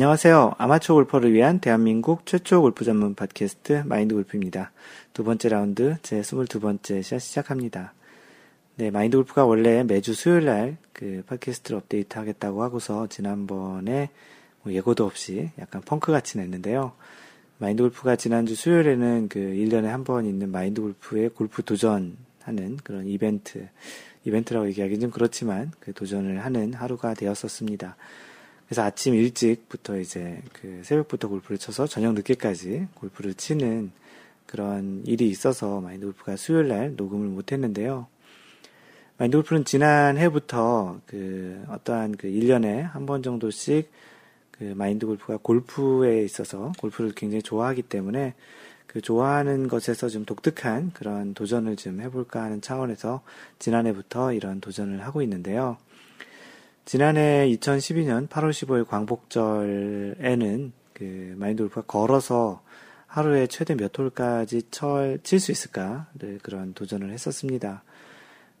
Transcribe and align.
안녕하세요. 0.00 0.54
아마추어 0.56 0.94
골퍼를 0.94 1.34
위한 1.34 1.58
대한민국 1.60 2.24
최초 2.24 2.62
골프 2.62 2.86
전문 2.86 3.14
팟캐스트 3.14 3.82
마인드 3.84 4.14
골프입니다. 4.14 4.72
두 5.12 5.24
번째 5.24 5.50
라운드 5.50 5.98
제 6.00 6.22
22번째 6.22 7.02
샷 7.02 7.18
시작합니다. 7.18 7.92
네, 8.76 8.90
마인드 8.90 9.18
골프가 9.18 9.44
원래 9.44 9.84
매주 9.84 10.14
수요일 10.14 10.46
날 10.46 10.78
그 10.94 11.22
팟캐스트를 11.26 11.76
업데이트 11.76 12.16
하겠다고 12.16 12.62
하고서 12.62 13.08
지난번에 13.08 14.08
뭐 14.62 14.72
예고도 14.72 15.04
없이 15.04 15.50
약간 15.58 15.82
펑크 15.82 16.10
같이 16.10 16.38
냈는데요. 16.38 16.92
마인드 17.58 17.82
골프가 17.82 18.16
지난주 18.16 18.54
수요일에는 18.54 19.28
그 19.28 19.38
1년에 19.38 19.84
한 19.84 20.04
번 20.04 20.24
있는 20.24 20.50
마인드 20.50 20.80
골프의 20.80 21.28
골프 21.28 21.62
도전하는 21.62 22.78
그런 22.84 23.06
이벤트, 23.06 23.68
이벤트라고 24.24 24.66
얘기하기는 24.68 24.98
좀 24.98 25.10
그렇지만 25.10 25.72
그 25.78 25.92
도전을 25.92 26.42
하는 26.42 26.72
하루가 26.72 27.12
되었었습니다. 27.12 27.96
그래서 28.70 28.84
아침 28.84 29.16
일찍부터 29.16 29.98
이제 29.98 30.40
그 30.52 30.82
새벽부터 30.84 31.26
골프를 31.26 31.58
쳐서 31.58 31.88
저녁 31.88 32.14
늦게까지 32.14 32.86
골프를 32.94 33.34
치는 33.34 33.90
그런 34.46 35.02
일이 35.06 35.28
있어서 35.28 35.80
마인드 35.80 36.06
골프가 36.06 36.36
수요일 36.36 36.68
날 36.68 36.94
녹음을 36.94 37.26
못 37.26 37.50
했는데요. 37.50 38.06
마인드 39.18 39.36
골프는 39.38 39.64
지난 39.64 40.18
해부터 40.18 41.00
그 41.08 41.64
어떠한 41.68 42.16
그 42.16 42.28
1년에 42.28 42.82
한 42.82 43.06
번 43.06 43.24
정도씩 43.24 43.90
그 44.52 44.62
마인드 44.76 45.04
골프가 45.04 45.36
골프에 45.42 46.22
있어서 46.22 46.70
골프를 46.78 47.10
굉장히 47.16 47.42
좋아하기 47.42 47.82
때문에 47.82 48.34
그 48.86 49.00
좋아하는 49.00 49.66
것에서 49.66 50.08
좀 50.08 50.24
독특한 50.24 50.92
그런 50.92 51.34
도전을 51.34 51.74
좀 51.74 52.00
해볼까 52.00 52.44
하는 52.44 52.60
차원에서 52.60 53.22
지난해부터 53.58 54.32
이런 54.32 54.60
도전을 54.60 55.04
하고 55.04 55.22
있는데요. 55.22 55.76
지난해 56.84 57.46
2012년 57.48 58.28
8월 58.28 58.50
15일 58.50 58.86
광복절에는 58.86 60.72
그 60.92 61.34
마인드 61.36 61.62
골프가 61.62 61.82
걸어서 61.82 62.62
하루에 63.06 63.46
최대 63.46 63.74
몇 63.74 63.96
홀까지 63.96 64.62
칠수 65.22 65.52
있을까를 65.52 66.38
그런 66.42 66.74
도전을 66.74 67.12
했었습니다. 67.12 67.82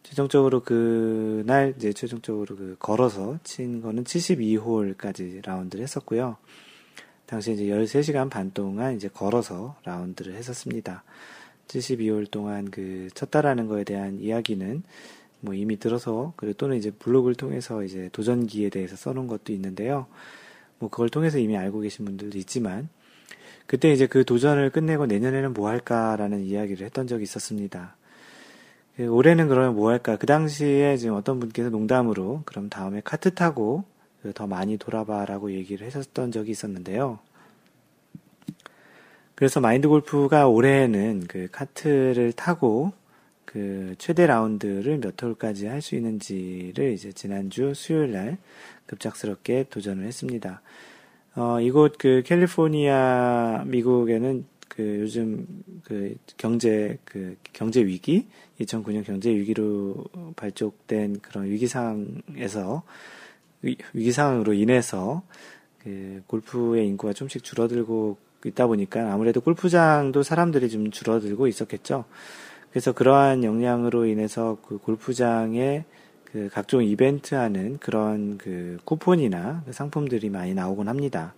최종적으로 0.02 0.62
그날 0.62 1.74
이제 1.76 1.92
최종적으로 1.92 2.56
그 2.56 2.76
걸어서 2.78 3.38
친 3.44 3.82
거는 3.82 4.04
72홀까지 4.04 5.44
라운드를 5.46 5.82
했었고요. 5.82 6.36
당시 7.26 7.52
이제 7.52 7.64
13시간 7.64 8.30
반 8.30 8.50
동안 8.52 8.96
이제 8.96 9.08
걸어서 9.08 9.76
라운드를 9.84 10.34
했었습니다. 10.34 11.04
72홀 11.68 12.30
동안 12.30 12.70
그 12.70 13.08
쳤다라는 13.14 13.66
거에 13.68 13.84
대한 13.84 14.18
이야기는 14.20 14.82
뭐 15.40 15.54
이미 15.54 15.78
들어서 15.78 16.32
그리고 16.36 16.54
또는 16.56 16.76
이제 16.76 16.90
블로그를 16.90 17.34
통해서 17.34 17.82
이제 17.82 18.08
도전기에 18.12 18.68
대해서 18.68 18.96
써놓은 18.96 19.26
것도 19.26 19.52
있는데요. 19.52 20.06
뭐 20.78 20.88
그걸 20.88 21.08
통해서 21.08 21.38
이미 21.38 21.56
알고 21.56 21.80
계신 21.80 22.04
분들도 22.04 22.38
있지만 22.38 22.88
그때 23.66 23.92
이제 23.92 24.06
그 24.06 24.24
도전을 24.24 24.70
끝내고 24.70 25.06
내년에는 25.06 25.52
뭐 25.52 25.68
할까라는 25.68 26.40
이야기를 26.40 26.84
했던 26.84 27.06
적이 27.06 27.22
있었습니다. 27.24 27.96
그 28.96 29.06
올해는 29.08 29.48
그러면 29.48 29.76
뭐 29.76 29.90
할까? 29.90 30.16
그 30.16 30.26
당시에 30.26 30.96
지금 30.96 31.14
어떤 31.14 31.40
분께서 31.40 31.70
농담으로 31.70 32.42
그럼 32.44 32.68
다음에 32.68 33.00
카트 33.04 33.32
타고 33.32 33.84
그더 34.22 34.46
많이 34.46 34.76
돌아봐라고 34.76 35.52
얘기를 35.52 35.86
하셨던 35.86 36.32
적이 36.32 36.50
있었는데요. 36.50 37.18
그래서 39.34 39.60
마인드 39.60 39.88
골프가 39.88 40.48
올해는 40.48 41.24
그 41.26 41.48
카트를 41.50 42.32
타고 42.32 42.92
그 43.50 43.96
최대 43.98 44.26
라운드를 44.26 45.00
몇 45.00 45.20
홀까지 45.20 45.66
할 45.66 45.80
수 45.80 45.96
있는지를 45.96 46.92
이제 46.92 47.10
지난주 47.10 47.74
수요일 47.74 48.12
날 48.12 48.38
급작스럽게 48.86 49.66
도전을 49.70 50.04
했습니다. 50.06 50.62
어, 51.34 51.60
이곳 51.60 51.98
그 51.98 52.22
캘리포니아 52.24 53.64
미국에는 53.66 54.44
그 54.68 55.00
요즘 55.00 55.48
그 55.82 56.14
경제 56.36 56.98
그 57.04 57.36
경제 57.52 57.84
위기 57.84 58.28
2009년 58.60 59.04
경제 59.04 59.30
위기로 59.30 60.04
발족된 60.36 61.18
그런 61.20 61.46
위기 61.46 61.66
상황에서 61.66 62.84
위기 63.62 64.12
상황으로 64.12 64.52
인해서 64.52 65.24
그 65.82 66.22
골프의 66.28 66.86
인구가 66.86 67.12
좀씩 67.12 67.42
줄어들고 67.42 68.16
있다 68.44 68.68
보니까 68.68 69.12
아무래도 69.12 69.40
골프장도 69.40 70.22
사람들이 70.22 70.70
좀 70.70 70.92
줄어들고 70.92 71.48
있었겠죠. 71.48 72.04
그래서 72.70 72.92
그러한 72.92 73.44
영향으로 73.44 74.06
인해서 74.06 74.58
그 74.66 74.78
골프장에 74.78 75.84
그 76.24 76.48
각종 76.52 76.84
이벤트 76.84 77.34
하는 77.34 77.78
그런 77.78 78.38
그 78.38 78.78
쿠폰이나 78.84 79.62
그 79.66 79.72
상품들이 79.72 80.30
많이 80.30 80.54
나오곤 80.54 80.88
합니다. 80.88 81.34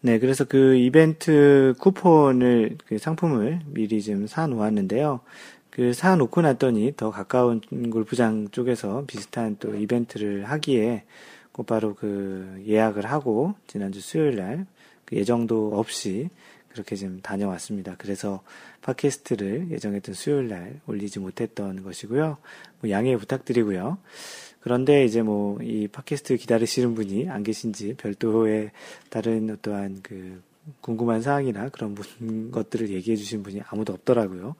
네, 0.00 0.18
그래서 0.18 0.44
그 0.44 0.76
이벤트 0.76 1.74
쿠폰을, 1.78 2.78
그 2.86 2.98
상품을 2.98 3.60
미리 3.66 4.02
좀 4.02 4.26
사놓았는데요. 4.26 5.20
그 5.70 5.92
사놓고 5.92 6.42
났더니 6.42 6.94
더 6.96 7.10
가까운 7.10 7.60
골프장 7.90 8.48
쪽에서 8.50 9.04
비슷한 9.06 9.56
또 9.58 9.74
이벤트를 9.74 10.44
하기에 10.44 11.04
곧바로 11.52 11.94
그 11.94 12.62
예약을 12.66 13.06
하고 13.06 13.54
지난주 13.66 14.00
수요일 14.00 14.36
날 14.36 14.66
그 15.12 15.16
예정도 15.16 15.78
없이 15.78 16.30
그렇게 16.70 16.96
좀 16.96 17.20
다녀왔습니다. 17.20 17.96
그래서 17.98 18.42
팟캐스트를 18.82 19.70
예정했던 19.70 20.14
수요일 20.14 20.48
날 20.48 20.80
올리지 20.86 21.18
못했던 21.18 21.82
것이고요. 21.82 22.38
뭐 22.80 22.90
양해 22.90 23.16
부탁드리고요. 23.16 23.98
그런데 24.60 25.04
이제 25.04 25.22
뭐 25.22 25.58
이 25.62 25.88
팟캐스트 25.88 26.36
기다리시는 26.36 26.94
분이 26.94 27.28
안 27.28 27.42
계신지 27.42 27.94
별도의 27.94 28.70
다른 29.10 29.50
어떠한 29.50 30.00
그 30.02 30.42
궁금한 30.80 31.22
사항이나 31.22 31.68
그런 31.70 31.96
것들을 32.50 32.90
얘기해 32.90 33.16
주신 33.16 33.42
분이 33.42 33.62
아무도 33.66 33.92
없더라고요. 33.92 34.54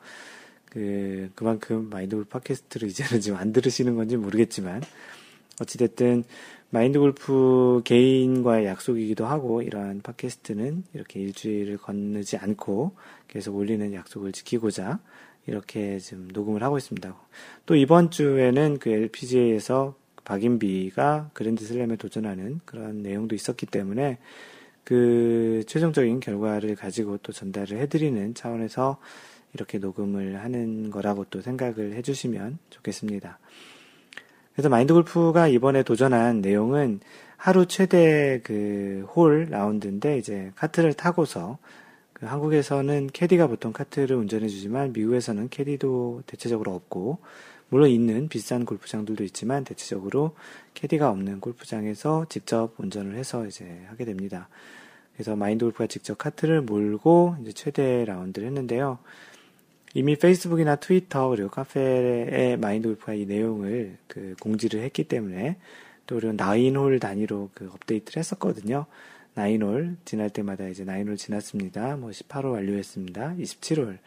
그, 0.66 1.30
그만큼 1.34 1.90
마인드골프 1.90 2.30
팟캐스트를 2.30 2.88
이제는 2.88 3.20
지금 3.20 3.38
안 3.38 3.52
들으시는 3.52 3.94
건지 3.94 4.16
모르겠지만, 4.16 4.82
어찌됐든 5.60 6.24
마인드 6.74 6.98
골프 6.98 7.82
개인과의 7.84 8.64
약속이기도 8.64 9.26
하고 9.26 9.60
이러한 9.60 10.00
팟캐스트는 10.00 10.84
이렇게 10.94 11.20
일주일을 11.20 11.76
건너지 11.76 12.38
않고 12.38 12.96
계속 13.28 13.56
올리는 13.56 13.92
약속을 13.92 14.32
지키고자 14.32 14.98
이렇게 15.46 15.98
지금 15.98 16.28
녹음을 16.32 16.62
하고 16.62 16.78
있습니다. 16.78 17.14
또 17.66 17.74
이번 17.74 18.10
주에는 18.10 18.78
그 18.78 18.88
LPGA에서 18.88 19.96
박인비가 20.24 21.28
그랜드 21.34 21.62
슬램에 21.62 21.96
도전하는 21.96 22.60
그런 22.64 23.02
내용도 23.02 23.34
있었기 23.34 23.66
때문에 23.66 24.16
그 24.82 25.64
최종적인 25.66 26.20
결과를 26.20 26.74
가지고 26.74 27.18
또 27.18 27.32
전달을 27.32 27.80
해드리는 27.80 28.32
차원에서 28.32 28.98
이렇게 29.52 29.76
녹음을 29.76 30.42
하는 30.42 30.88
거라고 30.88 31.26
또 31.28 31.42
생각을 31.42 31.92
해주시면 31.96 32.60
좋겠습니다. 32.70 33.38
그래서 34.52 34.68
마인드 34.68 34.92
골프가 34.92 35.48
이번에 35.48 35.82
도전한 35.82 36.40
내용은 36.40 37.00
하루 37.36 37.66
최대 37.66 38.40
그 38.44 38.92
홀 39.14 39.48
라운드인데 39.50 40.18
이제 40.18 40.52
카트를 40.56 40.94
타고서 40.94 41.58
그 42.12 42.26
한국에서는 42.26 43.08
캐디가 43.12 43.46
보통 43.48 43.72
카트를 43.72 44.16
운전해 44.16 44.48
주지만 44.48 44.92
미국에서는 44.92 45.48
캐디도 45.48 46.22
대체적으로 46.26 46.74
없고 46.74 47.18
물론 47.68 47.88
있는 47.88 48.28
비싼 48.28 48.64
골프장들도 48.64 49.24
있지만 49.24 49.64
대체적으로 49.64 50.34
캐디가 50.74 51.08
없는 51.10 51.40
골프장에서 51.40 52.26
직접 52.28 52.72
운전을 52.78 53.16
해서 53.16 53.46
이제 53.46 53.82
하게 53.88 54.04
됩니다. 54.04 54.48
그래서 55.14 55.36
마인드 55.36 55.64
골프가 55.64 55.86
직접 55.86 56.18
카트를 56.18 56.62
몰고 56.62 57.36
이제 57.42 57.52
최대 57.52 58.04
라운드를 58.04 58.48
했는데요. 58.48 58.98
이미 59.94 60.16
페이스북이나 60.16 60.76
트위터 60.76 61.28
그리고 61.28 61.50
카페에 61.50 62.56
마인드 62.56 62.88
골프가 62.88 63.12
이 63.12 63.26
내용을 63.26 63.98
그 64.06 64.34
공지를 64.40 64.82
했기 64.82 65.04
때문에 65.04 65.56
또 66.06 66.16
그리고 66.16 66.32
nine홀 66.32 66.98
단위로 66.98 67.50
그 67.54 67.70
업데이트를 67.72 68.20
했었거든요. 68.20 68.86
nine홀 69.34 69.96
지날 70.04 70.30
때마다 70.30 70.66
이제 70.68 70.84
nine홀 70.84 71.16
지났습니다. 71.16 71.96
뭐 71.96 72.10
18홀 72.10 72.52
완료했습니다. 72.52 73.36
27홀 73.38 73.98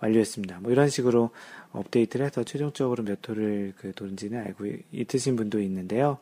완료했습니다. 0.00 0.60
뭐 0.60 0.72
이런 0.72 0.88
식으로 0.88 1.30
업데이트를 1.72 2.26
해서 2.26 2.42
최종적으로 2.42 3.04
몇 3.04 3.26
홀을 3.26 3.74
그 3.76 3.92
도는지는 3.92 4.40
알고 4.46 4.64
있으신 4.92 5.36
분도 5.36 5.60
있는데요. 5.60 6.18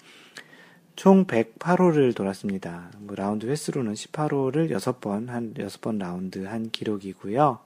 총 0.95 1.27
108홀을 1.27 2.15
돌았습니다. 2.15 2.91
뭐 2.99 3.17
라운드 3.17 3.47
횟수로는 3.47 3.95
18홀을 3.95 4.71
6번 4.77 5.29
한 5.29 5.55
6번 5.55 5.99
라운드 5.99 6.45
한 6.45 6.71
기록이고요. 6.71 7.61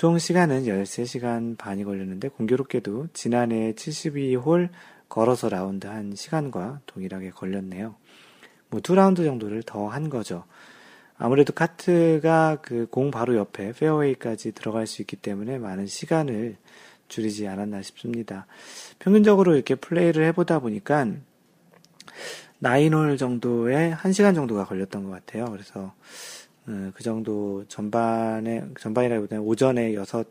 총 0.00 0.18
시간은 0.18 0.64
13시간 0.64 1.58
반이 1.58 1.84
걸렸는데 1.84 2.28
공교롭게도 2.28 3.08
지난해 3.12 3.74
72홀 3.74 4.70
걸어서 5.10 5.50
라운드 5.50 5.86
한 5.88 6.14
시간과 6.16 6.80
동일하게 6.86 7.28
걸렸네요. 7.28 7.96
뭐 8.70 8.80
두 8.80 8.94
라운드 8.94 9.22
정도를 9.22 9.62
더 9.62 9.88
한 9.88 10.08
거죠. 10.08 10.44
아무래도 11.18 11.52
카트가 11.52 12.62
그 12.62 12.86
공 12.86 13.10
바로 13.10 13.36
옆에 13.36 13.72
페어웨이까지 13.72 14.52
들어갈 14.52 14.86
수 14.86 15.02
있기 15.02 15.16
때문에 15.16 15.58
많은 15.58 15.86
시간을 15.86 16.56
줄이지 17.08 17.46
않았나 17.46 17.82
싶습니다. 17.82 18.46
평균적으로 19.00 19.54
이렇게 19.54 19.74
플레이를 19.74 20.24
해보다 20.28 20.60
보니까 20.60 21.08
nine홀 22.58 23.18
정도에 23.18 23.92
1시간 23.92 24.34
정도가 24.34 24.64
걸렸던 24.64 25.04
것 25.04 25.10
같아요. 25.10 25.44
그래서 25.50 25.78
어, 25.78 25.94
그 26.94 27.02
정도 27.02 27.64
전반에 27.68 28.64
전반이라기보다는 28.78 29.44
오전에 29.44 29.94
여섯 29.94 30.26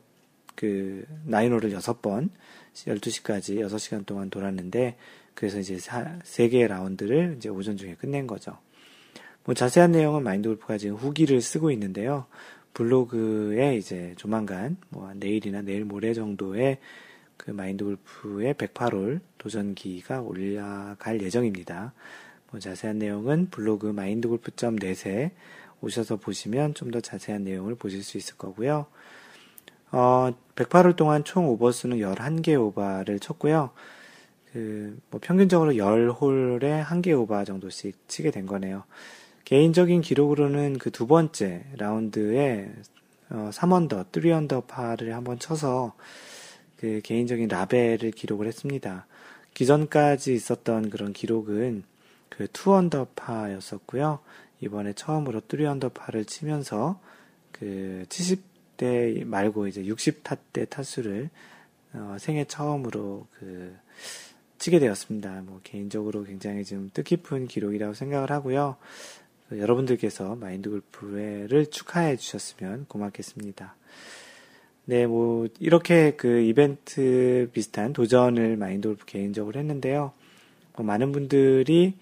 그 0.55 1.05
나인홀을 1.25 1.71
여섯 1.71 2.01
번 2.01 2.29
12시까지 2.73 3.59
6시간 3.65 4.05
동안 4.05 4.29
돌았는데 4.29 4.97
그래서 5.33 5.59
이제 5.59 5.77
세 6.23 6.49
개의 6.49 6.67
라운드를 6.67 7.35
이제 7.37 7.49
오전 7.49 7.77
중에 7.77 7.95
끝낸 7.95 8.27
거죠. 8.27 8.57
뭐 9.45 9.55
자세한 9.55 9.91
내용은 9.91 10.23
마인드 10.23 10.49
골프가 10.49 10.77
지금 10.77 10.95
후기를 10.95 11.41
쓰고 11.41 11.71
있는데요. 11.71 12.25
블로그에 12.73 13.77
이제 13.77 14.13
조만간 14.17 14.77
뭐 14.89 15.11
내일이나 15.15 15.61
내일 15.61 15.85
모레 15.85 16.13
정도에 16.13 16.79
그 17.37 17.51
마인드 17.51 17.83
골프의 17.83 18.53
108홀 18.55 19.21
도전기가 19.37 20.21
올라갈 20.21 21.21
예정입니다. 21.21 21.93
뭐 22.51 22.59
자세한 22.59 22.99
내용은 22.99 23.49
블로그 23.49 23.87
마인드골프.net에 23.87 25.31
오셔서 25.81 26.17
보시면 26.17 26.73
좀 26.73 26.91
더 26.91 26.99
자세한 27.01 27.43
내용을 27.43 27.75
보실 27.75 28.03
수 28.03 28.17
있을 28.17 28.35
거고요. 28.37 28.87
어, 29.91 30.31
108홀 30.55 30.95
동안 30.95 31.23
총 31.23 31.47
오버수는 31.49 31.97
11개 31.97 32.59
오바를 32.59 33.19
쳤고요. 33.19 33.71
그, 34.53 34.97
뭐 35.11 35.19
평균적으로 35.23 35.73
10홀에 35.73 36.83
1개 36.85 37.17
오바 37.19 37.45
정도씩 37.45 38.07
치게 38.07 38.31
된 38.31 38.45
거네요. 38.45 38.83
개인적인 39.45 40.01
기록으로는 40.01 40.77
그 40.79 40.91
두 40.91 41.07
번째 41.07 41.65
라운드에 41.77 42.71
어, 43.31 43.49
3언더, 43.53 44.11
3언더 44.11 44.67
파를 44.67 45.15
한번 45.15 45.37
쳐서 45.39 45.93
그 46.77 47.01
개인적인 47.03 47.47
라벨을 47.47 48.11
기록을 48.11 48.47
했습니다. 48.47 49.05
기존까지 49.53 50.33
있었던 50.33 50.89
그런 50.89 51.13
기록은 51.13 51.83
그 52.29 52.45
2언더 52.47 53.07
파였었고요. 53.15 54.19
이번에 54.61 54.93
처음으로 54.93 55.41
3언더 55.41 55.93
파를 55.93 56.25
치면서 56.25 56.99
그 57.51 58.05
70대 58.09 59.25
말고 59.25 59.67
이제 59.67 59.83
60타 59.83 60.37
대 60.53 60.65
타수를 60.65 61.29
어, 61.93 62.17
생애 62.19 62.45
처음으로 62.45 63.27
그 63.39 63.75
치게 64.59 64.79
되었습니다. 64.79 65.41
뭐 65.45 65.61
개인적으로 65.63 66.23
굉장히 66.23 66.63
좀 66.65 66.89
뜻깊은 66.93 67.47
기록이라고 67.47 67.93
생각을 67.93 68.31
하고요. 68.31 68.75
여러분들께서 69.51 70.35
마인드 70.35 70.69
골프를 70.69 71.67
축하해 71.71 72.17
주셨으면 72.17 72.85
고맙겠습니다. 72.87 73.75
네, 74.85 75.05
뭐, 75.05 75.47
이렇게 75.59 76.15
그 76.15 76.41
이벤트 76.41 77.49
비슷한 77.53 77.93
도전을 77.93 78.57
마인드 78.57 78.87
골프 78.87 79.05
개인적으로 79.05 79.59
했는데요. 79.59 80.13
뭐 80.75 80.85
많은 80.85 81.11
분들이 81.11 81.95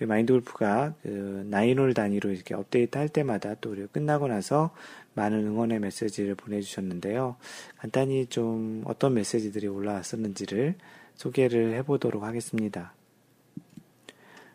그 0.00 0.04
마인드 0.04 0.32
골프가 0.32 0.94
그 1.02 1.46
나인홀 1.50 1.92
단위로 1.92 2.30
이렇게 2.30 2.54
업데이트 2.54 2.96
할 2.96 3.10
때마다 3.10 3.54
또 3.60 3.76
끝나고 3.92 4.28
나서 4.28 4.70
많은 5.12 5.46
응원의 5.46 5.78
메시지를 5.80 6.34
보내주셨는데요. 6.36 7.36
간단히 7.76 8.24
좀 8.24 8.82
어떤 8.86 9.12
메시지들이 9.12 9.66
올라왔었는지를 9.66 10.76
소개를 11.16 11.74
해보도록 11.74 12.22
하겠습니다. 12.22 12.94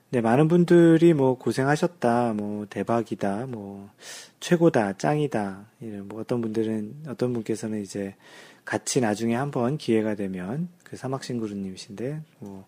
네, 0.10 0.20
많은 0.20 0.48
분들이 0.48 1.14
뭐 1.14 1.38
고생하셨다, 1.38 2.34
뭐 2.34 2.66
대박이다, 2.68 3.46
뭐 3.46 3.92
최고다, 4.40 4.94
짱이다. 4.94 5.66
뭐 6.06 6.22
어떤 6.22 6.42
분들은 6.42 7.04
어떤 7.08 7.34
분께서는 7.34 7.84
이제 7.84 8.16
같이 8.64 9.00
나중에 9.00 9.36
한번 9.36 9.78
기회가 9.78 10.16
되면 10.16 10.70
그 10.86 10.96
사막신구루님이신데 10.96 12.22
뭐 12.40 12.66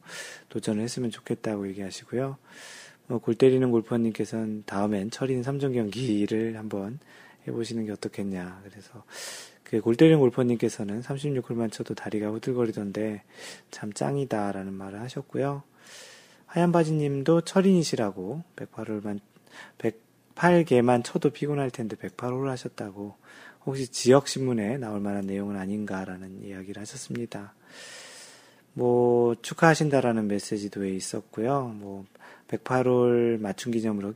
도전을 0.49 0.83
했으면 0.83 1.09
좋겠다고 1.11 1.69
얘기하시고요. 1.69 2.37
뭐 3.07 3.19
골 3.19 3.35
때리는 3.35 3.71
골퍼님께서는 3.71 4.63
다음엔 4.65 5.11
철인 5.11 5.41
3종 5.41 5.73
경기를 5.73 6.57
한번 6.57 6.99
해보시는 7.47 7.85
게 7.85 7.93
어떻겠냐. 7.93 8.61
그래서 8.65 9.05
그 9.63 9.79
골 9.81 9.95
때리는 9.95 10.19
골퍼님께서는 10.19 11.01
36홀만 11.01 11.71
쳐도 11.71 11.93
다리가 11.93 12.27
후들거리던데 12.29 13.23
참 13.71 13.93
짱이다라는 13.93 14.73
말을 14.73 14.99
하셨고요. 15.01 15.63
하얀 16.47 16.71
바지님도 16.71 17.41
철인이시라고 17.41 18.43
108홀만 18.55 19.19
108개만 20.35 21.03
쳐도 21.03 21.29
피곤할 21.31 21.71
텐데 21.71 21.95
108홀 21.95 22.47
하셨다고 22.47 23.15
혹시 23.65 23.89
지역 23.89 24.27
신문에 24.29 24.77
나올 24.77 25.01
만한 25.01 25.25
내용은 25.25 25.57
아닌가라는 25.57 26.43
이야기를 26.43 26.81
하셨습니다. 26.81 27.53
뭐 28.77 29.33
축하하신다라는 29.41 30.27
메시지도 30.27 30.85
있었고요. 30.85 31.75
뭐 31.79 32.05
108홀 32.47 33.41
맞춤 33.41 33.71
기념으로 33.71 34.13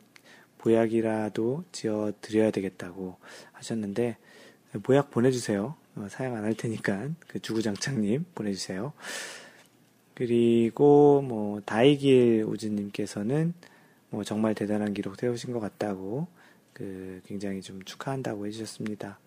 보약이라도 0.60 1.64
지어 1.72 2.12
드려야 2.22 2.52
되겠다고 2.52 3.18
하셨는데 3.54 4.18
보약 4.84 5.10
보내주세요. 5.10 5.74
어, 5.96 6.08
사용 6.12 6.36
안할 6.36 6.54
테니까 6.54 7.10
그 7.28 7.40
주구장창님 7.40 8.26
보내주세요. 8.36 8.94
그리고 10.14 11.24
뭐 11.24 11.62
다이길 11.62 12.46
우즈님께서는 12.48 13.56
뭐 14.12 14.24
정말 14.24 14.54
대단한 14.54 14.94
기록 14.94 15.16
세우신 15.16 15.54
것 15.54 15.60
같다고 15.60 16.28
그 16.74 17.20
굉장히 17.26 17.64
좀 17.64 17.82
축하한다고 17.82 18.46
해주셨습니다. 18.46 19.18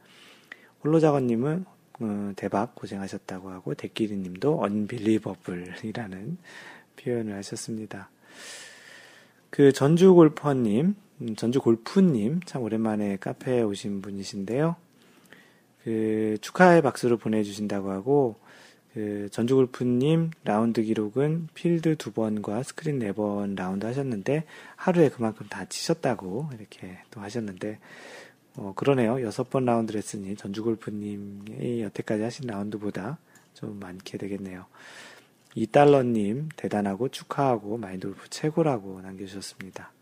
홀로자건님은 0.84 1.64
어, 2.00 2.32
대박 2.36 2.74
고생하셨다고 2.74 3.50
하고 3.50 3.74
데끼리 3.74 4.16
님도 4.16 4.62
unbelievable이라는 4.62 6.38
표현을 6.96 7.34
하셨습니다. 7.36 8.10
그 9.50 9.72
전주 9.72 10.14
골퍼님, 10.14 10.94
음, 11.20 11.36
전주 11.36 11.60
골프님 11.60 12.40
참 12.44 12.62
오랜만에 12.62 13.16
카페에 13.16 13.62
오신 13.62 14.02
분이신데요. 14.02 14.76
그 15.84 16.38
축하의 16.40 16.82
박수를 16.82 17.18
보내주신다고 17.18 17.90
하고 17.90 18.36
그 18.94 19.28
전주 19.30 19.56
골프님 19.56 20.30
라운드 20.44 20.82
기록은 20.82 21.48
필드 21.54 21.96
두 21.96 22.12
번과 22.12 22.62
스크린 22.62 22.98
네 23.00 23.12
번 23.12 23.54
라운드 23.54 23.84
하셨는데 23.86 24.44
하루에 24.76 25.08
그만큼 25.08 25.46
다 25.50 25.64
치셨다고 25.66 26.50
이렇게 26.58 26.98
또 27.10 27.20
하셨는데 27.20 27.78
어 28.56 28.72
그러네요 28.76 29.20
여섯 29.22 29.50
번 29.50 29.64
라운드를 29.64 29.98
했으니 29.98 30.36
전주골프님이 30.36 31.82
여태까지 31.82 32.22
하신 32.22 32.46
라운드보다 32.46 33.18
좀 33.54 33.78
많게 33.80 34.18
되겠네요. 34.18 34.66
이달러님 35.54 36.48
대단하고 36.56 37.08
축하하고 37.08 37.78
마인드골프 37.78 38.28
최고라고 38.30 39.00
남겨주셨습니다. 39.02 39.92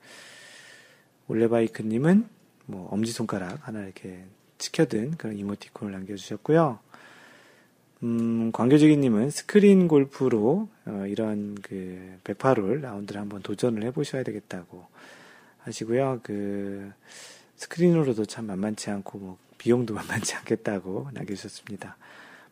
올레바이크님은 1.28 2.26
뭐 2.66 2.88
엄지손가락 2.90 3.66
하나 3.68 3.85
이렇게 3.85 4.25
치켜든 4.59 5.12
그런 5.12 5.37
이모티콘을 5.37 5.92
남겨주셨고요. 5.92 6.78
음, 8.02 8.50
광교지기님은 8.52 9.30
스크린 9.30 9.87
골프로 9.88 10.68
어, 10.87 11.04
이런 11.06 11.54
그 11.62 12.18
108홀 12.25 12.80
라운드를 12.80 13.21
한번 13.21 13.42
도전을 13.42 13.85
해보셔야 13.85 14.23
되겠다고 14.25 14.87
하시고요. 15.59 16.21
그 16.23 16.90
스크린으로도 17.62 18.25
참 18.25 18.47
만만치 18.47 18.90
않고 18.90 19.19
뭐 19.19 19.38
비용도 19.59 19.95
만만치 19.95 20.35
않겠다고 20.35 21.09
남겨주셨습니다. 21.12 21.97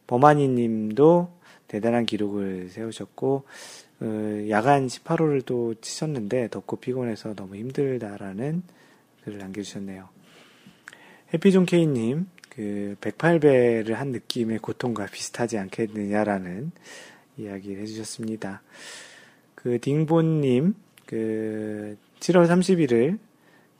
범아니님도 0.07 1.40
대단한 1.67 2.07
기록을 2.07 2.69
세우셨고 2.71 3.45
어, 4.00 4.47
야간 4.49 4.87
18홀을 4.87 5.45
또 5.45 5.75
치셨는데 5.75 6.49
덥고 6.49 6.76
피곤해서 6.76 7.35
너무 7.35 7.57
힘들다라는 7.57 8.62
글을 9.25 9.38
남겨주셨네요. 9.38 10.09
해피존 11.35 11.67
케이님 11.67 12.29
그 12.49 12.97
108배를 13.00 13.93
한 13.93 14.11
느낌의 14.11 14.59
고통과 14.59 15.07
비슷하지 15.07 15.59
않겠느냐라는 15.59 16.73
이야기를 17.37 17.83
해주셨습니다. 17.83 18.62
그 19.55 19.79
딩본님 19.81 20.75
그 21.07 21.97
7월 22.21 22.49
30일을 22.49 23.19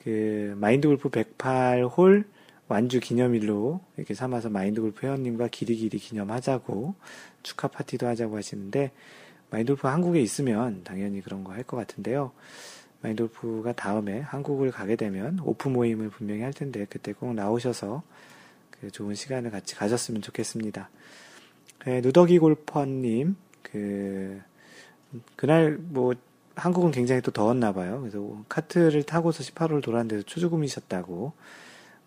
그 0.03 0.55
마인드 0.59 0.89
골프 0.89 1.11
108홀 1.11 2.25
완주 2.69 3.01
기념일로 3.01 3.81
이렇게 3.97 4.15
삼아서 4.15 4.49
마인드 4.49 4.81
골프 4.81 5.07
회원님과 5.07 5.49
길이길이 5.49 5.99
기념하자고 5.99 6.95
축하 7.43 7.69
파티도 7.69 8.07
하자고 8.07 8.37
하시는데 8.37 8.93
마인드 9.51 9.73
골프 9.73 9.89
한국에 9.89 10.21
있으면 10.21 10.83
당연히 10.85 11.21
그런 11.21 11.45
거 11.45 11.53
할 11.53 11.65
것 11.65 11.77
같은데요. 11.77 12.33
마인드 13.03 13.25
골프가 13.25 13.73
다음에 13.73 14.21
한국을 14.21 14.71
가게 14.71 14.97
되면 14.97 15.39
오프 15.43 15.69
모임을 15.69 16.11
분명히 16.11 16.43
할 16.43 16.53
텐데 16.53 16.87
그때 16.89 17.13
꼭 17.13 17.35
나오셔서 17.35 18.03
그 18.71 18.91
좋은 18.91 19.15
시간을 19.15 19.51
같이 19.51 19.75
가졌으면 19.75 20.23
좋겠습니다. 20.23 20.89
네, 21.87 22.01
누더기 22.03 22.39
골퍼님, 22.39 23.37
그, 23.63 24.41
그날 25.37 25.77
뭐, 25.79 26.15
한국은 26.61 26.91
굉장히 26.91 27.23
또 27.23 27.31
더웠나 27.31 27.73
봐요. 27.73 28.01
그래서 28.01 28.45
카트를 28.49 29.03
타고서 29.03 29.43
18호를 29.43 29.83
돌았는데도 29.83 30.23
초조금이셨다고. 30.25 31.33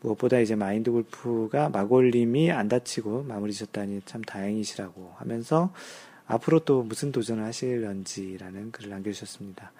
무엇보다 0.01 0.39
이제 0.39 0.55
마인드 0.55 0.91
골프가 0.91 1.69
마골님이 1.69 2.51
안 2.51 2.67
다치고 2.67 3.23
마무리 3.23 3.53
셨다니 3.53 4.01
참 4.05 4.21
다행이시라고 4.21 5.13
하면서 5.15 5.73
앞으로 6.27 6.59
또 6.59 6.83
무슨 6.83 7.11
도전을 7.11 7.43
하실런지라는 7.45 8.71
글을 8.71 8.89
남겨주셨습니다. 8.89 9.71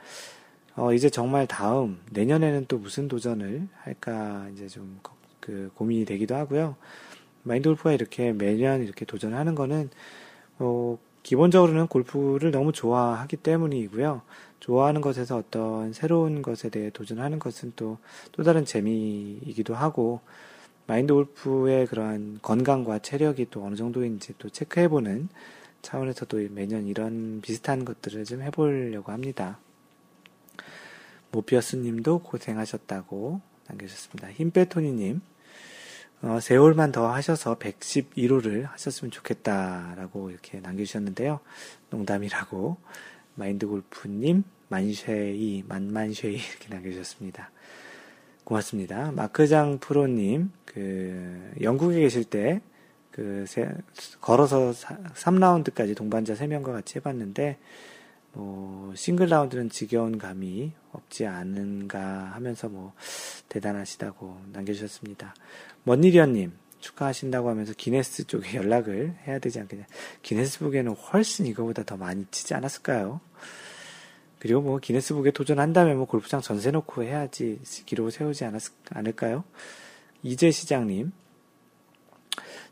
어, 0.75 0.93
이제 0.93 1.09
정말 1.09 1.45
다음, 1.45 2.01
내년에는 2.11 2.65
또 2.67 2.79
무슨 2.79 3.07
도전을 3.07 3.67
할까, 3.81 4.47
이제 4.53 4.67
좀, 4.67 4.99
그, 5.39 5.71
고민이 5.75 6.05
되기도 6.05 6.35
하고요. 6.35 6.75
마인드 7.43 7.69
골프가 7.69 7.91
이렇게 7.91 8.33
매년 8.33 8.81
이렇게 8.81 9.05
도전하는 9.05 9.53
거는, 9.53 9.91
어, 10.57 10.97
기본적으로는 11.23 11.87
골프를 11.87 12.51
너무 12.51 12.71
좋아하기 12.71 13.37
때문이고요. 13.37 14.21
좋아하는 14.59 15.01
것에서 15.01 15.37
어떤 15.37 15.91
새로운 15.93 16.41
것에 16.41 16.69
대해 16.69 16.89
도전하는 16.89 17.39
것은 17.39 17.73
또, 17.75 17.97
또 18.31 18.43
다른 18.43 18.65
재미이기도 18.65 19.75
하고, 19.75 20.21
마인드 20.85 21.13
골프의 21.13 21.87
그러한 21.87 22.39
건강과 22.41 22.99
체력이 22.99 23.47
또 23.51 23.65
어느 23.65 23.75
정도인지 23.75 24.35
또 24.37 24.49
체크해보는 24.49 25.29
차원에서도 25.81 26.37
매년 26.51 26.87
이런 26.87 27.41
비슷한 27.41 27.85
것들을 27.85 28.25
좀 28.25 28.41
해보려고 28.41 29.11
합니다. 29.11 29.59
모피어스 31.31 31.77
님도 31.77 32.19
고생하셨다고 32.19 33.41
남겨주셨습니다. 33.67 34.31
힘빼토니님, 34.31 35.21
어, 36.23 36.39
세월만 36.39 36.93
더 36.93 37.11
하셔서 37.11 37.59
111호를 37.59 38.63
하셨으면 38.69 39.11
좋겠다라고 39.11 40.29
이렇게 40.29 40.61
남겨주셨는데요. 40.61 41.41
농담이라고. 41.89 42.77
마인드 43.35 43.67
골프님, 43.67 44.45
만쉐이, 44.69 45.65
만만쉐이 45.67 46.35
이렇게 46.35 46.69
남겨주셨습니다. 46.69 47.51
고맙습니다. 48.45 49.11
마크장 49.11 49.79
프로님, 49.79 50.51
그, 50.63 51.51
영국에 51.59 51.99
계실 51.99 52.23
때, 52.23 52.61
그, 53.11 53.43
세, 53.45 53.69
걸어서 54.21 54.71
3라운드까지 54.71 55.93
동반자 55.93 56.35
3명과 56.35 56.71
같이 56.71 56.99
해봤는데, 56.99 57.57
뭐, 58.33 58.93
싱글 58.95 59.27
라운드는 59.27 59.69
지겨운 59.69 60.17
감이 60.17 60.73
없지 60.91 61.25
않은가 61.25 62.31
하면서 62.33 62.67
뭐, 62.67 62.93
대단하시다고 63.49 64.41
남겨주셨습니다. 64.51 65.35
먼니리언님, 65.83 66.51
축하하신다고 66.79 67.49
하면서 67.49 67.73
기네스 67.75 68.27
쪽에 68.27 68.57
연락을 68.57 69.15
해야 69.25 69.39
되지 69.39 69.59
않겠냐. 69.59 69.85
기네스북에는 70.21 70.93
훨씬 70.93 71.45
이거보다 71.45 71.83
더 71.83 71.97
많이 71.97 72.25
치지 72.29 72.53
않았을까요? 72.53 73.21
그리고 74.39 74.61
뭐 74.61 74.77
기네스북에 74.79 75.31
도전한다면 75.31 75.95
뭐 75.95 76.05
골프장 76.05 76.41
전세 76.41 76.69
놓고 76.69 77.03
해야지 77.03 77.61
기록을 77.85 78.11
세우지 78.11 78.43
않았, 78.43 78.71
않을까요? 78.89 79.45
이재 80.21 80.51
시장님, 80.51 81.13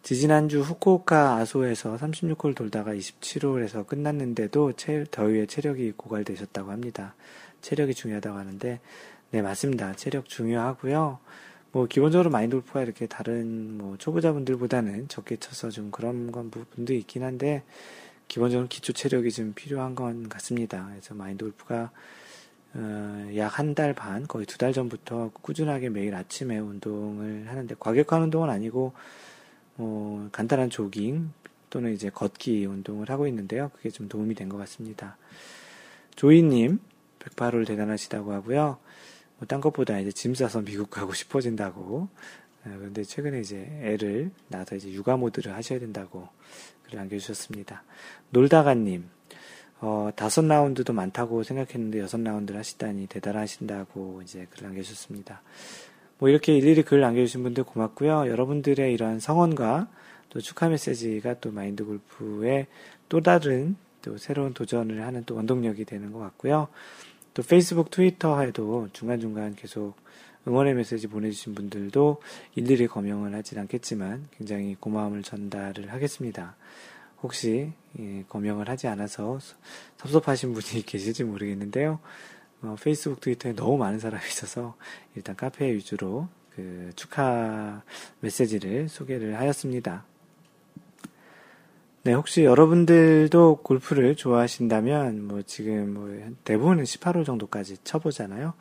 지지난주 0.04 0.62
후쿠오카 0.62 1.36
아소에서 1.36 1.96
36홀 1.96 2.56
돌다가 2.56 2.94
27홀에서 2.94 3.86
끝났는데도 3.86 4.74
체, 4.74 5.06
더위에 5.12 5.46
체력이 5.46 5.94
고갈되셨다고 5.96 6.72
합니다. 6.72 7.14
체력이 7.62 7.94
중요하다고 7.94 8.38
하는데, 8.38 8.80
네, 9.30 9.42
맞습니다. 9.42 9.94
체력 9.96 10.28
중요하고요. 10.28 11.20
뭐, 11.72 11.86
기본적으로 11.86 12.32
마인드 12.32 12.56
골프가 12.56 12.82
이렇게 12.82 13.06
다른 13.06 13.78
뭐, 13.78 13.96
초보자분들보다는 13.98 15.08
적게 15.08 15.38
쳐서 15.38 15.70
좀 15.70 15.92
그런 15.92 16.32
건 16.32 16.50
부분도 16.50 16.94
있긴 16.94 17.24
한데, 17.24 17.64
기본적으로 18.28 18.68
기초 18.68 18.94
체력이 18.94 19.32
좀 19.32 19.54
필요한 19.54 19.94
건 19.94 20.28
같습니다. 20.30 20.88
그래서 20.90 21.14
마인드 21.14 21.46
골프가 21.46 21.92
어, 22.74 23.30
약 23.36 23.60
한 23.60 23.76
달 23.76 23.94
반, 23.94 24.26
거의 24.28 24.46
두 24.46 24.58
달 24.58 24.72
전부터 24.74 25.32
꾸준하게 25.42 25.90
매일 25.90 26.16
아침에 26.16 26.58
운동을 26.58 27.48
하는데, 27.50 27.76
과격한 27.80 28.24
운동은 28.24 28.50
아니고, 28.50 28.94
어, 29.78 30.30
간단한 30.32 30.70
조깅 30.70 31.32
또는 31.70 31.94
이제 31.94 32.10
걷기 32.10 32.66
운동을 32.66 33.10
하고 33.10 33.28
있는데요. 33.28 33.70
그게 33.76 33.90
좀 33.90 34.08
도움이 34.10 34.36
된 34.36 34.50
것 34.50 34.58
같습니다. 34.58 35.18
조이님, 36.16 36.80
108홀 37.20 37.66
대단하시다고 37.66 38.34
하고요. 38.34 38.78
뭐, 39.38 39.48
딴 39.48 39.62
것보다 39.62 40.00
이제 40.00 40.12
짐 40.12 40.36
싸서 40.36 40.62
미국 40.66 40.90
가고 40.90 41.14
싶어진다고. 41.14 42.10
어, 42.64 42.76
그런데 42.78 43.04
최근에 43.04 43.40
이제 43.40 43.58
애를 43.82 44.32
낳아서 44.50 44.76
이제 44.76 44.92
육아 44.92 45.18
모드를 45.18 45.56
하셔야 45.56 45.80
된다고 45.80 46.28
글을 46.84 47.00
남겨주셨습니다. 47.00 47.84
놀다가님, 48.32 49.10
어, 49.80 50.12
다섯 50.16 50.46
라운드도 50.46 50.94
많다고 50.94 51.42
생각했는데 51.44 52.00
여섯 52.00 52.22
라운드를 52.22 52.60
하시다니 52.60 53.08
대단하신다고 53.08 54.22
이제 54.24 54.46
글을 54.52 54.68
남겨주셨습니다. 54.68 55.42
뭐 56.22 56.30
이렇게 56.30 56.56
일일이 56.56 56.84
글 56.84 57.00
남겨주신 57.00 57.42
분들 57.42 57.64
고맙고요. 57.64 58.28
여러분들의 58.28 58.94
이러한 58.94 59.20
성원과 59.20 59.88
또 60.30 60.40
축하 60.40 60.70
메시지가 60.70 61.40
또 61.40 61.52
마인드 61.52 61.84
골프의 61.84 62.68
또 63.10 63.22
다른 63.22 63.76
또 64.04 64.20
새로운 64.20 64.54
도전을 64.54 65.04
하는 65.04 65.24
또 65.26 65.34
원동력이 65.34 65.84
되는 65.84 66.12
것 66.12 66.20
같고요. 66.20 66.68
또 67.34 67.42
페이스북, 67.42 67.90
트위터에도 67.90 68.90
중간중간 68.94 69.56
계속 69.56 69.96
응원의 70.48 70.76
메시지 70.76 71.08
보내주신 71.08 71.56
분들도 71.56 72.22
일일이 72.54 72.86
검명을 72.86 73.34
하진 73.34 73.58
않겠지만 73.58 74.28
굉장히 74.38 74.76
고마움을 74.80 75.24
전달을 75.24 75.92
하겠습니다. 75.92 76.56
혹시 77.24 77.74
예, 78.00 78.26
검명을 78.30 78.70
하지 78.70 78.88
않아서 78.88 79.40
섭섭하신 79.98 80.54
분이 80.54 80.84
계실지 80.86 81.24
모르겠는데요. 81.24 82.00
어, 82.64 82.76
페이스북, 82.82 83.20
트위터에 83.22 83.54
너무 83.54 83.78
많은 83.78 84.00
사람이 84.00 84.24
있어서 84.28 84.76
일단 85.16 85.36
카페 85.36 85.72
위주로 85.74 86.28
그 86.56 86.92
축하 86.96 87.82
메시지를 88.20 88.88
소개를 88.88 89.40
하였습니다. 89.40 90.06
네, 92.04 92.14
혹시 92.14 92.44
여러분들도 92.44 93.60
골프를 93.64 94.16
좋아하신다면, 94.16 95.28
뭐, 95.28 95.42
지금 95.44 95.94
뭐, 95.94 96.34
대부분은 96.44 96.84
18홀 96.84 97.26
정도까지 97.26 97.78
쳐보잖아요. 97.84 98.54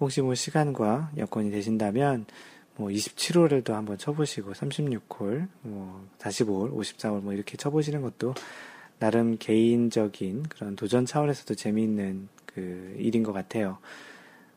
혹시 0.00 0.22
뭐, 0.22 0.34
시간과 0.34 1.10
여건이 1.18 1.50
되신다면, 1.50 2.24
뭐, 2.76 2.88
27홀에도 2.88 3.72
한번 3.72 3.98
쳐보시고, 3.98 4.52
36홀, 4.52 5.48
뭐, 5.62 6.06
45홀, 6.18 6.74
54홀, 6.74 7.20
뭐, 7.20 7.34
이렇게 7.34 7.58
쳐보시는 7.58 8.00
것도, 8.00 8.34
나름 8.98 9.36
개인적인 9.38 10.44
그런 10.44 10.74
도전 10.74 11.04
차원에서도 11.04 11.54
재미있는 11.56 12.28
그 12.58 12.96
일인 12.98 13.22
것 13.22 13.32
같아요. 13.32 13.78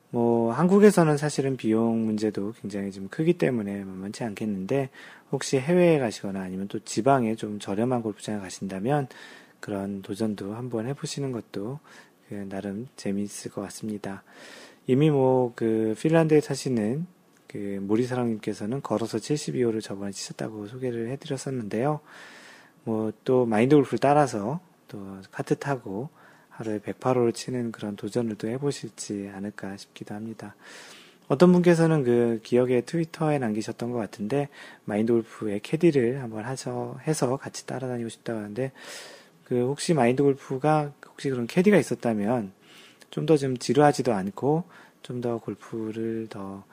뭐 0.09 0.51
한국에서는 0.51 1.17
사실은 1.17 1.55
비용 1.55 2.05
문제도 2.05 2.53
굉장히 2.61 2.91
좀 2.91 3.07
크기 3.09 3.33
때문에 3.33 3.83
만만치 3.83 4.23
않겠는데 4.23 4.89
혹시 5.31 5.57
해외에 5.59 5.99
가시거나 5.99 6.41
아니면 6.41 6.67
또 6.67 6.79
지방에 6.79 7.35
좀 7.35 7.59
저렴한 7.59 8.01
골프장에 8.01 8.39
가신다면 8.39 9.07
그런 9.59 10.01
도전도 10.01 10.55
한번 10.55 10.87
해보시는 10.87 11.31
것도 11.31 11.79
그 12.27 12.33
나름 12.49 12.87
재미있을 12.95 13.51
것 13.51 13.61
같습니다. 13.61 14.23
이미 14.87 15.09
뭐 15.11 15.53
그 15.55 15.95
핀란드에 15.99 16.41
사시는 16.41 17.05
그 17.47 17.79
모리사랑님께서는 17.83 18.81
걸어서 18.81 19.17
72호를 19.19 19.81
저번에 19.81 20.11
치셨다고 20.11 20.67
소개를 20.67 21.09
해드렸었는데요. 21.09 21.99
뭐 22.83 23.11
또 23.23 23.45
마인드 23.45 23.75
골프를 23.75 23.99
따라서 23.99 24.59
또 24.87 25.19
카트 25.31 25.55
타고 25.55 26.09
하루에 26.51 26.79
108호를 26.79 27.33
치는 27.33 27.71
그런 27.71 27.95
도전을 27.95 28.35
또 28.35 28.47
해보실지 28.47 29.31
않을까 29.33 29.77
싶기도 29.77 30.13
합니다. 30.15 30.55
어떤 31.27 31.51
분께서는 31.53 32.03
그 32.03 32.39
기억에 32.43 32.81
트위터에 32.81 33.39
남기셨던 33.39 33.91
것 33.91 33.97
같은데 33.97 34.49
마인드 34.85 35.13
골프의 35.13 35.61
캐디를 35.61 36.21
한번 36.21 36.43
하셔 36.45 36.97
해서 37.07 37.37
같이 37.37 37.65
따라다니고 37.65 38.09
싶다고 38.09 38.39
하는데 38.39 38.71
그 39.45 39.65
혹시 39.67 39.93
마인드 39.93 40.23
골프가 40.23 40.93
혹시 41.05 41.29
그런 41.29 41.47
캐디가 41.47 41.77
있었다면 41.77 42.51
좀 43.11 43.25
더 43.25 43.37
좀 43.37 43.57
지루하지도 43.57 44.13
않고 44.13 44.63
좀 45.03 45.21
더 45.21 45.37
골프를 45.39 46.27
더 46.29 46.63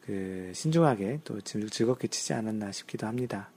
그 0.00 0.50
신중하게 0.54 1.20
또 1.24 1.40
즐겁게 1.40 2.08
치지 2.08 2.32
않았나 2.34 2.72
싶기도 2.72 3.06
합니다. 3.06 3.48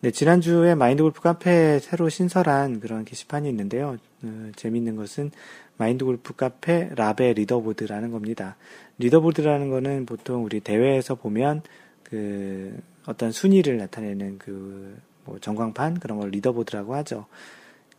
네, 0.00 0.10
지난주에 0.10 0.74
마인드 0.74 1.02
골프 1.02 1.20
카페에 1.20 1.78
새로 1.80 2.08
신설한 2.08 2.80
그런 2.80 3.04
게시판이 3.04 3.48
있는데요. 3.48 3.96
어, 4.22 4.50
재밌는 4.56 4.96
것은 4.96 5.30
마인드 5.78 6.04
골프 6.04 6.34
카페 6.34 6.90
라베 6.94 7.32
리더보드라는 7.32 8.10
겁니다. 8.10 8.56
리더보드라는 8.98 9.70
거는 9.70 10.06
보통 10.06 10.44
우리 10.44 10.60
대회에서 10.60 11.14
보면 11.16 11.62
그 12.02 12.78
어떤 13.06 13.32
순위를 13.32 13.78
나타내는 13.78 14.38
그 14.38 15.00
뭐 15.26 15.38
전광판 15.38 16.00
그런 16.00 16.18
걸 16.18 16.30
리더보드라고 16.30 16.94
하죠. 16.96 17.26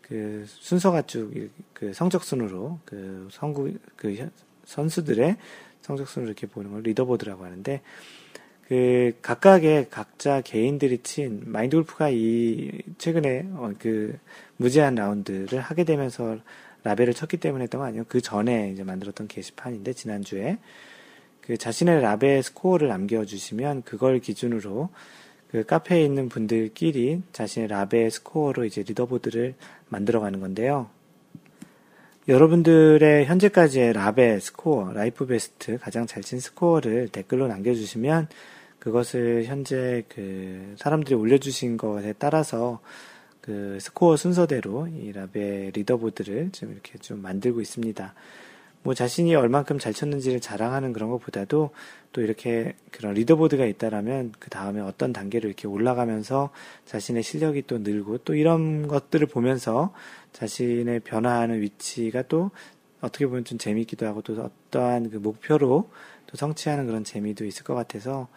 그 0.01 0.45
순서가 0.47 1.03
쭉 1.03 1.54
그 1.54 1.91
성적 1.93 2.23
순으로 2.23 2.79
그 2.85 3.27
선구 3.29 3.73
그 3.95 4.29
선수들의 4.65 5.35
성적 5.81 6.07
순으로 6.07 6.31
이렇게 6.31 6.47
보는 6.47 6.71
걸 6.71 6.81
리더보드라고 6.83 7.43
하는데 7.43 7.81
그 8.67 9.13
각각의 9.21 9.89
각자 9.89 10.41
개인들이 10.41 10.97
친 11.01 11.41
마인드 11.45 11.77
골프가 11.77 12.09
이 12.09 12.69
최근에 12.97 13.45
어, 13.53 13.71
그 13.79 14.19
무제한 14.57 14.95
라운드를 14.95 15.61
하게 15.61 15.85
되면서 15.85 16.37
라베를 16.83 17.13
쳤기 17.13 17.37
때문에 17.37 17.63
했던 17.63 17.79
건 17.79 17.87
아니에요. 17.87 18.03
그 18.09 18.19
전에 18.19 18.71
이제 18.71 18.83
만들었던 18.83 19.27
게시판인데 19.29 19.93
지난주에 19.93 20.57
그 21.39 21.57
자신의 21.57 22.01
라베 22.01 22.43
스코어를 22.43 22.89
남겨 22.89 23.23
주시면 23.23 23.83
그걸 23.83 24.19
기준으로 24.19 24.89
그 25.49 25.63
카페에 25.65 26.03
있는 26.03 26.27
분들끼리 26.27 27.21
자신의 27.31 27.69
라베 27.69 28.09
스코어로 28.09 28.65
이제 28.65 28.83
리더보드를 28.85 29.55
만들어 29.87 30.19
가는 30.19 30.41
건데요. 30.41 30.89
여러분들의 32.27 33.25
현재까지의 33.25 33.93
라베 33.93 34.41
스코어, 34.41 34.91
life 34.91 35.25
best 35.25 35.77
가장 35.77 36.05
잘 36.05 36.21
친 36.21 36.41
스코어를 36.41 37.07
댓글로 37.07 37.47
남겨 37.47 37.73
주시면 37.73 38.27
그것을 38.79 39.45
현재 39.45 40.03
그 40.09 40.75
사람들이 40.77 41.15
올려주신 41.15 41.77
것에 41.77 42.13
따라서 42.17 42.79
그 43.41 43.77
스코어 43.81 44.17
순서대로 44.17 44.87
이 44.87 45.11
라베 45.11 45.71
리더보드를 45.73 46.51
좀 46.51 46.71
이렇게 46.71 46.97
좀 46.99 47.21
만들고 47.21 47.61
있습니다. 47.61 48.13
뭐 48.83 48.93
자신이 48.93 49.35
얼만큼 49.35 49.79
잘 49.79 49.93
쳤는지를 49.93 50.39
자랑하는 50.39 50.93
그런 50.93 51.09
것보다도 51.09 51.71
또 52.13 52.21
이렇게 52.21 52.73
그런 52.91 53.13
리더보드가 53.15 53.65
있다라면 53.65 54.33
그 54.39 54.49
다음에 54.49 54.81
어떤 54.81 55.11
단계로 55.11 55.47
이렇게 55.47 55.67
올라가면서 55.67 56.51
자신의 56.85 57.23
실력이 57.23 57.63
또 57.67 57.79
늘고 57.79 58.19
또 58.19 58.33
이런 58.35 58.87
것들을 58.87 59.27
보면서 59.27 59.93
자신의 60.33 61.01
변화하는 61.01 61.61
위치가 61.61 62.21
또 62.23 62.51
어떻게 63.01 63.27
보면 63.27 63.45
좀 63.45 63.57
재미있기도 63.57 64.05
하고 64.05 64.21
또 64.21 64.33
어떠한 64.41 65.09
그 65.09 65.17
목표로 65.17 65.89
또 66.27 66.37
성취하는 66.37 66.87
그런 66.87 67.03
재미도 67.03 67.45
있을 67.45 67.63
것 67.63 67.75
같아서 67.75 68.27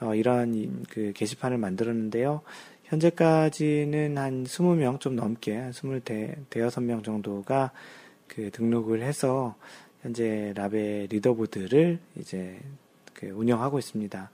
어, 0.00 0.14
이런 0.14 0.84
그 0.90 1.12
게시판을 1.14 1.58
만들었는데요. 1.58 2.42
현재까지는 2.84 4.16
한 4.18 4.44
20명 4.44 5.00
좀 5.00 5.16
넘게 5.16 5.56
한 5.56 5.70
20, 5.70 6.48
대여섯 6.50 6.84
명 6.84 7.02
정도가 7.02 7.72
그 8.28 8.50
등록을 8.50 9.02
해서 9.02 9.56
현재 10.02 10.52
라베 10.54 11.08
리더보드를 11.10 11.98
이제 12.16 12.60
그 13.12 13.28
운영하고 13.28 13.78
있습니다. 13.78 14.30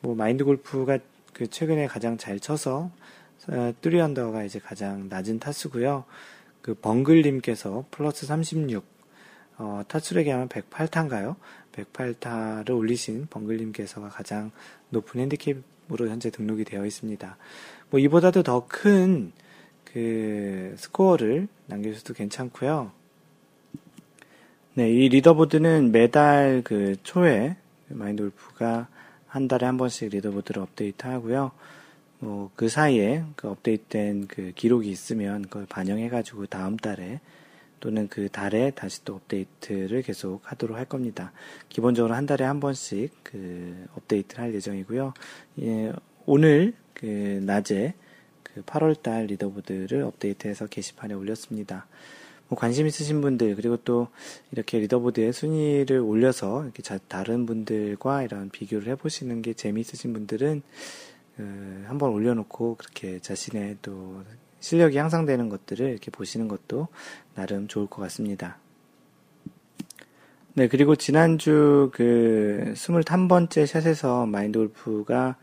뭐 0.00 0.14
마인드 0.14 0.44
골프가 0.44 0.98
그 1.32 1.48
최근에 1.48 1.86
가장 1.86 2.16
잘 2.16 2.40
쳐서 2.40 2.90
어, 3.48 3.72
뚜리 3.80 4.00
언더가 4.00 4.42
이제 4.42 4.58
가장 4.58 5.08
낮은 5.08 5.38
타수고요. 5.38 6.04
그 6.62 6.74
벙글님께서 6.74 7.84
플러스 7.92 8.26
36 8.26 8.58
어, 9.58 9.82
타수를 9.88 10.20
얘기하면 10.20 10.48
108타인가요? 10.48 11.36
108타를 11.72 12.70
올리신 12.76 13.26
벙글님께서가 13.30 14.08
가장 14.08 14.50
높은 14.90 15.20
핸디캡으로 15.20 16.08
현재 16.08 16.30
등록이 16.30 16.64
되어 16.64 16.84
있습니다. 16.86 17.36
뭐 17.90 18.00
이보다도 18.00 18.42
더 18.42 18.66
큰 18.68 19.32
그 19.96 20.74
스코어를 20.76 21.48
남겨주셔도 21.68 22.12
괜찮고요. 22.12 22.92
네, 24.74 24.90
이 24.90 25.08
리더보드는 25.08 25.90
매달 25.90 26.60
그 26.62 26.96
초에 27.02 27.56
마인드골프가 27.88 28.88
한 29.26 29.48
달에 29.48 29.64
한 29.64 29.78
번씩 29.78 30.10
리더보드를 30.10 30.60
업데이트 30.60 31.06
하고요. 31.06 31.52
뭐 32.18 32.50
그 32.56 32.68
사이에 32.68 33.24
그 33.36 33.48
업데이트된 33.48 34.26
그 34.26 34.52
기록이 34.54 34.90
있으면 34.90 35.40
그걸 35.44 35.64
반영해가지고 35.64 36.44
다음 36.44 36.76
달에 36.76 37.20
또는 37.86 38.08
그 38.08 38.28
달에 38.28 38.72
다시 38.72 39.04
또 39.04 39.14
업데이트를 39.14 40.02
계속 40.02 40.40
하도록 40.42 40.76
할 40.76 40.86
겁니다. 40.86 41.30
기본적으로 41.68 42.14
한 42.14 42.26
달에 42.26 42.44
한 42.44 42.58
번씩 42.58 43.12
그 43.22 43.86
업데이트를 43.94 44.42
할 44.42 44.54
예정이고요. 44.56 45.14
예, 45.60 45.92
오늘 46.24 46.74
그 46.94 47.06
낮에 47.06 47.94
그 48.42 48.62
8월달 48.62 49.28
리더보드를 49.28 50.02
업데이트해서 50.02 50.66
게시판에 50.66 51.14
올렸습니다. 51.14 51.86
뭐 52.48 52.58
관심 52.58 52.88
있으신 52.88 53.20
분들 53.20 53.54
그리고 53.54 53.76
또 53.76 54.08
이렇게 54.50 54.80
리더보드에 54.80 55.30
순위를 55.30 56.00
올려서 56.00 56.64
이렇게 56.64 56.82
다른 57.06 57.46
분들과 57.46 58.24
이런 58.24 58.50
비교를 58.50 58.88
해보시는 58.94 59.42
게 59.42 59.52
재미있으신 59.54 60.12
분들은 60.12 60.62
그 61.36 61.84
한번 61.86 62.10
올려놓고 62.10 62.78
그렇게 62.78 63.20
자신의 63.20 63.76
또 63.80 64.24
실력이 64.60 64.96
향상되는 64.98 65.48
것들을 65.48 65.88
이렇게 65.88 66.10
보시는 66.10 66.48
것도 66.48 66.88
나름 67.34 67.68
좋을 67.68 67.86
것 67.86 68.02
같습니다. 68.02 68.58
네, 70.54 70.68
그리고 70.68 70.96
지난주 70.96 71.90
그 71.92 72.72
21번째 72.74 73.66
샷에서 73.66 74.24
마인드 74.26 74.58
골프가 74.58 75.36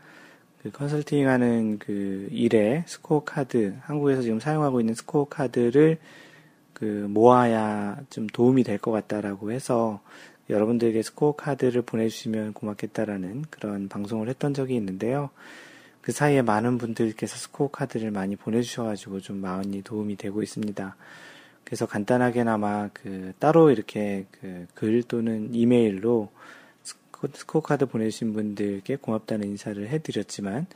그 0.62 0.70
컨설팅 0.70 1.28
하는 1.28 1.78
그 1.78 2.26
일에 2.32 2.84
스코어 2.86 3.24
카드, 3.24 3.76
한국에서 3.82 4.22
지금 4.22 4.40
사용하고 4.40 4.80
있는 4.80 4.94
스코어 4.94 5.26
카드를 5.28 5.98
그 6.72 6.84
모아야 7.08 7.98
좀 8.10 8.26
도움이 8.26 8.64
될 8.64 8.78
것 8.78 8.90
같다라고 8.90 9.52
해서 9.52 10.00
여러분들에게 10.50 11.00
스코어 11.02 11.36
카드를 11.36 11.82
보내주시면 11.82 12.54
고맙겠다라는 12.54 13.44
그런 13.50 13.88
방송을 13.88 14.28
했던 14.28 14.52
적이 14.52 14.74
있는데요. 14.76 15.30
그 16.04 16.12
사이에 16.12 16.42
많은 16.42 16.76
분들께서 16.76 17.34
스코어 17.34 17.70
카드를 17.70 18.10
많이 18.10 18.36
보내주셔가지고 18.36 19.20
좀 19.20 19.38
마음이 19.38 19.80
도움이 19.82 20.16
되고 20.16 20.42
있습니다. 20.42 20.96
그래서 21.64 21.86
간단하게나마 21.86 22.90
그 22.92 23.32
따로 23.38 23.70
이렇게 23.70 24.26
그 24.30 24.66
글 24.74 25.02
또는 25.04 25.54
이메일로 25.54 26.30
스코어 27.32 27.62
카드 27.62 27.86
보내주신 27.86 28.34
분들께 28.34 28.96
고맙다는 28.96 29.48
인사를 29.48 29.88
해드렸지만 29.88 30.66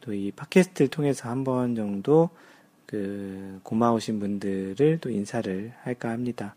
또 0.00 0.14
이 0.14 0.32
팟캐스트를 0.34 0.88
통해서 0.88 1.28
한 1.28 1.44
번 1.44 1.74
정도 1.74 2.30
그 2.86 3.60
고마우신 3.62 4.18
분들을 4.18 4.96
또 5.02 5.10
인사를 5.10 5.74
할까 5.82 6.08
합니다. 6.08 6.54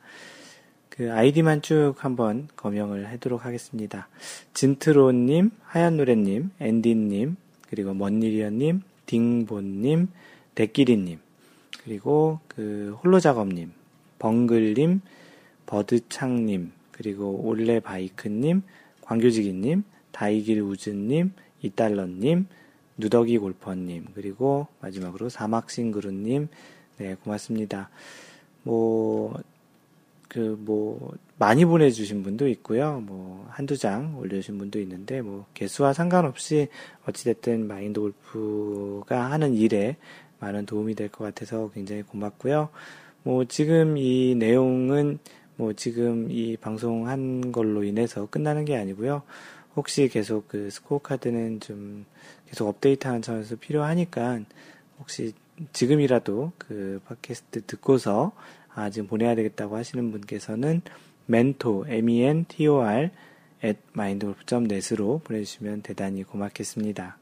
그 0.87 1.11
아이디만 1.11 1.61
쭉 1.61 1.95
한번 1.97 2.47
검명을 2.55 3.09
하도록 3.11 3.43
하겠습니다. 3.43 4.07
진트로님, 4.53 5.51
하얀노래님, 5.65 6.51
앤디님, 6.61 7.35
그리고 7.73 7.95
먼니리언님, 7.95 8.83
딩본님, 9.07 10.07
데끼리님, 10.53 11.17
그리고 11.83 12.39
그 12.47 12.95
홀로작업님, 13.03 13.71
벙글님, 14.19 15.01
버드창님, 15.65 16.71
그리고 16.91 17.31
올레바이크님, 17.43 18.61
광교지기님, 19.01 19.83
다이길 20.11 20.61
우즈님, 20.61 21.31
이달러님, 21.63 22.45
누더기 22.99 23.39
골퍼님, 23.39 24.05
그리고 24.13 24.67
마지막으로 24.79 25.29
사막싱그루님, 25.29 26.49
네, 26.99 27.15
고맙습니다. 27.23 27.89
뭐, 28.61 29.33
그, 30.33 30.57
뭐, 30.59 31.13
많이 31.37 31.63
보내주신 31.63 32.23
분도 32.23 32.47
있고요. 32.47 33.01
뭐, 33.05 33.45
한두 33.49 33.77
장 33.77 34.17
올려주신 34.17 34.57
분도 34.57 34.79
있는데, 34.79 35.21
뭐, 35.21 35.45
개수와 35.53 35.93
상관없이 35.93 36.69
어찌됐든 37.05 37.67
마인드 37.67 37.99
골프가 37.99 39.29
하는 39.31 39.53
일에 39.53 39.97
많은 40.39 40.65
도움이 40.65 40.95
될 40.95 41.09
것 41.09 41.23
같아서 41.23 41.69
굉장히 41.73 42.01
고맙고요. 42.01 42.69
뭐, 43.23 43.45
지금 43.45 43.97
이 43.97 44.35
내용은 44.35 45.19
뭐, 45.55 45.73
지금 45.73 46.31
이 46.31 46.57
방송한 46.57 47.51
걸로 47.51 47.83
인해서 47.83 48.25
끝나는 48.25 48.65
게 48.65 48.75
아니고요. 48.75 49.21
혹시 49.75 50.07
계속 50.07 50.47
그 50.47 50.69
스코어 50.71 50.99
카드는 50.99 51.59
좀 51.59 52.05
계속 52.47 52.67
업데이트하는 52.67 53.21
차원에서 53.21 53.55
필요하니까 53.57 54.39
혹시 54.99 55.33
지금이라도 55.73 56.51
그 56.57 57.01
팟캐스트 57.05 57.65
듣고서 57.67 58.31
아 58.75 58.89
지금 58.89 59.07
보내야 59.07 59.35
되겠다고 59.35 59.75
하시는 59.75 60.11
분께서는 60.11 60.81
mentor 61.29 61.89
m-e-n-t-o-r 61.89 63.09
at 63.63 63.79
mindgolf.net으로 63.95 65.21
보내주시면 65.23 65.81
대단히 65.81 66.23
고맙겠습니다. 66.23 67.17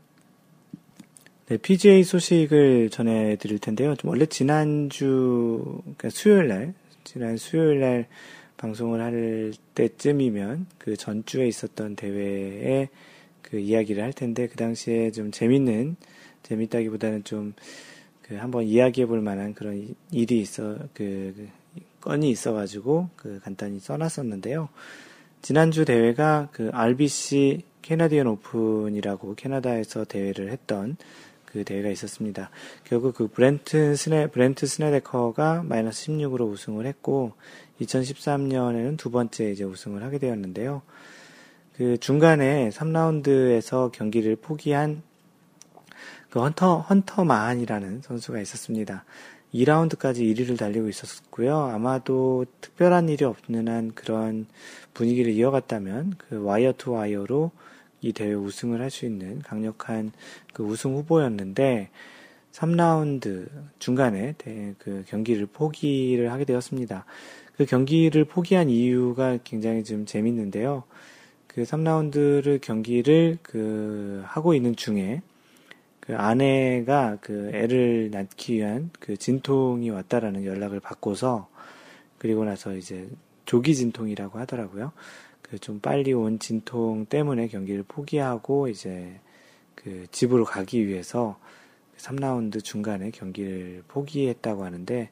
네, 1.47 1.57
PGA 1.57 2.03
소식을 2.03 2.89
전해드릴 2.89 3.59
텐데요. 3.59 3.95
좀 3.95 4.09
원래 4.09 4.25
지난주 4.25 5.81
그러니까 5.81 6.09
수요일 6.09 6.47
날 6.47 6.73
지난 7.03 7.37
수요일 7.37 7.79
날 7.81 8.07
방송을 8.57 9.01
할 9.01 9.53
때쯤이면 9.75 10.67
그 10.77 10.95
전주에 10.95 11.47
있었던 11.47 11.95
대회에 11.95 12.89
그 13.41 13.59
이야기를 13.59 14.01
할 14.01 14.13
텐데 14.13 14.47
그 14.47 14.55
당시에 14.55 15.11
좀 15.11 15.31
재밌는 15.31 15.97
재밌다기보다는 16.43 17.23
좀 17.23 17.53
그 18.31 18.37
한번 18.37 18.63
이야기해 18.63 19.07
볼 19.07 19.19
만한 19.19 19.53
그런 19.53 19.93
일이 20.09 20.39
있어 20.39 20.77
그, 20.93 21.33
그 21.35 21.49
건이 21.99 22.29
있어 22.29 22.53
가지고 22.53 23.09
그 23.17 23.41
간단히 23.43 23.77
써 23.81 23.97
놨었는데요. 23.97 24.69
지난주 25.41 25.83
대회가 25.83 26.47
그 26.53 26.69
RBC 26.71 27.63
캐나디언 27.81 28.27
오픈이라고 28.27 29.35
캐나다에서 29.35 30.05
대회를 30.05 30.49
했던 30.49 30.95
그 31.43 31.65
대회가 31.65 31.89
있었습니다. 31.89 32.51
결국 32.85 33.15
그 33.15 33.27
브렌트 33.27 33.97
스네 33.97 34.27
브렌트 34.27 34.65
스네데커가 34.65 35.63
마이너스 35.63 36.07
16으로 36.13 36.49
우승을 36.49 36.85
했고 36.85 37.33
2013년에는 37.81 38.97
두 38.97 39.11
번째 39.11 39.51
이제 39.51 39.65
우승을 39.65 40.03
하게 40.03 40.19
되었는데요. 40.19 40.83
그 41.75 41.97
중간에 41.97 42.69
3라운드에서 42.69 43.91
경기를 43.91 44.37
포기한 44.37 45.03
그 46.31 46.39
헌터, 46.39 46.79
헌터 46.79 47.25
마한이라는 47.25 48.01
선수가 48.01 48.39
있었습니다. 48.41 49.03
2라운드까지 49.53 50.21
1위를 50.33 50.57
달리고 50.57 50.87
있었고요. 50.87 51.59
아마도 51.59 52.45
특별한 52.61 53.09
일이 53.09 53.25
없는 53.25 53.67
한 53.67 53.91
그런 53.93 54.47
분위기를 54.93 55.33
이어갔다면 55.33 56.15
그 56.17 56.41
wire 56.41 56.73
to 56.77 56.93
wire로 56.93 57.51
이 57.99 58.13
대회 58.13 58.33
우승을 58.33 58.81
할 58.81 58.89
수 58.89 59.05
있는 59.05 59.39
강력한 59.41 60.13
그 60.53 60.63
우승 60.63 60.95
후보였는데 60.95 61.89
3라운드 62.53 63.49
중간에 63.79 64.33
그 64.77 65.03
경기를 65.07 65.45
포기를 65.47 66.31
하게 66.31 66.45
되었습니다. 66.45 67.05
그 67.57 67.65
경기를 67.65 68.23
포기한 68.23 68.69
이유가 68.69 69.37
굉장히 69.43 69.83
좀 69.83 70.05
재밌는데요. 70.05 70.83
그 71.47 71.63
3라운드를 71.63 72.61
경기를 72.61 73.37
그 73.41 74.23
하고 74.25 74.53
있는 74.53 74.77
중에 74.77 75.21
그 76.01 76.17
아내가 76.17 77.17
그 77.21 77.51
애를 77.53 78.11
낳기 78.11 78.55
위한 78.55 78.89
그 78.99 79.15
진통이 79.15 79.89
왔다라는 79.89 80.45
연락을 80.45 80.81
받고서 80.81 81.47
그리고 82.17 82.43
나서 82.43 82.75
이제 82.75 83.07
조기 83.45 83.75
진통이라고 83.75 84.37
하더라고요. 84.39 84.91
그 85.41 85.57
좀 85.59 85.79
빨리 85.81 86.13
온 86.13 86.39
진통 86.39 87.05
때문에 87.07 87.47
경기를 87.49 87.83
포기하고 87.83 88.69
이제 88.69 89.19
그 89.75 90.07
집으로 90.11 90.45
가기 90.45 90.87
위해서 90.87 91.37
3라운드 91.97 92.63
중간에 92.63 93.11
경기를 93.11 93.83
포기했다고 93.87 94.63
하는데 94.63 95.09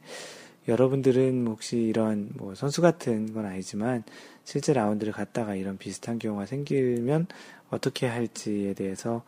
여러분들은 0.67 1.45
혹시 1.47 1.77
이런 1.77 2.29
뭐 2.35 2.55
선수 2.55 2.81
같은 2.81 3.33
건 3.33 3.45
아니지만 3.45 4.03
실제 4.45 4.71
라운드를 4.71 5.11
갔다가 5.11 5.55
이런 5.55 5.77
비슷한 5.77 6.19
경우가 6.19 6.45
생기면 6.45 7.27
어떻게 7.69 8.07
할지에 8.07 8.73
대해서 8.73 9.23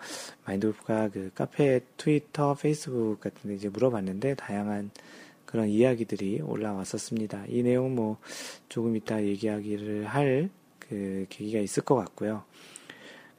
마인돌프가 0.46 1.10
그 1.10 1.32
카페, 1.36 1.82
트위터, 1.98 2.56
페이스북 2.56 3.20
같은 3.20 3.50
데 3.50 3.56
이제 3.56 3.70
물어봤는데 3.70 4.36
다양한 4.36 4.92
그런 5.46 5.68
이야기들이 5.68 6.42
올라왔었습니다. 6.42 7.46
이 7.50 7.62
내용 7.62 7.96
뭐 7.96 8.18
조금 8.70 8.96
이따 8.96 9.24
얘기하기를 9.24 10.06
할 10.06 10.50
그 10.92 11.26
계기가 11.30 11.60
있을 11.62 11.84
것 11.84 11.96
같고요. 11.96 12.44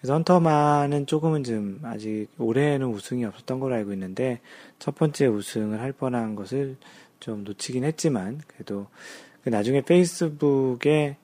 그래서 0.01 0.15
헌터만은 0.15 1.07
조금은 1.07 1.45
좀 1.45 1.81
아직 1.83 2.29
올해에는 2.39 2.87
우승이 2.87 3.27
없었던 3.27 3.61
걸로 3.61 3.75
알고 3.75 3.93
있는데 3.93 4.41
첫 4.79 4.95
번째 4.95 5.27
우승을 5.27 5.79
할 5.79 5.93
뻔한 5.93 6.35
것을 6.35 6.77
좀 7.21 7.45
놓치긴 7.45 7.85
했지만 7.85 8.41
그래도 8.47 8.87
그 9.45 9.51
나중에 9.51 9.83
페이스북에 9.83 11.19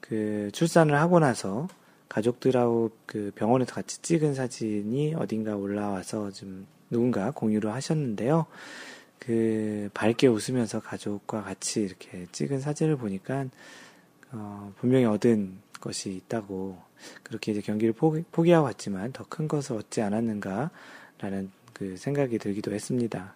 그 0.00 0.48
출산을 0.54 0.94
하고 0.96 1.18
나서 1.18 1.68
가족들하고 2.14 2.92
그 3.06 3.32
병원에서 3.34 3.74
같이 3.74 4.00
찍은 4.00 4.34
사진이 4.34 5.14
어딘가 5.16 5.56
올라와서 5.56 6.30
좀 6.30 6.66
누군가 6.88 7.32
공유를 7.32 7.72
하셨는데요. 7.72 8.46
그 9.18 9.90
밝게 9.94 10.28
웃으면서 10.28 10.80
가족과 10.80 11.42
같이 11.42 11.82
이렇게 11.82 12.26
찍은 12.30 12.60
사진을 12.60 12.96
보니까 12.96 13.46
어, 14.30 14.72
분명히 14.78 15.06
얻은 15.06 15.58
것이 15.80 16.12
있다고 16.12 16.78
그렇게 17.24 17.52
이제 17.52 17.60
경기를 17.60 17.92
포기, 17.92 18.22
포기하고 18.30 18.66
왔지만 18.66 19.12
더 19.12 19.24
큰 19.28 19.48
것을 19.48 19.76
얻지 19.76 20.00
않았는가라는 20.00 21.50
그 21.72 21.96
생각이 21.96 22.38
들기도 22.38 22.72
했습니다. 22.72 23.34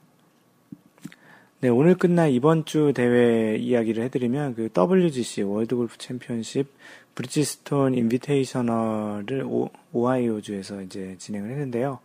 네, 1.60 1.68
오늘 1.68 1.96
끝난 1.96 2.30
이번 2.30 2.64
주 2.66 2.92
대회 2.94 3.56
이야기를 3.56 4.04
해드리면 4.04 4.54
그 4.54 4.68
WGC 4.72 5.42
월드 5.42 5.74
골프 5.74 5.98
챔피언십 5.98 6.68
브리지스톤 7.16 7.94
인비테이셔널을 7.94 9.42
오, 9.44 9.68
오하이오주에서 9.92 10.82
이제 10.82 11.16
진행을 11.18 11.50
했는데요. 11.50 11.98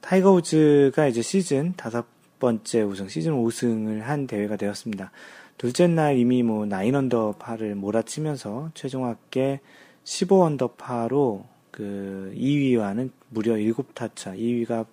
타이거 0.00 0.32
우즈가 0.32 1.06
이제 1.06 1.22
시즌 1.22 1.74
다섯 1.76 2.06
번째 2.40 2.82
우승, 2.82 3.06
시즌 3.06 3.34
5승을 3.34 4.00
한 4.00 4.26
대회가 4.26 4.56
되었습니다. 4.56 5.12
둘째 5.56 5.86
날 5.86 6.18
이미 6.18 6.42
뭐 6.42 6.66
nine 6.66 6.96
언더 6.96 7.36
파를 7.38 7.76
몰아치면서 7.76 8.72
최종 8.74 9.06
합계 9.06 9.60
15 10.02 10.42
언더 10.42 10.72
파로 10.72 11.46
그 11.70 12.32
2위와는 12.34 13.12
무려 13.28 13.54
7타 13.54 14.10
차, 14.16 14.34
2위가 14.34 14.86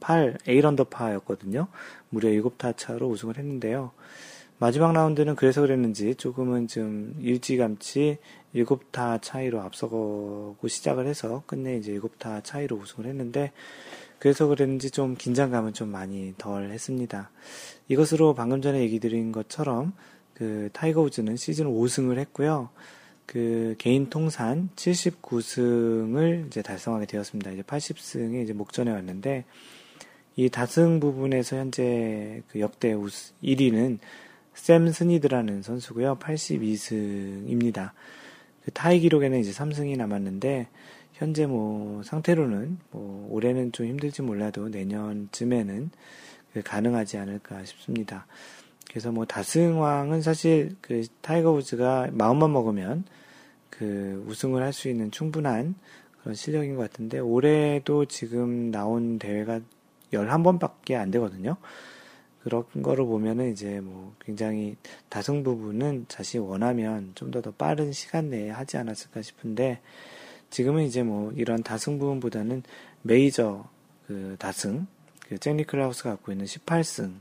8, 0.00 0.38
8 0.46 0.66
언더 0.66 0.84
파였거든요. 0.84 1.68
무려 2.08 2.28
7타 2.30 2.76
차로 2.76 3.08
우승을 3.08 3.38
했는데요. 3.38 3.92
마지막 4.58 4.92
라운드는 4.92 5.36
그래서 5.36 5.62
그랬는지 5.62 6.14
조금은 6.16 6.68
좀 6.68 7.14
일찌감치 7.20 8.18
7타 8.54 9.22
차이로 9.22 9.60
앞서고 9.60 10.56
시작을 10.66 11.06
해서 11.06 11.42
끝내 11.46 11.76
이제 11.76 11.98
7타 11.98 12.44
차이로 12.44 12.76
우승을 12.76 13.08
했는데 13.08 13.52
그래서 14.18 14.46
그랬는지 14.46 14.90
좀 14.90 15.14
긴장감은 15.16 15.72
좀 15.72 15.88
많이 15.88 16.34
덜 16.36 16.70
했습니다. 16.70 17.30
이것으로 17.88 18.34
방금 18.34 18.60
전에 18.60 18.80
얘기 18.80 19.00
드린 19.00 19.32
것처럼 19.32 19.94
그 20.34 20.68
타이거 20.74 21.00
우즈는 21.00 21.36
시즌 21.36 21.66
5승을 21.66 22.18
했고요. 22.18 22.68
그 23.24 23.76
개인 23.78 24.10
통산 24.10 24.68
79승을 24.76 26.48
이제 26.48 26.60
달성하게 26.60 27.06
되었습니다. 27.06 27.52
이제 27.52 27.62
80승이 27.62 28.42
이제 28.42 28.52
목전에 28.52 28.90
왔는데 28.90 29.44
이 30.40 30.48
다승 30.48 31.00
부분에서 31.00 31.58
현재 31.58 32.40
그 32.48 32.60
역대 32.60 32.94
우승 32.94 33.34
1위는 33.44 33.98
샘 34.54 34.90
스니드라는 34.90 35.60
선수고요. 35.60 36.16
82승입니다. 36.18 37.90
그 38.64 38.70
타이 38.70 39.00
기록에는 39.00 39.38
이제 39.38 39.50
3승이 39.50 39.98
남았는데 39.98 40.68
현재 41.12 41.44
뭐 41.44 42.02
상태로는 42.04 42.78
뭐 42.90 43.28
올해는 43.30 43.72
좀 43.72 43.84
힘들지 43.84 44.22
몰라도 44.22 44.70
내년쯤에는 44.70 45.90
그 46.54 46.62
가능하지 46.62 47.18
않을까 47.18 47.62
싶습니다. 47.66 48.26
그래서 48.88 49.12
뭐 49.12 49.26
다승왕은 49.26 50.22
사실 50.22 50.74
그 50.80 51.04
타이거 51.20 51.52
우즈가 51.52 52.08
마음만 52.12 52.50
먹으면 52.50 53.04
그 53.68 54.24
우승을 54.26 54.62
할 54.62 54.72
수 54.72 54.88
있는 54.88 55.10
충분한 55.10 55.74
그런 56.22 56.34
실력인 56.34 56.76
것 56.76 56.90
같은데 56.90 57.18
올해도 57.18 58.06
지금 58.06 58.70
나온 58.70 59.18
대회가 59.18 59.60
11번밖에 60.12 60.94
안 60.94 61.10
되거든요. 61.10 61.56
그런 62.42 62.64
거를 62.82 63.04
보면은 63.04 63.52
이제 63.52 63.80
뭐 63.80 64.14
굉장히 64.24 64.76
다승 65.10 65.42
부분은 65.42 66.06
자신이 66.08 66.42
원하면 66.44 67.12
좀 67.14 67.30
더 67.30 67.42
더 67.42 67.50
빠른 67.52 67.92
시간 67.92 68.30
내에 68.30 68.48
하지 68.50 68.78
않았을까 68.78 69.20
싶은데 69.22 69.80
지금은 70.48 70.84
이제 70.84 71.02
뭐 71.02 71.32
이런 71.32 71.62
다승 71.62 71.98
부분보다는 71.98 72.62
메이저 73.02 73.68
그 74.06 74.36
다승 74.38 74.86
그잭 75.28 75.54
니클라우스가 75.56 76.10
갖고 76.10 76.32
있는 76.32 76.46
18승 76.46 77.12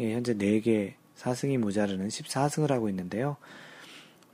예, 0.00 0.14
현재 0.14 0.34
4개 0.34 0.94
4승이 1.16 1.58
모자르는 1.58 2.08
14승을 2.08 2.68
하고 2.68 2.88
있는데요. 2.88 3.36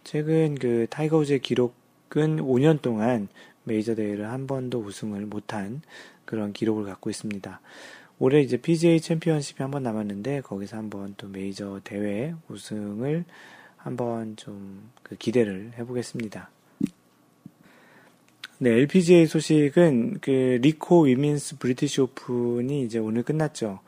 최근 0.04 0.54
그 0.54 0.86
타이거 0.88 1.18
우즈의 1.18 1.40
기록은 1.40 2.38
5년 2.38 2.80
동안 2.80 3.28
메이저 3.64 3.94
대회를 3.94 4.30
한 4.30 4.46
번도 4.46 4.78
우승을 4.80 5.26
못한 5.26 5.82
그런 6.24 6.52
기록을 6.52 6.84
갖고 6.84 7.10
있습니다. 7.10 7.60
올해 8.18 8.40
이제 8.40 8.56
PGA 8.56 9.00
챔피언십이 9.00 9.62
한 9.62 9.70
번 9.70 9.82
남았는데 9.82 10.40
거기서 10.42 10.76
한번 10.76 11.14
또 11.16 11.28
메이저 11.28 11.80
대회 11.84 12.34
우승을 12.48 13.24
한번 13.76 14.36
좀 14.36 14.90
그 15.08 15.16
기대를 15.16 15.72
해보겠습니다. 15.78 16.50
네, 18.58 18.70
LPGA 18.70 19.26
소식은 19.26 20.18
그 20.20 20.58
리코 20.60 21.02
위민스 21.02 21.58
브리티시 21.58 22.00
오픈이 22.02 22.82
이제 22.82 22.98
오늘 22.98 23.22
끝났죠. 23.22 23.80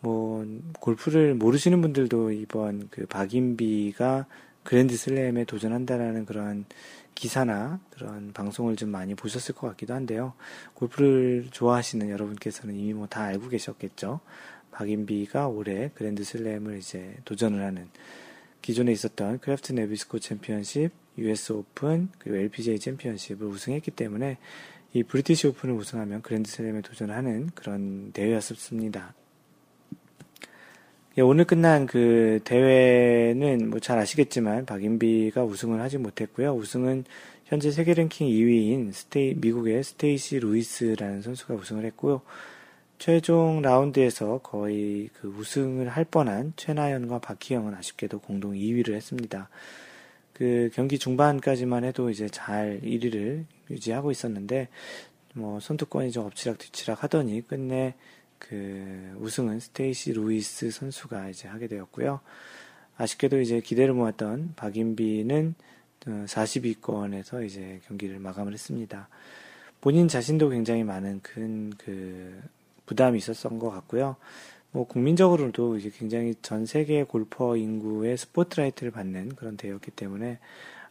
뭐 0.00 0.44
골프를 0.80 1.34
모르시는 1.34 1.80
분들도 1.80 2.32
이번 2.32 2.88
그 2.90 3.06
박인비가 3.06 4.26
그랜드 4.64 4.96
슬램에 4.96 5.44
도전한다라는 5.44 6.26
그런 6.26 6.64
기사나 7.14 7.80
그런 7.90 8.32
방송을 8.32 8.76
좀 8.76 8.90
많이 8.90 9.14
보셨을 9.14 9.54
것 9.54 9.68
같기도 9.68 9.94
한데요. 9.94 10.34
골프를 10.74 11.48
좋아하시는 11.50 12.08
여러분께서는 12.08 12.74
이미 12.76 12.92
뭐 12.94 13.06
다 13.06 13.22
알고 13.24 13.48
계셨겠죠. 13.48 14.20
박인비가 14.70 15.48
올해 15.48 15.90
그랜드 15.94 16.24
슬램을 16.24 16.78
이제 16.78 17.16
도전을 17.24 17.62
하는 17.62 17.88
기존에 18.62 18.92
있었던 18.92 19.40
크래프트 19.40 19.72
나비스코 19.72 20.18
챔피언십, 20.18 20.92
US 21.18 21.52
오픈, 21.52 22.08
그리고 22.18 22.38
LPGA 22.38 22.78
챔피언십을 22.78 23.46
우승했기 23.46 23.90
때문에 23.90 24.38
이 24.94 25.02
브리티시 25.02 25.48
오픈을 25.48 25.74
우승하면 25.74 26.22
그랜드 26.22 26.50
슬램에 26.50 26.80
도전하는 26.80 27.50
그런 27.54 28.12
대회였습니다. 28.12 29.14
예, 31.18 31.20
오늘 31.20 31.44
끝난 31.44 31.84
그 31.86 32.40
대회는 32.44 33.68
뭐 33.68 33.80
잘 33.80 33.98
아시겠지만 33.98 34.64
박인비가 34.64 35.44
우승을 35.44 35.80
하지 35.80 35.98
못했고요. 35.98 36.54
우승은 36.54 37.04
현재 37.44 37.70
세계 37.70 37.92
랭킹 37.92 38.28
2위인 38.28 38.92
스테이, 38.92 39.34
미국의 39.34 39.84
스테이시 39.84 40.38
루이스라는 40.38 41.20
선수가 41.20 41.54
우승을 41.54 41.84
했고요. 41.84 42.22
최종 42.98 43.60
라운드에서 43.60 44.38
거의 44.38 45.10
그 45.20 45.28
우승을 45.28 45.88
할 45.88 46.04
뻔한 46.06 46.54
최나연과 46.56 47.18
박희영은 47.18 47.74
아쉽게도 47.74 48.20
공동 48.20 48.52
2위를 48.52 48.94
했습니다. 48.94 49.50
그 50.32 50.70
경기 50.72 50.98
중반까지만 50.98 51.84
해도 51.84 52.08
이제 52.08 52.28
잘 52.30 52.80
1위를 52.82 53.44
유지하고 53.70 54.10
있었는데 54.12 54.68
뭐 55.34 55.60
선두권이 55.60 56.10
좀 56.10 56.24
엎치락 56.26 56.56
뒤치락 56.58 57.02
하더니 57.02 57.42
끝내 57.46 57.94
그 58.48 59.14
우승은 59.18 59.60
스테이시 59.60 60.12
루이스 60.12 60.70
선수가 60.70 61.28
이제 61.28 61.48
하게 61.48 61.68
되었고요. 61.68 62.20
아쉽게도 62.96 63.40
이제 63.40 63.60
기대를 63.60 63.94
모았던 63.94 64.54
박인비는 64.56 65.54
40위권에서 66.04 67.34
어, 67.34 67.42
이제 67.42 67.80
경기를 67.86 68.18
마감을 68.18 68.52
했습니다. 68.52 69.08
본인 69.80 70.08
자신도 70.08 70.50
굉장히 70.50 70.84
많은 70.84 71.20
큰 71.20 71.72
그 71.78 72.42
부담이 72.86 73.18
있었던 73.18 73.58
것 73.58 73.70
같고요. 73.70 74.16
뭐 74.70 74.86
국민적으로도 74.86 75.76
이제 75.76 75.90
굉장히 75.90 76.34
전 76.42 76.66
세계 76.66 77.04
골퍼 77.04 77.56
인구의 77.56 78.16
스포트라이트를 78.16 78.90
받는 78.90 79.34
그런 79.34 79.56
대회였기 79.56 79.90
때문에 79.92 80.38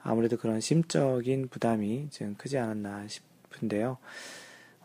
아무래도 0.01 0.37
그런 0.37 0.59
심적인 0.59 1.47
부담이 1.47 2.09
좀 2.11 2.35
크지 2.35 2.57
않았나 2.57 3.07
싶은데요. 3.07 3.97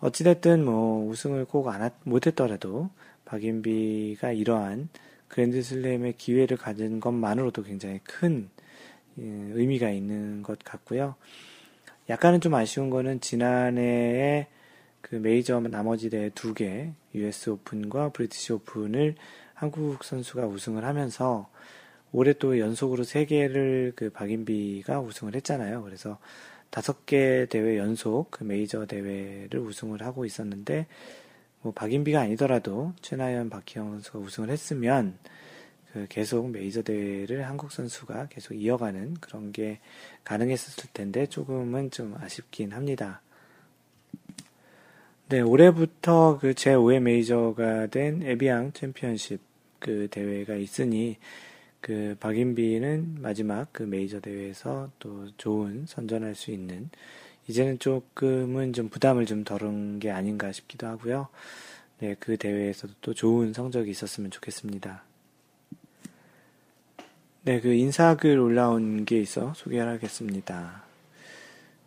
어찌됐든 0.01 0.65
뭐 0.65 1.09
우승을 1.09 1.47
꼭 1.47 1.69
안, 1.69 1.91
못했더라도 2.05 2.91
박인비가 3.25 4.33
이러한 4.33 4.89
그랜드슬램의 5.29 6.15
기회를 6.17 6.57
가진 6.57 7.01
것만으로도 7.01 7.63
굉장히 7.63 8.01
큰 8.05 8.49
예, 9.19 9.23
의미가 9.23 9.91
있는 9.91 10.43
것 10.43 10.59
같고요. 10.63 11.15
약간은 12.09 12.41
좀 12.41 12.55
아쉬운 12.55 12.91
거는 12.91 13.21
지난해에 13.21 14.47
그 15.01 15.17
메이저 15.17 15.61
나머지 15.61 16.11
대회 16.11 16.31
두 16.31 16.55
개, 16.55 16.93
US 17.15 17.51
오픈과 17.51 18.11
브리티시 18.11 18.53
오픈을 18.53 19.15
한국 19.55 20.05
선수가 20.05 20.47
우승을 20.47 20.85
하면서 20.85 21.49
올해 22.13 22.33
또 22.35 22.59
연속으로 22.59 23.05
세 23.05 23.25
개를 23.25 23.93
그 23.97 24.11
박인비가 24.11 25.01
우승을 25.01 25.35
했잖아요. 25.35 25.83
그래서 25.83 26.19
다섯 26.77 27.07
개 27.07 27.47
대회 27.47 27.79
연속 27.79 28.31
그 28.31 28.45
메이저 28.45 28.85
대회를 28.85 29.61
우승을 29.61 30.03
하고 30.03 30.27
있었는데 30.27 30.85
뭐 31.63 31.73
박인비가 31.73 32.21
아니더라도 32.21 32.93
최나연, 33.01 33.49
박희영 33.49 33.93
선수가 33.93 34.19
우승을 34.19 34.51
했으면 34.51 35.17
그 35.95 36.05
계속 36.11 36.51
메이저 36.51 36.83
대회를 36.83 37.49
한국 37.49 37.73
선수가 37.73 38.27
계속 38.27 38.53
이어가는 38.53 39.15
그런 39.23 39.53
게 39.53 39.79
가능했었을 40.25 40.91
텐데 40.93 41.25
조금은 41.25 41.93
좀 41.93 42.15
아쉽긴 42.21 42.75
합니다. 42.75 43.23
네, 45.31 45.41
올해부터 45.41 46.37
그 46.39 46.53
제5회 46.53 47.01
메이저가 47.01 47.87
된 47.87 48.23
에비앙 48.23 48.73
챔피언십 48.73 49.41
그 49.79 50.09
대회가 50.11 50.57
있으니 50.57 51.17
그 51.81 52.17
박인비는 52.21 53.19
마지막 53.21 53.69
그 53.73 53.83
메이저 53.83 54.21
대회에서 54.21 54.91
또 54.99 55.29
좋은 55.37 55.87
선전할 55.87 56.35
수 56.35 56.51
있는 56.51 56.91
이제는 57.49 57.79
조금은 57.79 58.73
좀 58.73 58.89
부담을 58.89 59.27
좀 59.27 59.45
덜은 59.45 60.01
게 60.01 60.11
아닌가 60.11 60.53
싶기도 60.53 60.87
하고요. 60.87 61.29
네, 61.99 62.17
그 62.19 62.37
대회에서도 62.37 62.95
또 63.01 63.15
좋은 63.15 63.53
성적이 63.53 63.91
있었으면 63.91 64.31
좋겠습니다. 64.31 65.03
네, 67.45 67.61
그 67.61 67.73
인사글 67.73 68.39
올라온 68.39 69.05
게 69.05 69.21
있어 69.21 69.55
소개하겠습니다. 69.55 70.83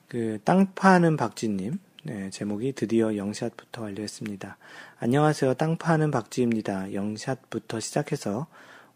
그 0.07 0.39
땅 0.45 0.73
파는 0.73 1.17
박지님, 1.17 1.77
네, 2.03 2.29
제목이 2.31 2.73
드디어 2.73 3.15
영샷부터 3.15 3.83
완료했습니다. 3.83 4.57
안녕하세요. 4.99 5.53
땅 5.55 5.77
파는 5.77 6.09
박지입니다. 6.11 6.93
영샷부터 6.93 7.79
시작해서 7.79 8.47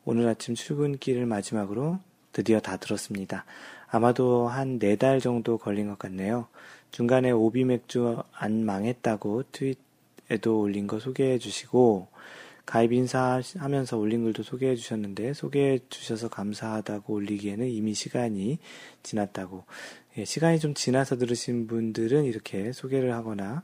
오늘 0.05 0.27
아침 0.27 0.55
출근길을 0.55 1.25
마지막으로 1.25 1.99
드디어 2.33 2.59
다 2.59 2.77
들었습니다. 2.77 3.45
아마도 3.89 4.47
한 4.47 4.79
네 4.79 4.95
달 4.95 5.19
정도 5.19 5.57
걸린 5.57 5.87
것 5.87 5.97
같네요. 5.99 6.47
중간에 6.91 7.31
오비 7.31 7.63
맥주 7.63 8.21
안 8.33 8.65
망했다고 8.65 9.43
트윗에도 9.51 10.59
올린 10.59 10.87
거 10.87 10.99
소개해 10.99 11.37
주시고, 11.37 12.07
가입 12.65 12.93
인사하면서 12.93 13.97
올린 13.97 14.23
글도 14.23 14.43
소개해 14.43 14.75
주셨는데 14.75 15.33
소개해 15.33 15.79
주셔서 15.89 16.29
감사하다고 16.29 17.13
올리기에는 17.13 17.67
이미 17.67 17.93
시간이 17.93 18.57
지났다고 19.03 19.65
예, 20.17 20.23
시간이 20.23 20.59
좀 20.59 20.73
지나서 20.73 21.17
들으신 21.17 21.67
분들은 21.67 22.23
이렇게 22.23 22.71
소개를 22.71 23.13
하거나 23.13 23.63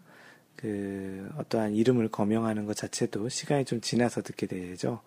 그 0.58 1.30
어떠한 1.38 1.76
이름을 1.76 2.10
거명하는 2.10 2.66
것 2.66 2.76
자체도 2.76 3.30
시간이 3.30 3.64
좀 3.64 3.80
지나서 3.80 4.22
듣게 4.22 4.48
되죠. 4.48 5.00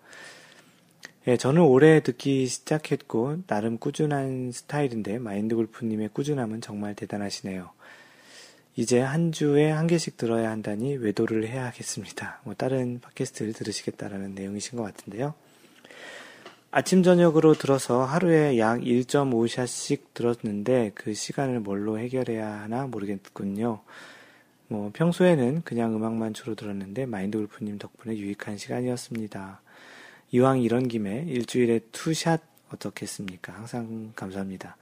예, 1.25 1.37
저는 1.37 1.61
올해 1.61 2.01
듣기 2.01 2.47
시작했고 2.47 3.43
나름 3.47 3.77
꾸준한 3.77 4.51
스타일인데 4.51 5.19
마인드 5.19 5.55
골프님의 5.55 6.09
꾸준함은 6.09 6.59
정말 6.59 6.95
대단하시네요. 6.95 7.69
이제 8.75 8.99
한 8.99 9.31
주에 9.31 9.71
한 9.71 9.87
개씩 9.87 10.17
들어야 10.17 10.51
한다니 10.51 10.97
외도를 10.97 11.47
해야 11.47 11.65
하겠습니다. 11.67 12.41
뭐 12.43 12.55
다른 12.55 12.99
팟캐스트를 12.99 13.53
들으시겠다라는 13.53 14.35
내용이신 14.35 14.77
것 14.77 14.83
같은데요. 14.83 15.33
아침 16.71 17.03
저녁으로 17.03 17.53
들어서 17.53 18.03
하루에 18.03 18.59
약 18.59 18.81
1.5샷씩 18.81 20.13
들었는데 20.13 20.91
그 20.93 21.13
시간을 21.13 21.61
뭘로 21.61 21.99
해결해야 21.99 22.63
하나 22.63 22.85
모르겠군요. 22.85 23.79
뭐 24.67 24.91
평소에는 24.91 25.61
그냥 25.63 25.95
음악만 25.95 26.33
주로 26.33 26.55
들었는데 26.55 27.05
마인드 27.05 27.37
골프님 27.37 27.77
덕분에 27.77 28.17
유익한 28.17 28.57
시간이었습니다. 28.57 29.62
이왕 30.33 30.63
이런 30.63 30.87
김에 30.87 31.25
일주일에 31.27 31.79
two 31.91 32.12
shot 32.12 32.41
어떻겠습니까? 32.73 33.53
항상 33.53 34.13
감사합니다. 34.15 34.77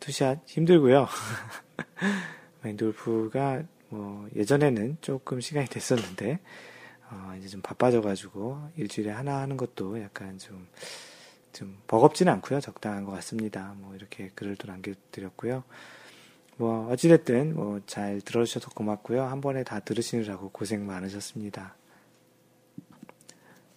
two 0.00 0.17
shot 0.17 0.40
힘들고요. 0.44 1.08
마인드 2.62 3.09
골프가 3.09 3.62
뭐 3.88 4.28
예전에는 4.36 4.98
조금 5.00 5.40
시간이 5.40 5.66
됐었는데 5.68 6.40
어 7.10 7.34
이제 7.38 7.48
좀 7.48 7.62
바빠져가지고 7.62 8.68
일주일에 8.76 9.10
하나 9.10 9.38
하는 9.38 9.56
것도 9.56 9.98
약간 10.02 10.38
좀좀 10.38 11.78
버겁지는 11.86 12.30
않고요 12.34 12.60
적당한 12.60 13.06
것 13.06 13.12
같습니다. 13.12 13.74
뭐 13.78 13.94
이렇게 13.94 14.30
글을 14.34 14.56
또 14.56 14.68
남겨드렸고요. 14.68 15.64
뭐 16.58 16.90
어찌됐든 16.90 17.54
뭐 17.54 17.80
잘 17.86 18.20
들어주셔서 18.20 18.68
고맙고요. 18.74 19.22
한 19.22 19.40
번에 19.40 19.64
다 19.64 19.80
들으시느라고 19.80 20.50
고생 20.50 20.86
많으셨습니다. 20.86 21.76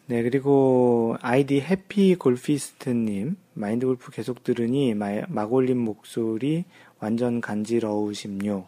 네, 0.07 0.21
그리고 0.21 1.17
아이디 1.21 1.59
해피 1.59 2.13
골피스트님, 2.13 3.37
마인드 3.55 3.87
골프 3.87 4.11
계속 4.11 4.43
들으니 4.43 4.93
막 4.93 5.51
올린 5.51 5.79
목소리 5.79 6.65
완전 6.99 7.41
간지러우심요. 7.41 8.67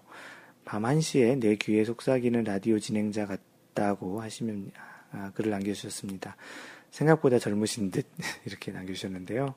밤 0.66 0.82
1시에 0.82 1.40
내 1.40 1.56
귀에 1.56 1.86
속삭이는 1.86 2.44
라디오 2.44 2.80
진행자 2.80 3.28
같다고 3.28 4.20
하시면 4.20 4.72
아, 5.12 5.32
글을 5.36 5.52
남겨주셨습니다. 5.52 6.36
생각보다 6.90 7.38
젊으신 7.38 7.92
듯 7.92 8.08
이렇게 8.46 8.72
남겨주셨는데요. 8.72 9.54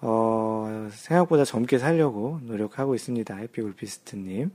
어, 0.00 0.88
생각보다 0.90 1.44
젊게 1.44 1.76
살려고 1.76 2.40
노력하고 2.44 2.94
있습니다. 2.94 3.36
해피 3.36 3.60
골피스트님. 3.60 4.50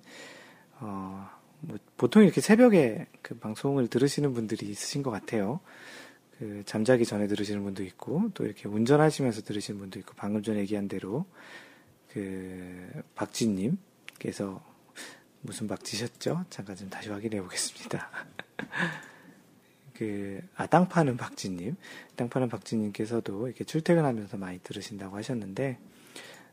어, 0.80 1.30
뭐 1.60 1.78
보통 1.96 2.24
이렇게 2.24 2.42
새벽에 2.42 3.06
그 3.22 3.38
방송을 3.38 3.88
들으시는 3.88 4.34
분들이 4.34 4.68
있으신 4.68 5.04
것 5.04 5.12
같아요. 5.12 5.60
그 6.40 6.64
잠자기 6.66 7.06
전에 7.06 7.28
들으시는 7.28 7.64
분도 7.64 7.84
있고 7.84 8.30
또 8.34 8.46
이렇게 8.46 8.70
운전하시면서 8.70 9.42
들으시는 9.42 9.80
분도 9.80 10.00
있고 10.00 10.14
방금 10.16 10.42
전에 10.42 10.60
얘기한 10.60 10.88
대로 10.88 11.26
그 12.14 12.90
박지님께서 13.14 14.64
무슨 15.42 15.68
박지셨죠? 15.68 16.46
잠깐 16.50 16.78
좀 16.78 16.90
다시 16.90 17.10
확인해 17.10 17.42
보겠습니다. 17.42 18.10
그, 19.94 20.40
아, 20.56 20.66
땅 20.66 20.88
파는 20.88 21.18
박지님. 21.18 21.76
땅 22.16 22.30
파는 22.30 22.48
박지님께서도 22.48 23.48
이렇게 23.48 23.66
출퇴근하면서 23.66 24.38
많이 24.38 24.60
들으신다고 24.60 25.18
하셨는데, 25.18 25.78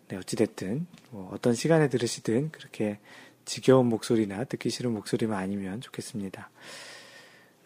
네, 0.09 0.17
어찌됐든, 0.17 0.87
뭐 1.11 1.31
어떤 1.33 1.55
시간에 1.55 1.89
들으시든 1.89 2.51
그렇게 2.51 2.99
지겨운 3.45 3.87
목소리나 3.87 4.45
듣기 4.45 4.71
싫은 4.71 4.93
목소리만 4.93 5.39
아니면 5.39 5.81
좋겠습니다. 5.81 6.51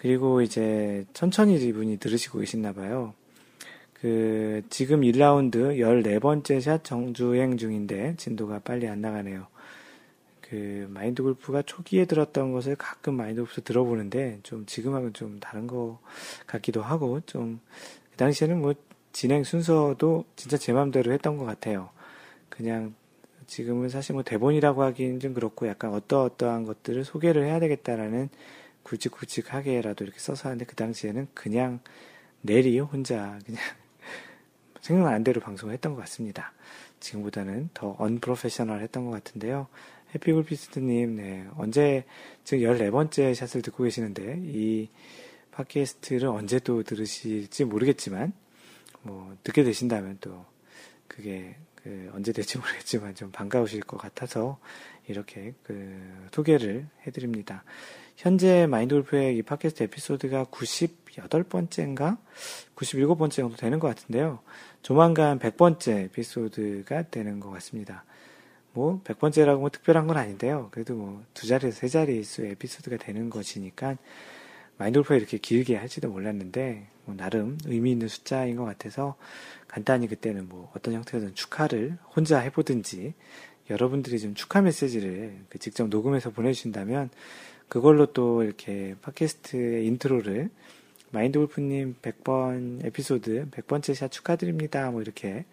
그리고 0.00 0.42
이제 0.42 1.04
천천히 1.12 1.56
이분이 1.56 1.98
들으시고 1.98 2.40
계신나 2.40 2.72
봐요. 2.72 3.14
그, 3.94 4.62
지금 4.70 5.02
1라운드 5.02 5.78
14번째 5.78 6.60
샷 6.60 6.82
정주행 6.82 7.58
중인데, 7.58 8.14
진도가 8.16 8.60
빨리 8.60 8.88
안 8.88 9.02
나가네요. 9.02 9.46
그 10.40 10.88
마인드 10.90 11.22
골프가 11.22 11.62
초기에 11.62 12.06
들었던 12.06 12.50
것을 12.50 12.74
가끔 12.76 13.14
마인드 13.14 13.42
골프 13.42 13.62
들어보는데 13.62 14.40
좀 14.42 14.66
지금하고는 14.66 15.12
좀 15.12 15.38
다른 15.38 15.68
것 15.68 15.98
같기도 16.46 16.82
하고 16.82 17.20
좀 17.26 17.60
그 18.10 18.16
당시에는 18.16 18.60
뭐 18.60 18.74
진행 19.12 19.44
순서도 19.44 20.24
진짜 20.36 20.56
제 20.56 20.72
마음대로 20.72 21.12
했던 21.12 21.38
것 21.38 21.44
같아요. 21.44 21.90
그냥 22.48 22.94
지금은 23.46 23.88
사실 23.88 24.12
뭐 24.12 24.22
대본이라고 24.22 24.82
하기는 24.82 25.20
좀 25.20 25.34
그렇고 25.34 25.66
약간 25.66 25.92
어떠어떠한 25.94 26.64
것들을 26.64 27.04
소개를 27.04 27.44
해야 27.44 27.58
되겠다라는 27.58 28.28
굵직굵직하게라도 28.82 30.04
이렇게 30.04 30.18
써서 30.18 30.48
하는데 30.48 30.64
그 30.64 30.74
당시에는 30.74 31.28
그냥 31.34 31.80
내리 32.40 32.78
혼자 32.78 33.38
그냥 33.44 33.62
생각나는 34.80 35.24
대로 35.24 35.40
방송을 35.40 35.74
했던 35.74 35.94
것 35.94 36.00
같습니다. 36.02 36.52
지금보다는 37.00 37.70
더 37.74 37.96
언프로페셔널 37.98 38.80
했던 38.82 39.06
것 39.06 39.10
같은데요. 39.10 39.68
해피골피스트님, 40.14 41.16
네. 41.16 41.46
언제, 41.56 42.04
지금 42.44 42.64
14번째 42.64 43.34
샷을 43.34 43.62
듣고 43.62 43.84
계시는데, 43.84 44.40
이 44.42 44.88
팟캐스트를 45.52 46.28
언제 46.28 46.58
또 46.58 46.82
들으실지 46.82 47.64
모르겠지만, 47.64 48.32
뭐, 49.02 49.36
듣게 49.44 49.62
되신다면 49.62 50.18
또, 50.20 50.44
그게 51.06 51.56
그 51.82 52.10
언제 52.14 52.32
될지 52.32 52.58
모르겠지만 52.58 53.14
좀 53.14 53.30
반가우실 53.30 53.82
것 53.82 53.96
같아서 53.96 54.58
이렇게 55.06 55.54
그 55.62 56.00
소개를 56.32 56.86
해드립니다. 57.06 57.64
현재 58.16 58.66
마인드 58.66 58.94
골프의 58.94 59.38
이 59.38 59.42
팟캐스트 59.42 59.82
에피소드가 59.84 60.44
98번째인가? 60.44 62.18
97번째 62.76 63.30
정도 63.30 63.56
되는 63.56 63.78
것 63.78 63.88
같은데요. 63.88 64.40
조만간 64.82 65.38
100번째 65.38 66.04
에피소드가 66.04 67.04
되는 67.04 67.40
것 67.40 67.50
같습니다. 67.50 68.04
뭐, 68.72 69.00
100번째라고 69.04 69.60
뭐 69.60 69.70
특별한 69.70 70.06
건 70.06 70.16
아닌데요. 70.16 70.68
그래도 70.70 70.94
뭐, 70.94 71.24
두 71.34 71.46
자리에서 71.46 71.78
세 71.80 71.88
자리 71.88 72.22
수의 72.22 72.52
에피소드가 72.52 72.98
되는 72.98 73.30
것이니까, 73.30 73.96
마인드 74.76 74.98
골프가 74.98 75.16
이렇게 75.16 75.38
길게 75.38 75.76
할지도 75.76 76.08
몰랐는데, 76.08 76.86
뭐 77.04 77.16
나름 77.16 77.58
의미 77.64 77.90
있는 77.92 78.06
숫자인 78.08 78.56
것 78.56 78.64
같아서, 78.64 79.16
간단히 79.66 80.06
그때는 80.06 80.48
뭐, 80.48 80.70
어떤 80.76 80.94
형태든 80.94 81.34
축하를 81.34 81.98
혼자 82.14 82.38
해보든지, 82.38 83.14
여러분들이 83.68 84.18
좀 84.18 84.34
축하 84.34 84.62
메시지를 84.62 85.36
그 85.48 85.58
직접 85.58 85.88
녹음해서 85.88 86.30
보내주신다면, 86.30 87.10
그걸로 87.68 88.06
또 88.06 88.42
이렇게 88.42 88.96
팟캐스트의 89.02 89.86
인트로를 89.86 90.50
마인드 91.12 91.38
골프님 91.38 91.96
100번 92.02 92.84
에피소드 92.84 93.50
100번째 93.50 93.94
샷 93.94 94.10
축하드립니다. 94.10 94.90
뭐 94.90 95.02
이렇게 95.02 95.44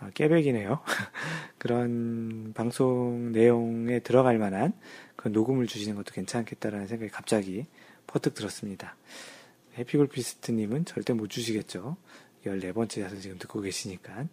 어, 0.00 0.08
깨백이네요. 0.14 0.80
그런 1.58 2.52
방송 2.54 3.32
내용에 3.32 4.00
들어갈 4.00 4.38
만한 4.38 4.72
그런 5.16 5.32
녹음을 5.32 5.66
주시는 5.66 5.96
것도 5.96 6.12
괜찮겠다라는 6.12 6.86
생각이 6.86 7.10
갑자기 7.10 7.66
퍼뜩 8.06 8.34
들었습니다. 8.34 8.96
해피골피스트님은 9.78 10.84
절대 10.84 11.12
못 11.12 11.28
주시겠죠. 11.28 11.96
14번째 12.44 13.02
샷을 13.02 13.20
지금 13.20 13.38
듣고 13.38 13.60
계시니까. 13.60 14.26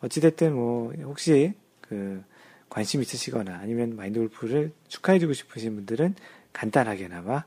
어찌됐든 0.00 0.54
뭐, 0.54 0.92
혹시 1.04 1.54
그 1.80 2.22
관심 2.68 3.00
있으시거나 3.00 3.58
아니면 3.58 3.96
마인드 3.96 4.18
골프를 4.18 4.72
축하해주고 4.88 5.32
싶으신 5.32 5.74
분들은 5.76 6.14
간단하게나마 6.52 7.44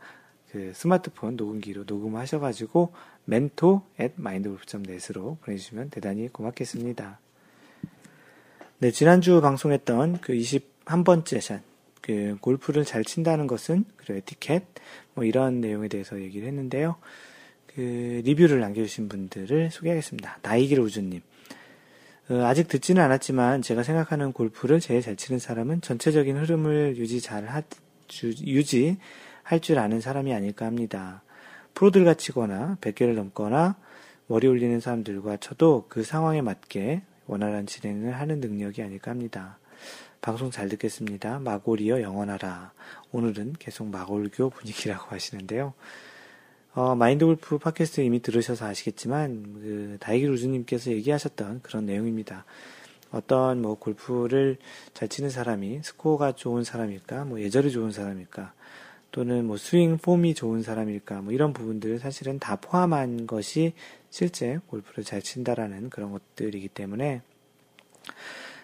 그 0.52 0.72
스마트폰 0.74 1.36
녹음기로 1.36 1.84
녹음하셔가지고 1.86 2.94
mentor 3.28 3.82
at 4.00 4.16
mindgolf.net으로 4.18 5.38
보내주시면 5.42 5.90
대단히 5.92 6.28
고맙겠습니다. 6.30 7.20
네, 8.80 8.92
지난주 8.92 9.42
방송했던 9.42 10.22
그 10.22 10.34
21번째 10.34 11.42
샷, 11.42 11.62
그 12.02 12.38
골프를 12.42 12.86
잘 12.86 13.04
친다는 13.04 13.46
것은 13.46 13.86
그리고 13.98 14.14
에티켓 14.16 14.64
뭐 15.14 15.26
이런 15.26 15.62
내용에 15.62 15.88
대해서 15.88 16.20
얘기를 16.20 16.48
했는데요. 16.48 16.96
그 17.68 18.22
리뷰를 18.26 18.60
남겨주신 18.60 19.10
분들을 19.10 19.70
소개하겠습니다. 19.70 20.40
나이길 20.42 20.80
우주님. 20.80 21.22
어, 22.30 22.44
아직 22.46 22.68
듣지는 22.68 23.02
않았지만 23.02 23.63
제가 23.63 23.82
생각하는 23.82 24.34
골프를 24.34 24.80
제일 24.80 25.02
잘 25.02 25.15
치는 25.15 25.39
사람은 25.39 25.82
전체적인 25.82 26.38
흐름을 26.38 26.98
유지 26.98 27.22
잘 27.22 27.48
하, 27.48 27.63
주, 28.08 28.28
유지할 28.28 29.60
줄 29.62 29.80
아는 29.80 30.00
사람이 30.00 30.34
아닐까 30.34 30.68
합니다. 30.68 31.24
프로들과 31.74 32.13
치거나 32.13 32.78
100개를 32.82 33.15
넘거나 33.15 33.78
머리 34.28 34.48
올리는 34.48 34.80
사람들과 34.80 35.38
쳐도 35.38 35.88
그 35.89 36.04
상황에 36.04 36.42
맞게 36.42 37.02
원활한 37.26 37.65
진행을 37.65 38.13
하는 38.13 38.39
능력이 38.42 38.84
아닐까 38.84 39.10
합니다. 39.10 39.58
방송 40.22 40.52
잘 40.52 40.70
듣겠습니다. 40.70 41.39
마골이여 41.39 42.02
영원하라. 42.02 42.74
오늘은 43.12 43.56
계속 43.58 43.88
마골교 43.88 44.52
분위기라고 44.52 45.15
하시는데요. 45.15 45.74
어, 46.76 46.96
마인드 46.96 47.26
골프 47.26 47.58
팟캐스트 47.58 48.02
이미 48.02 48.22
들으셔서 48.22 48.66
아시겠지만, 48.66 49.54
그, 49.56 49.98
다이기 50.00 50.28
루즈님께서 50.28 50.92
얘기하셨던 50.92 51.62
그런 51.64 51.86
내용입니다. 51.86 52.46
어떤 53.12 53.62
뭐 53.62 53.76
골프를 53.76 54.58
잘 54.94 55.08
치는 55.08 55.32
사람이 55.32 55.82
스코어가 55.84 56.34
좋은 56.34 56.64
사람일까, 56.64 57.26
뭐 57.26 57.42
예절이 57.42 57.72
좋은 57.72 57.92
사람일까, 57.92 58.54
또는 59.12 59.46
뭐 59.46 59.58
스윙 59.58 59.98
폼이 59.98 60.36
좋은 60.36 60.62
사람일까, 60.62 61.22
뭐 61.24 61.34
이런 61.34 61.54
부분들 61.54 61.98
사실은 61.98 62.38
다 62.38 62.56
포함한 62.58 63.26
것이 63.26 63.74
실제 64.12 64.60
골프를 64.68 65.04
잘 65.04 65.24
친다라는 65.24 65.90
그런 65.90 66.12
것들이기 66.12 66.68
때문에 66.68 67.24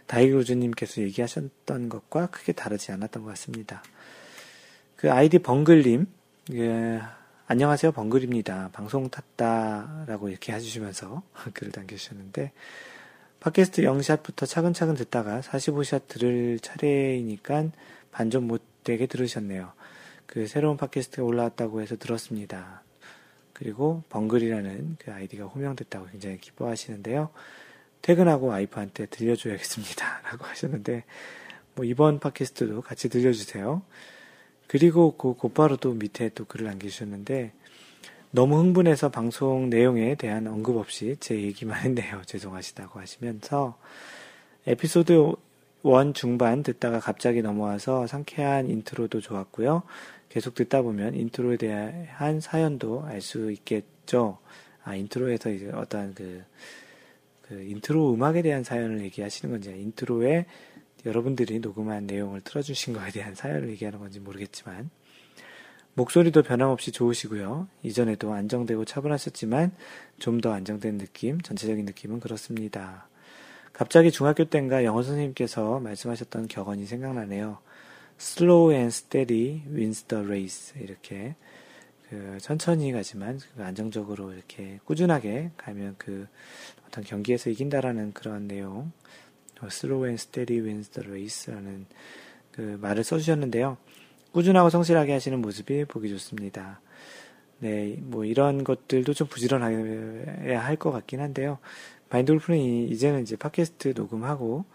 다이그로즈님께서 0.05 1.01
얘기하셨던 1.01 1.89
것과 1.89 2.27
크게 2.27 2.53
다르지 2.53 2.91
않았던 2.91 3.23
것 3.23 3.29
같습니다. 3.29 3.81
그 4.95 5.11
아이디 5.11 5.39
벙글님, 5.39 6.05
예, 6.53 7.01
안녕하세요 7.47 7.91
벙글입니다. 7.91 8.71
방송 8.73 9.07
탔다라고 9.07 10.29
이렇게 10.29 10.51
해주시면서 10.51 11.21
글을 11.53 11.73
남겨주셨는데 11.75 12.51
팟캐스트 13.39 13.83
0샷부터 13.83 14.47
차근차근 14.47 14.95
듣다가 14.95 15.41
45샷 15.41 16.07
들을 16.07 16.57
차례이니까 16.59 17.65
반전 18.11 18.47
못되게 18.47 19.05
들으셨네요. 19.05 19.73
그 20.25 20.47
새로운 20.47 20.75
팟캐스트가 20.77 21.21
올라왔다고 21.23 21.81
해서 21.81 21.95
들었습니다. 21.97 22.81
그리고 23.53 24.01
벙글이라는 24.09 24.97
그 24.97 25.13
아이디가 25.13 25.45
호명됐다고 25.45 26.07
굉장히 26.07 26.39
기뻐하시는데요. 26.39 27.29
퇴근하고 28.01 28.47
와이프한테 28.47 29.05
들려줘야겠습니다. 29.05 30.21
라고 30.23 30.45
하셨는데, 30.49 31.05
뭐 31.75 31.85
이번 31.85 32.19
팟캐스트도 32.19 32.81
같이 32.81 33.07
들려주세요. 33.07 33.83
그리고 34.67 35.15
그 35.17 35.33
곧바로 35.33 35.77
또 35.77 35.93
밑에 35.93 36.29
또 36.29 36.45
글을 36.45 36.65
남기셨는데, 36.67 37.51
너무 38.31 38.57
흥분해서 38.59 39.09
방송 39.09 39.69
내용에 39.69 40.15
대한 40.15 40.47
언급 40.47 40.75
없이 40.75 41.15
제 41.19 41.41
얘기만 41.41 41.79
했네요. 41.85 42.21
죄송하시다고 42.25 42.99
하시면서 42.99 43.77
에피소드 44.67 45.33
1 45.83 46.13
중반 46.13 46.63
듣다가 46.63 46.99
갑자기 46.99 47.41
넘어와서 47.41 48.07
상쾌한 48.07 48.69
인트로도 48.69 49.21
좋았고요. 49.21 49.83
계속 50.29 50.53
듣다 50.55 50.81
보면 50.81 51.15
인트로에 51.15 51.55
대한 51.55 52.41
사연도 52.41 53.03
알 53.05 53.21
수 53.21 53.51
있겠죠. 53.51 54.39
아, 54.83 54.95
인트로에서 54.95 55.49
이제 55.51 55.71
어떤 55.73 56.13
그, 56.13 56.43
그 57.43 57.61
인트로 57.61 58.13
음악에 58.13 58.41
대한 58.41 58.63
사연을 58.63 59.01
얘기하시는 59.03 59.51
건지, 59.51 59.69
인트로에 59.69 60.45
여러분들이 61.05 61.59
녹음한 61.59 62.07
내용을 62.07 62.41
틀어주신 62.41 62.93
거에 62.93 63.11
대한 63.11 63.35
사연을 63.35 63.69
얘기하는 63.69 63.99
건지 63.99 64.19
모르겠지만, 64.19 64.89
목소리도 65.93 66.43
변함없이 66.43 66.91
좋으시고요. 66.91 67.67
이전에도 67.83 68.33
안정되고 68.33 68.83
차분하셨지만 68.85 69.71
좀 70.19 70.41
더 70.41 70.51
안정된 70.51 70.97
느낌, 70.97 71.39
전체적인 71.39 71.85
느낌은 71.85 72.19
그렇습니다. 72.19 73.07
갑자기 73.71 74.11
중학교 74.11 74.45
때인가 74.45 74.83
영어 74.83 75.03
선생님께서 75.03 75.79
말씀하셨던 75.79 76.47
격언이 76.47 76.85
생각나네요. 76.85 77.59
Slow 78.19 78.73
and 78.73 78.87
steady 78.87 79.63
wins 79.69 80.03
the 80.03 80.23
race. 80.23 80.81
이렇게 80.81 81.35
그 82.09 82.37
천천히 82.41 82.91
가지만 82.91 83.39
그 83.55 83.63
안정적으로 83.63 84.33
이렇게 84.33 84.79
꾸준하게 84.85 85.51
가면 85.57 85.95
그 85.97 86.27
어떤 86.87 87.03
경기에서 87.03 87.49
이긴다라는 87.49 88.13
그런 88.13 88.47
내용. 88.47 88.91
Slow 89.63 90.05
and 90.05 90.21
steady 90.21 90.61
wins 90.61 90.89
the 90.89 91.07
race라는 91.07 91.85
그 92.51 92.77
말을 92.81 93.03
써주셨는데요. 93.03 93.77
꾸준하고 94.31 94.69
성실하게 94.69 95.13
하시는 95.13 95.39
모습이 95.41 95.85
보기 95.85 96.09
좋습니다. 96.09 96.81
네, 97.59 97.97
뭐 98.01 98.25
이런 98.25 98.63
것들도 98.63 99.13
좀 99.13 99.27
부지런해야 99.27 100.63
할 100.63 100.75
것 100.77 100.91
같긴 100.91 101.21
한데요. 101.21 101.57
마인드 102.09 102.31
골프는 102.33 102.59
이제는 102.59 103.21
이제 103.21 103.35
팟캐스트 103.35 103.93
녹음하고 103.95 104.65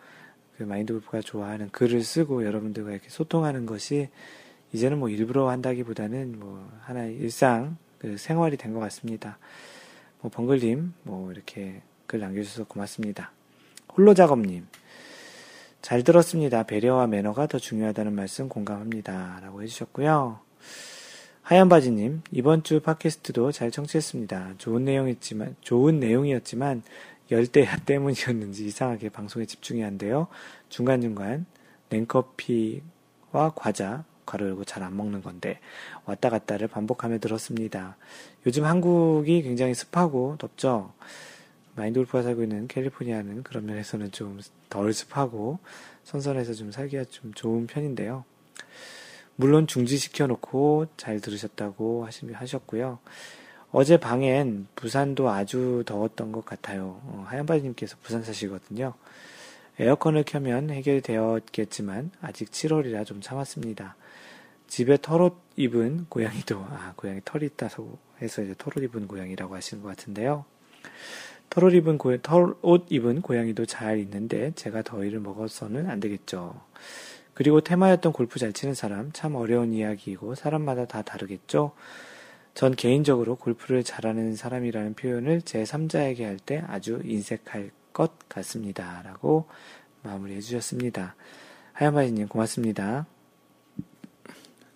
그 0.57 0.63
마인드 0.65 0.93
골프가 0.93 1.21
좋아하는 1.21 1.71
글을 1.71 2.03
쓰고 2.03 2.45
여러분들과 2.45 2.91
이렇게 2.93 3.09
소통하는 3.09 3.67
것이 3.67 4.09
이제는 4.73 4.99
뭐 4.99 5.09
일부러 5.09 5.49
한다기보다는 5.51 6.39
뭐 6.39 6.71
하나의 6.81 7.17
일상 7.17 7.77
그 7.99 8.17
생활이 8.17 8.57
된 8.57 8.73
것 8.73 8.81
같습니다. 8.81 9.39
뭐 10.21 10.31
번글님 10.31 10.95
뭐 11.03 11.33
이렇게 11.33 11.83
글 12.07 12.21
남겨주셔서 12.21 12.65
고맙습니다. 12.65 13.33
홀로 14.01 14.15
작업님 14.15 14.67
잘 15.83 16.05
들었습니다. 16.05 16.63
배려와 16.63 17.07
매너가 17.07 17.47
더 17.49 17.59
중요하다는 17.59 18.15
말씀 18.15 18.49
공감합니다. 18.49 19.41
라고 19.43 19.63
해주셨고요. 19.63 20.41
하얀 21.43 21.69
바지님, 21.69 22.23
이번 22.33 22.63
주 22.63 22.81
팟캐스트도 22.81 23.53
잘 23.53 23.71
청취했습니다. 23.71 24.55
좋은 24.57 24.87
내용이었지만, 24.87 25.55
좋은 25.61 26.01
내용이었지만, 26.01 26.83
열대야 27.31 27.81
때문이었는지 27.85 28.65
이상하게 28.65 29.11
방송에 29.11 29.45
집중이 29.45 29.85
안 29.85 29.99
돼요. 29.99 30.29
중간중간 30.71 31.45
냉커피와 31.91 33.53
과자, 33.55 34.05
가로 34.25 34.47
열고 34.49 34.65
잘 34.65 34.83
안 34.83 34.97
먹는 34.97 35.21
건데, 35.21 35.61
왔다 36.07 36.31
갔다를 36.31 36.69
반복하며 36.69 37.19
들었습니다. 37.19 37.99
요즘 38.47 38.65
한국이 38.65 39.43
굉장히 39.43 39.75
습하고 39.75 40.37
덥죠? 40.39 40.95
마인드 41.81 41.99
골프가 41.99 42.23
살고 42.23 42.43
있는 42.43 42.69
캘리포니아는 42.69 43.43
그런 43.43 43.65
면에서는 43.67 44.11
좀 44.13 44.41
덜 44.71 44.95
습하고 44.95 45.59
선선해서 46.05 46.55
좀 46.55 46.71
살기가 46.71 47.05
좀 47.05 47.35
좋은 47.35 47.67
편인데요. 47.67 48.25
물론 49.37 49.67
중지시켜 49.67 50.27
놓고 50.29 50.87
잘 50.97 51.21
들으셨다고 51.21 52.07
하셨고요. 52.33 53.01
어제 53.73 53.99
방엔 53.99 54.69
부산도 54.77 55.29
아주 55.31 55.83
더웠던 55.87 56.33
것 56.33 56.45
같아요. 56.45 57.01
어, 57.05 57.25
하얀바지님께서 57.29 57.97
부산 58.03 58.23
사시거든요. 58.23 58.95
에어컨을 59.79 60.25
켜면 60.25 60.71
해결되었겠지만 60.71 62.11
아직 62.21 62.51
7월이라 62.51 63.07
좀 63.07 63.21
참았습니다. 63.21 63.97
집에 64.67 64.99
털옷 65.01 65.35
입은 65.57 66.07
고양이도 66.09 66.59
아 66.59 66.93
고양이 66.97 67.21
털이 67.25 67.47
있다고 67.47 67.99
해서 68.21 68.43
이제 68.43 68.55
털옷 68.59 68.85
입은 68.85 69.09
고양이라고 69.09 69.55
하시는 69.55 69.83
것 69.83 69.89
같은데요. 69.89 70.45
털옷 71.51 71.75
입은 71.75 71.99
고 71.99 72.17
털옷 72.17 72.87
입은 72.91 73.23
고양이도 73.23 73.67
잘 73.67 73.99
있는데 73.99 74.53
제가 74.55 74.83
더위를 74.83 75.21
먹어서는 75.21 75.91
안 75.91 76.01
되겠죠. 76.01 76.55
그리고 77.35 77.61
테마였던 77.61 78.13
골프 78.13 78.39
잘 78.39 78.53
치는 78.53 78.75
사람 78.75 79.11
참 79.13 79.35
어려운 79.35 79.73
이야기이고 79.73 80.35
사람마다 80.35 80.87
다 80.87 81.03
다르겠죠. 81.03 81.73
전 82.55 82.75
개인적으로 82.75 83.37
골프를 83.37 83.85
잘하는 83.85 84.37
사람이라는 84.37 84.95
표현을 84.95 85.43
제 85.43 85.63
3자에게 85.63 86.23
할 86.25 86.39
때 86.39 86.63
아주 86.67 87.01
인색할 87.05 87.71
것 87.93 88.13
같습니다. 88.29 89.03
라고 89.05 89.47
마무리해 90.03 90.41
주셨습니다. 90.41 91.15
하얀바지님 91.73 92.29
고맙습니다. 92.29 93.07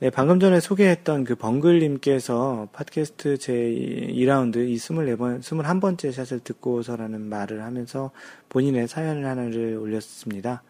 네, 0.04 0.10
방금 0.10 0.38
전에 0.38 0.60
소개했던 0.60 1.24
그 1.24 1.34
벙글님께서 1.34 2.68
팟캐스트 2.74 3.38
제 3.38 3.54
2라운드 3.54 4.56
이 4.68 4.76
24번, 4.76 5.40
21번째 5.40 6.12
샷을 6.12 6.40
듣고서라는 6.40 7.22
말을 7.22 7.62
하면서 7.62 8.10
본인의 8.50 8.86
사연을 8.86 9.24
하나를 9.24 9.78
올렸습니다. 9.78 10.62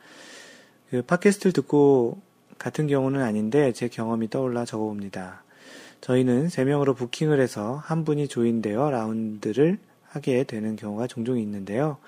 그 0.89 1.03
팟캐스트를 1.03 1.53
듣고 1.53 2.21
같은 2.61 2.87
경우는 2.87 3.23
아닌데 3.23 3.73
제 3.73 3.89
경험이 3.89 4.31
떠올라 4.31 4.65
적어봅니다. 4.65 5.43
저희는 6.01 6.47
3명으로 6.47 6.95
부킹을 6.95 7.41
해서 7.41 7.83
한 7.85 8.05
분이 8.05 8.29
조인되어 8.29 8.89
라운드를 8.89 9.79
하게 10.05 10.45
되는 10.45 10.77
경우가 10.77 11.09
종종 11.09 11.41
있는데요. 11.41 11.99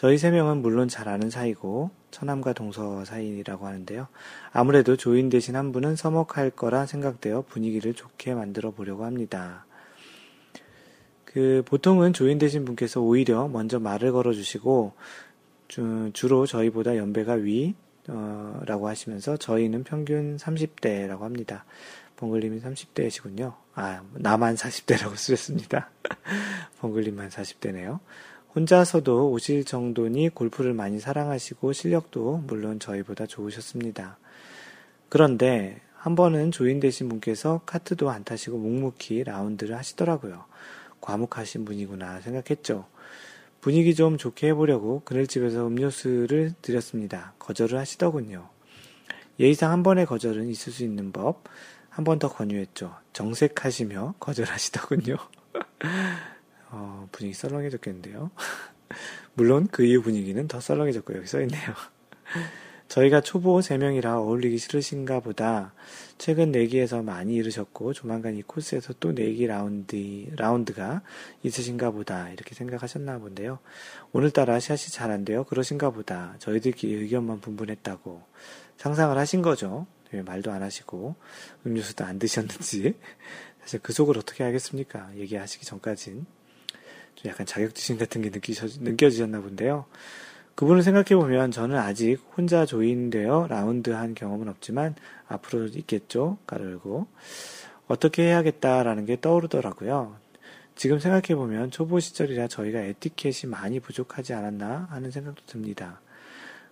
저희 0.00 0.16
3명은 0.16 0.62
물론 0.62 0.88
잘 0.88 1.10
아는 1.10 1.28
사이고 1.28 1.90
처남과 2.10 2.54
동서 2.54 3.04
사이라고 3.04 3.66
하는데요. 3.66 4.08
아무래도 4.50 4.96
조인 4.96 5.28
대신 5.28 5.56
한 5.56 5.72
분은 5.72 5.94
서먹할 5.94 6.52
거라 6.52 6.86
생각되어 6.86 7.44
분위기를 7.46 7.92
좋게 7.92 8.32
만들어 8.32 8.70
보려고 8.70 9.04
합니다. 9.04 9.66
그 11.26 11.62
보통은 11.66 12.14
조인 12.14 12.38
되신 12.38 12.64
분께서 12.64 13.02
오히려 13.02 13.46
먼저 13.48 13.78
말을 13.78 14.12
걸어 14.12 14.32
주시고 14.32 14.94
주로 16.14 16.46
저희보다 16.46 16.96
연배가 16.96 17.34
위 17.34 17.74
어, 18.08 18.58
라고 18.64 18.88
하시면서 18.88 19.36
저희는 19.36 19.84
평균 19.84 20.38
30대라고 20.38 21.20
합니다. 21.20 21.66
봉글님이 22.16 22.62
30대이시군요. 22.62 23.54
아, 23.74 24.02
나만 24.14 24.54
40대라고 24.54 25.14
쓰셨습니다. 25.14 25.90
봉글님만 26.80 27.28
40대네요. 27.28 28.00
혼자서도 28.54 29.30
오실 29.30 29.64
정도니 29.64 30.30
골프를 30.30 30.74
많이 30.74 30.98
사랑하시고 30.98 31.72
실력도 31.72 32.44
물론 32.46 32.80
저희보다 32.80 33.26
좋으셨습니다. 33.26 34.18
그런데 35.08 35.80
한 35.94 36.14
번은 36.14 36.50
조인 36.50 36.80
되신 36.80 37.08
분께서 37.08 37.60
카트도 37.66 38.10
안 38.10 38.24
타시고 38.24 38.58
묵묵히 38.58 39.24
라운드를 39.24 39.76
하시더라고요. 39.76 40.44
과묵하신 41.00 41.64
분이구나 41.64 42.20
생각했죠. 42.22 42.86
분위기 43.60 43.94
좀 43.94 44.16
좋게 44.16 44.48
해보려고 44.48 45.02
그늘집에서 45.04 45.66
음료수를 45.66 46.54
드렸습니다. 46.62 47.34
거절을 47.38 47.78
하시더군요. 47.78 48.48
예의상 49.38 49.70
한 49.70 49.82
번의 49.82 50.06
거절은 50.06 50.48
있을 50.48 50.72
수 50.72 50.82
있는 50.84 51.12
법. 51.12 51.44
한 51.88 52.04
번 52.04 52.18
더 52.18 52.28
권유했죠. 52.32 52.94
정색하시며 53.12 54.14
거절하시더군요. 54.20 55.16
어, 56.70 57.08
분위기 57.12 57.34
썰렁해졌겠는데요. 57.34 58.30
물론 59.34 59.68
그 59.70 59.84
이후 59.84 60.02
분위기는 60.02 60.46
더 60.48 60.60
썰렁해졌고 60.60 61.16
여기 61.16 61.26
써있네요. 61.26 61.74
저희가 62.88 63.20
초보 63.20 63.60
3명이라 63.60 64.16
어울리기 64.16 64.58
싫으신가 64.58 65.20
보다 65.20 65.72
최근 66.18 66.50
내기에서 66.50 67.02
많이 67.02 67.34
잃으셨고 67.36 67.92
조만간 67.92 68.36
이 68.36 68.42
코스에서 68.42 68.94
또 68.98 69.12
내기 69.12 69.46
라운드, 69.46 69.94
라운드가 70.34 71.02
있으신가 71.44 71.92
보다 71.92 72.28
이렇게 72.30 72.54
생각하셨나 72.56 73.18
본데요. 73.18 73.60
오늘따라 74.12 74.58
샷이 74.58 74.90
잘 74.90 75.12
안 75.12 75.24
돼요. 75.24 75.44
그러신가 75.44 75.90
보다. 75.90 76.34
저희들끼리 76.40 76.94
의견만 76.94 77.40
분분했다고 77.40 78.22
상상을 78.76 79.16
하신 79.16 79.42
거죠. 79.42 79.86
왜 80.12 80.22
말도 80.22 80.50
안 80.50 80.64
하시고 80.64 81.14
음료수도 81.64 82.04
안 82.04 82.18
드셨는지 82.18 82.96
사실 83.62 83.78
그 83.80 83.92
속을 83.92 84.18
어떻게 84.18 84.42
알겠습니까? 84.42 85.12
얘기하시기 85.16 85.64
전까진 85.64 86.26
좀 87.14 87.30
약간 87.30 87.46
자격지심 87.46 87.98
같은 87.98 88.22
게 88.22 88.30
느끼셔, 88.30 88.66
느껴지셨나 88.80 89.40
본데요. 89.40 89.86
그분을 90.54 90.82
생각해보면 90.82 91.52
저는 91.52 91.76
아직 91.76 92.18
혼자 92.36 92.66
조인되어 92.66 93.46
라운드 93.48 93.90
한 93.90 94.14
경험은 94.14 94.48
없지만 94.48 94.94
앞으로 95.26 95.66
있겠죠. 95.66 96.38
가르고 96.46 97.06
어떻게 97.86 98.24
해야겠다라는 98.24 99.06
게 99.06 99.20
떠오르더라고요. 99.20 100.16
지금 100.76 100.98
생각해보면 100.98 101.70
초보 101.70 102.00
시절이라 102.00 102.48
저희가 102.48 102.80
에티켓이 102.80 103.50
많이 103.50 103.80
부족하지 103.80 104.32
않았나 104.32 104.88
하는 104.90 105.10
생각도 105.10 105.42
듭니다. 105.46 106.00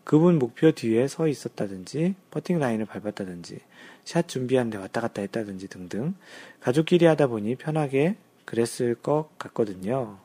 그분 0.04 0.38
목표 0.38 0.72
뒤에 0.72 1.06
서 1.08 1.28
있었다든지, 1.28 2.14
퍼팅 2.30 2.58
라인을 2.58 2.86
밟았다든지, 2.86 3.60
샷 4.04 4.26
준비하는데 4.26 4.78
왔다 4.78 5.02
갔다 5.02 5.20
했다든지 5.20 5.68
등등, 5.68 6.14
가족끼리 6.60 7.04
하다 7.04 7.26
보니 7.26 7.56
편하게 7.56 8.16
그랬을 8.46 8.94
것 8.94 9.28
같거든요. 9.36 10.18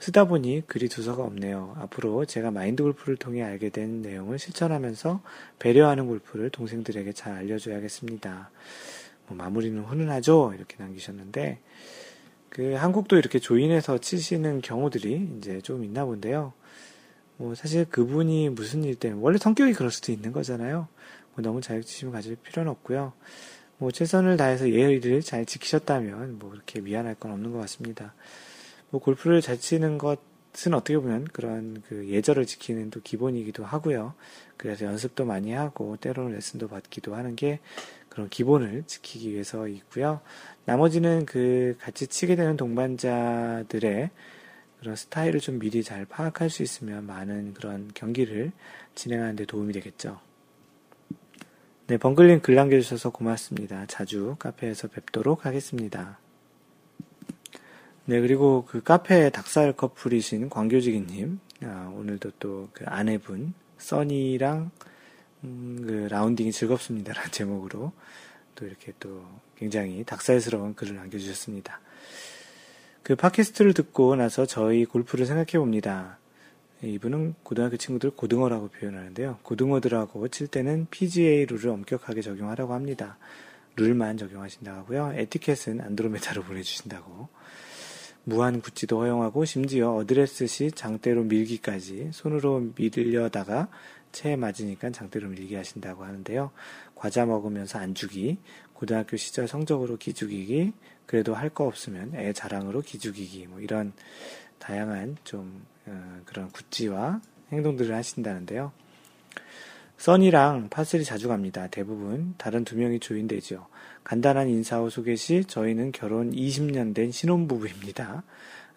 쓰다 0.00 0.24
보니 0.24 0.62
글이 0.66 0.88
두서가 0.88 1.22
없네요. 1.22 1.76
앞으로 1.78 2.24
제가 2.24 2.50
마인드 2.50 2.82
골프를 2.82 3.16
통해 3.16 3.42
알게 3.42 3.68
된 3.68 4.00
내용을 4.00 4.38
실천하면서 4.38 5.20
배려하는 5.58 6.06
골프를 6.06 6.48
동생들에게 6.48 7.12
잘 7.12 7.34
알려줘야겠습니다. 7.34 8.50
뭐 9.26 9.36
마무리는 9.36 9.80
훈훈하죠? 9.82 10.54
이렇게 10.56 10.76
남기셨는데, 10.78 11.60
그 12.48 12.72
한국도 12.72 13.16
이렇게 13.16 13.38
조인해서 13.38 13.98
치시는 13.98 14.62
경우들이 14.62 15.30
이제 15.38 15.60
좀 15.60 15.84
있나 15.84 16.06
본데요. 16.06 16.54
뭐 17.36 17.54
사실 17.54 17.84
그분이 17.84 18.48
무슨 18.48 18.84
일 18.84 18.94
때문에, 18.94 19.22
원래 19.22 19.38
성격이 19.38 19.74
그럴 19.74 19.90
수도 19.90 20.12
있는 20.12 20.32
거잖아요. 20.32 20.88
뭐 21.34 21.44
너무 21.44 21.60
자격지심을 21.60 22.12
가질 22.12 22.36
필요는 22.36 22.72
없고요. 22.72 23.12
뭐 23.76 23.90
최선을 23.90 24.36
다해서 24.36 24.70
예의를 24.70 25.22
잘 25.22 25.46
지키셨다면 25.46 26.38
뭐 26.38 26.50
그렇게 26.50 26.80
미안할 26.80 27.14
건 27.14 27.32
없는 27.32 27.52
것 27.52 27.58
같습니다. 27.60 28.14
뭐 28.90 29.00
골프를 29.00 29.40
잘 29.40 29.58
치는 29.58 29.98
것은 29.98 30.74
어떻게 30.74 30.98
보면 30.98 31.24
그런 31.24 31.82
그 31.88 32.08
예절을 32.08 32.46
지키는 32.46 32.90
또 32.90 33.00
기본이기도 33.00 33.64
하고요. 33.64 34.14
그래서 34.56 34.84
연습도 34.84 35.24
많이 35.24 35.52
하고 35.52 35.96
때로는 35.96 36.32
레슨도 36.32 36.68
받기도 36.68 37.14
하는 37.14 37.36
게 37.36 37.60
그런 38.08 38.28
기본을 38.28 38.84
지키기 38.86 39.32
위해서 39.32 39.68
있고요. 39.68 40.20
나머지는 40.64 41.24
그 41.24 41.76
같이 41.80 42.06
치게 42.06 42.36
되는 42.36 42.56
동반자들의 42.56 44.10
그런 44.80 44.96
스타일을 44.96 45.40
좀 45.40 45.58
미리 45.58 45.82
잘 45.82 46.04
파악할 46.04 46.50
수 46.50 46.62
있으면 46.62 47.06
많은 47.06 47.54
그런 47.54 47.90
경기를 47.94 48.50
진행하는 48.94 49.36
데 49.36 49.44
도움이 49.44 49.72
되겠죠. 49.72 50.20
네, 51.86 51.98
벙글님 51.98 52.40
글 52.40 52.54
남겨주셔서 52.54 53.10
고맙습니다. 53.10 53.84
자주 53.86 54.36
카페에서 54.38 54.86
뵙도록 54.86 55.44
하겠습니다. 55.44 56.19
네, 58.10 58.20
그리고 58.20 58.64
그 58.66 58.82
카페 58.82 59.30
닭살 59.30 59.72
커플이신 59.72 60.50
광교지기님, 60.50 61.38
아, 61.62 61.92
오늘도 61.94 62.32
또 62.40 62.68
그 62.72 62.84
아내분, 62.88 63.54
써니랑, 63.78 64.72
음, 65.44 65.84
그 65.86 66.08
라운딩이 66.10 66.50
즐겁습니다라는 66.50 67.30
제목으로 67.30 67.92
또 68.56 68.66
이렇게 68.66 68.92
또 68.98 69.24
굉장히 69.56 70.02
닭살스러운 70.02 70.74
글을 70.74 70.96
남겨주셨습니다. 70.96 71.80
그 73.04 73.14
팟캐스트를 73.14 73.74
듣고 73.74 74.16
나서 74.16 74.44
저희 74.44 74.86
골프를 74.86 75.24
생각해 75.24 75.60
봅니다. 75.60 76.18
이분은 76.82 77.36
고등학교 77.44 77.76
친구들 77.76 78.10
고등어라고 78.10 78.70
표현하는데요. 78.70 79.38
고등어들하고 79.44 80.26
칠 80.30 80.48
때는 80.48 80.88
PGA 80.90 81.46
룰을 81.46 81.68
엄격하게 81.68 82.22
적용하라고 82.22 82.74
합니다. 82.74 83.18
룰만 83.76 84.16
적용하신다고 84.16 84.78
하고요. 84.78 85.12
에티켓은 85.14 85.80
안드로메다로 85.80 86.42
보내주신다고. 86.50 87.28
무한 88.24 88.60
구찌도 88.60 89.00
허용하고 89.00 89.44
심지어 89.44 89.94
어드레스 89.94 90.46
시 90.46 90.70
장대로 90.70 91.24
밀기까지 91.24 92.10
손으로 92.12 92.72
밀려다가 92.76 93.68
체에 94.12 94.36
맞으니까 94.36 94.90
장대로 94.90 95.28
밀게 95.28 95.56
하신다고 95.56 96.04
하는데요. 96.04 96.50
과자 96.94 97.24
먹으면서 97.24 97.78
안 97.78 97.94
주기, 97.94 98.38
고등학교 98.74 99.16
시절 99.16 99.48
성적으로 99.48 99.96
기죽이기, 99.96 100.72
그래도 101.06 101.34
할 101.34 101.50
거 101.50 101.64
없으면 101.64 102.14
애 102.14 102.32
자랑으로 102.32 102.82
기죽이기, 102.82 103.46
뭐 103.48 103.60
이런 103.60 103.92
다양한 104.58 105.16
좀 105.24 105.64
어, 105.86 106.20
그런 106.24 106.50
굿지와 106.50 107.20
행동들을 107.52 107.94
하신다는데요. 107.94 108.72
써니랑 110.00 110.70
파슬이 110.70 111.04
자주 111.04 111.28
갑니다. 111.28 111.66
대부분 111.66 112.34
다른 112.38 112.64
두 112.64 112.74
명이 112.74 113.00
조인되죠. 113.00 113.66
간단한 114.02 114.48
인사 114.48 114.78
후 114.78 114.88
소개 114.88 115.14
시 115.14 115.44
저희는 115.44 115.92
결혼 115.92 116.32
20년 116.32 116.94
된 116.94 117.12
신혼부부입니다. 117.12 118.22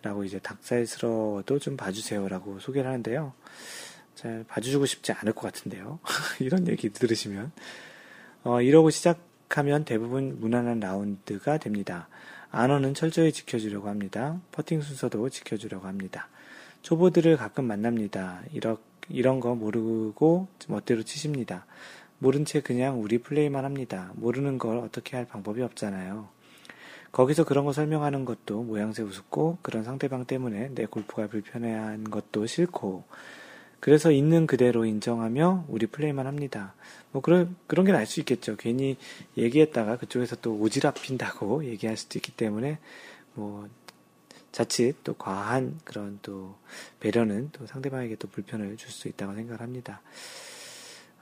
라고 0.01 0.25
이제 0.25 0.39
닭살스러워도 0.39 1.59
좀 1.59 1.77
봐주세요. 1.77 2.27
라고 2.27 2.59
소개를 2.59 2.89
하는데요. 2.89 3.31
잘 4.15 4.43
봐주고 4.49 4.85
싶지 4.85 5.13
않을 5.13 5.31
것 5.31 5.43
같은데요. 5.43 5.99
이런 6.41 6.67
얘기 6.67 6.89
들으시면. 6.89 7.53
어, 8.43 8.61
이러고 8.61 8.89
시작하면 8.89 9.85
대부분 9.85 10.41
무난한 10.41 10.81
라운드가 10.81 11.57
됩니다. 11.57 12.09
안원은 12.51 12.95
철저히 12.95 13.31
지켜주려고 13.31 13.87
합니다. 13.87 14.41
퍼팅 14.51 14.81
순서도 14.81 15.29
지켜주려고 15.29 15.87
합니다. 15.87 16.27
초보들을 16.81 17.37
가끔 17.37 17.63
만납니다. 17.63 18.41
이런, 18.51 18.75
이런 19.09 19.39
거 19.39 19.55
모르고 19.55 20.47
멋대로 20.67 21.03
치십니다. 21.03 21.65
모른 22.19 22.45
채 22.45 22.61
그냥 22.61 23.01
우리 23.01 23.17
플레이만 23.17 23.65
합니다. 23.65 24.11
모르는 24.15 24.57
걸 24.57 24.77
어떻게 24.77 25.17
할 25.17 25.25
방법이 25.25 25.61
없잖아요. 25.61 26.29
거기서 27.11 27.43
그런 27.43 27.65
거 27.65 27.73
설명하는 27.73 28.25
것도 28.25 28.63
모양새 28.63 29.03
우습고 29.03 29.59
그런 29.61 29.83
상대방 29.83 30.25
때문에 30.25 30.69
내 30.73 30.85
골프가 30.85 31.27
불편해한 31.27 32.09
것도 32.09 32.47
싫고 32.47 33.03
그래서 33.79 34.11
있는 34.11 34.47
그대로 34.47 34.85
인정하며 34.85 35.65
우리 35.67 35.85
플레이만 35.87 36.25
합니다. 36.25 36.73
뭐 37.11 37.21
그런 37.21 37.55
그런 37.67 37.85
게 37.85 37.91
날 37.91 38.05
수 38.05 38.21
있겠죠. 38.21 38.55
괜히 38.55 38.95
얘기했다가 39.37 39.97
그쪽에서 39.97 40.37
또 40.37 40.57
오지랖 40.57 40.93
핀다고 41.01 41.65
얘기할 41.69 41.97
수도 41.97 42.17
있기 42.17 42.31
때문에 42.31 42.79
뭐 43.35 43.67
자칫 44.53 44.95
또 45.03 45.15
과한 45.15 45.79
그런 45.83 46.19
또 46.21 46.55
배려는 47.01 47.49
또 47.51 47.65
상대방에게 47.65 48.15
또 48.15 48.29
불편을 48.29 48.77
줄 48.77 48.91
수 48.91 49.09
있다고 49.09 49.33
생각을 49.33 49.59
합니다. 49.59 50.01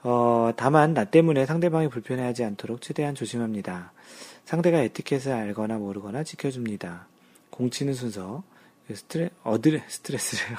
어, 0.02 0.52
다만 0.56 0.94
나 0.94 1.04
때문에 1.04 1.46
상대방이 1.46 1.88
불편해하지 1.88 2.44
않도록 2.44 2.82
최대한 2.82 3.14
조심합니다. 3.14 3.92
상대가 4.44 4.78
에티켓을 4.78 5.32
알거나 5.32 5.78
모르거나 5.78 6.24
지켜줍니다. 6.24 7.06
공치는 7.50 7.94
순서, 7.94 8.42
그 8.86 8.94
스트레, 8.96 9.30
어드레, 9.44 9.84
스트레스래요. 9.88 10.56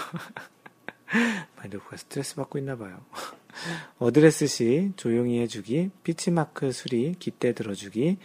마인드 1.58 1.77
골프가 1.77 1.98
스트레스 1.98 2.36
받고 2.36 2.58
있나 2.58 2.78
봐요. 2.78 3.02
어드레스 4.00 4.48
시 4.48 4.94
조용히 4.96 5.40
해주기, 5.42 5.92
pitch 6.04 6.42
mark 6.42 6.72
수리, 6.72 7.14
깃대 7.20 7.54
들어주기, 7.54 8.18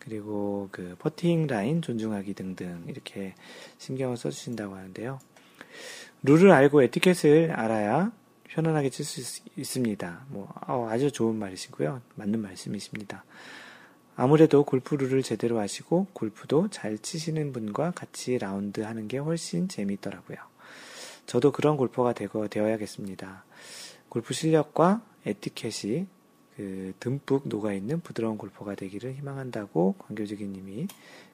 그리고 0.00 0.68
그 0.72 0.96
퍼팅 0.98 1.46
라인 1.46 1.82
존중하기 1.82 2.34
등등 2.34 2.84
이렇게 2.88 3.34
신경을 3.78 4.16
써주신다고 4.16 4.74
하는데요. 4.74 5.20
룰을 6.22 6.50
알고 6.50 6.82
에티켓을 6.82 7.52
알아야 7.52 8.12
편안하게 8.48 8.90
칠 8.90 9.04
수 9.04 9.42
있습니다. 9.56 10.26
뭐 10.28 10.52
어, 10.66 10.88
아주 10.90 11.12
좋은 11.12 11.36
말이시고요. 11.36 12.02
맞는 12.16 12.40
말씀이십니다. 12.42 13.24
아무래도 14.16 14.64
골프 14.64 14.96
룰을 14.96 15.22
제대로 15.22 15.60
아시고 15.60 16.08
골프도 16.12 16.68
잘 16.68 16.98
치시는 16.98 17.52
분과 17.52 17.92
같이 17.92 18.38
라운드 18.38 18.80
하는 18.80 19.08
게 19.08 19.18
훨씬 19.18 19.68
재미있더라고요. 19.68 20.36
저도 21.26 21.52
그런 21.52 21.76
골퍼가 21.76 22.12
되어야겠습니다. 22.48 23.44
골프 24.08 24.34
실력과 24.34 25.00
에티켓이 25.24 26.06
그 26.60 26.92
듬뿍 27.00 27.44
녹아있는 27.46 28.00
부드러운 28.00 28.36
골퍼가 28.36 28.74
되기를 28.74 29.14
희망한다고 29.14 29.94
광교지기님이 29.96 30.88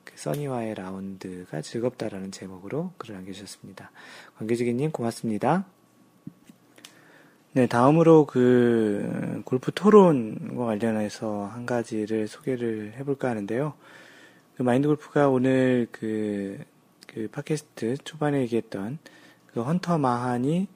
그 0.04 0.12
써니와의 0.14 0.76
라운드가 0.76 1.62
즐겁다라는 1.62 2.30
제목으로 2.30 2.92
글을 2.96 3.16
남겨주셨습니다. 3.16 3.90
광교지기님 4.38 4.92
고맙습니다. 4.92 5.66
네, 7.54 7.66
다음으로 7.66 8.26
그 8.26 9.42
골프 9.44 9.72
토론과 9.74 10.64
관련해서 10.64 11.46
한 11.46 11.66
가지를 11.66 12.28
소개를 12.28 12.92
해볼까 12.96 13.28
하는데요. 13.28 13.74
그 14.56 14.62
마인드 14.62 14.86
골프가 14.86 15.28
오늘 15.28 15.88
그, 15.90 16.56
그 17.08 17.26
팟캐스트 17.32 17.96
초반에 18.04 18.42
얘기했던 18.42 19.00
그 19.48 19.62
헌터 19.62 19.98
마한이 19.98 20.68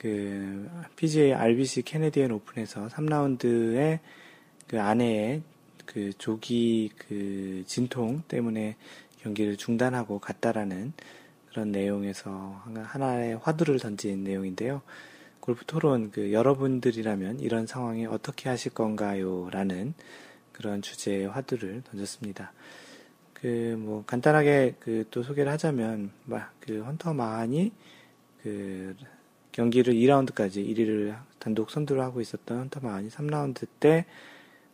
그 0.00 0.66
PGA 0.96 1.34
RBC 1.34 1.82
캐네디언 1.82 2.30
오픈에서 2.30 2.88
3라운드에 2.88 3.98
그 4.66 4.80
아내의 4.80 5.42
그 5.84 6.14
조기 6.16 6.90
그 6.96 7.64
진통 7.66 8.22
때문에 8.26 8.76
경기를 9.18 9.58
중단하고 9.58 10.18
갔다라는 10.18 10.94
그런 11.50 11.70
내용에서 11.70 12.62
하나의 12.74 13.36
화두를 13.42 13.78
던진 13.78 14.24
내용인데요. 14.24 14.80
골프 15.40 15.66
토론 15.66 16.10
그 16.10 16.32
여러분들이라면 16.32 17.40
이런 17.40 17.66
상황에 17.66 18.06
어떻게 18.06 18.48
하실 18.48 18.72
건가요? 18.72 19.50
라는 19.50 19.92
그런 20.52 20.80
주제의 20.80 21.28
화두를 21.28 21.82
던졌습니다. 21.82 22.52
그 23.34 23.76
뭐 23.78 24.02
간단하게 24.06 24.76
그 24.80 25.04
또 25.10 25.22
소개를 25.22 25.52
하자면 25.52 26.10
그 26.60 26.82
헌터 26.84 27.12
마한이 27.12 27.72
그 28.42 28.94
경기를 29.52 29.94
2라운드까지 29.94 30.66
1위를 30.68 31.16
단독 31.38 31.70
선두를 31.70 32.02
하고 32.02 32.20
있었던 32.20 32.70
마한이 32.80 33.08
3라운드 33.08 33.66
때 33.80 34.06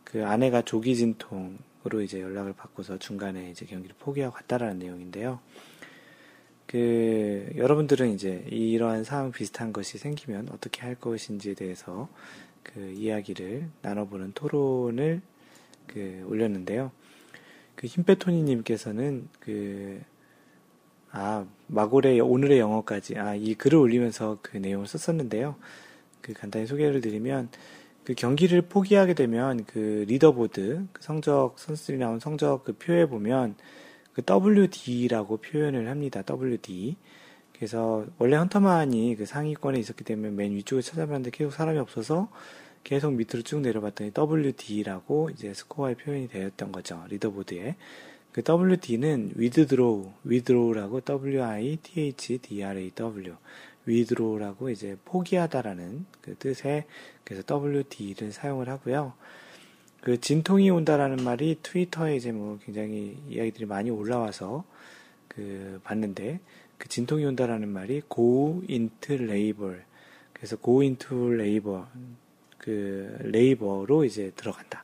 그 0.06 0.24
아내가 0.24 0.62
조기 0.62 0.94
진통으로 0.94 2.00
이제 2.00 2.20
연락을 2.20 2.52
받고서 2.52 2.96
중간에 2.98 3.50
이제 3.50 3.66
경기를 3.66 3.96
포기하고 3.98 4.36
갔다라는 4.36 4.78
내용인데요. 4.78 5.40
그 6.66 7.50
여러분들은 7.56 8.14
이제 8.14 8.44
이러한 8.48 9.02
상황 9.02 9.32
비슷한 9.32 9.72
것이 9.72 9.98
생기면 9.98 10.48
어떻게 10.52 10.82
할 10.82 10.94
것인지에 10.94 11.54
대해서 11.54 12.08
그 12.62 12.80
이야기를 12.92 13.68
나눠보는 13.82 14.32
토론을 14.32 15.22
그 15.88 16.24
올렸는데요. 16.28 16.92
그 17.74 17.88
힘빼토니님께서는 17.88 19.28
그, 19.40 20.00
아, 21.10 21.44
마골의 21.68 22.20
오늘의 22.20 22.58
영어까지, 22.58 23.18
아, 23.18 23.34
이 23.34 23.54
글을 23.54 23.78
올리면서 23.78 24.38
그 24.42 24.56
내용을 24.56 24.86
썼었는데요. 24.86 25.56
그 26.20 26.32
간단히 26.32 26.66
소개를 26.66 27.00
드리면, 27.00 27.48
그 28.06 28.14
경기를 28.14 28.62
포기하게 28.62 29.14
되면 29.14 29.64
그 29.64 30.04
리더보드, 30.06 30.86
그 30.92 31.02
성적, 31.02 31.58
선수들이 31.58 31.98
나온 31.98 32.20
성적 32.20 32.62
그 32.62 32.72
표에 32.72 33.06
보면 33.06 33.56
그 34.12 34.22
WD라고 34.22 35.38
표현을 35.38 35.90
합니다. 35.90 36.22
WD. 36.22 36.96
그래서 37.52 38.06
원래 38.18 38.36
헌터만이 38.36 39.16
그 39.16 39.26
상위권에 39.26 39.80
있었기 39.80 40.04
때문에 40.04 40.30
맨 40.30 40.52
위쪽에 40.52 40.82
찾아봤는데 40.82 41.30
계속 41.30 41.52
사람이 41.52 41.78
없어서 41.78 42.30
계속 42.84 43.12
밑으로 43.14 43.42
쭉 43.42 43.60
내려봤더니 43.60 44.12
WD라고 44.16 45.30
이제 45.30 45.52
스코어의 45.52 45.96
표현이 45.96 46.28
되었던 46.28 46.70
거죠. 46.70 47.02
리더보드에. 47.08 47.74
그 48.36 48.42
WD는 48.46 49.32
withdraw, 49.38 50.12
withdraw라고 50.26 51.00
W-I-T-H-D-R-A-W. 51.00 51.76
withdraw라고 53.88 54.68
이제 54.68 54.98
포기하다라는 55.06 56.04
그 56.20 56.36
뜻의 56.36 56.84
그래서 57.24 57.42
WD를 57.50 58.32
사용을 58.32 58.68
하고요. 58.68 59.14
그 60.02 60.20
진통이 60.20 60.68
온다라는 60.68 61.24
말이 61.24 61.56
트위터에 61.62 62.16
이제 62.16 62.30
뭐 62.30 62.58
굉장히 62.62 63.16
이야기들이 63.26 63.64
많이 63.64 63.88
올라와서 63.88 64.64
그 65.28 65.80
봤는데 65.82 66.40
그 66.76 66.90
진통이 66.90 67.24
온다라는 67.24 67.70
말이 67.70 68.02
go 68.14 68.62
into 68.68 69.16
labor 69.16 69.80
그래서 70.34 70.58
go 70.62 70.82
into 70.82 71.32
labor 71.32 71.86
그 72.66 73.16
레이버로 73.20 74.04
이제 74.04 74.32
들어간다. 74.34 74.82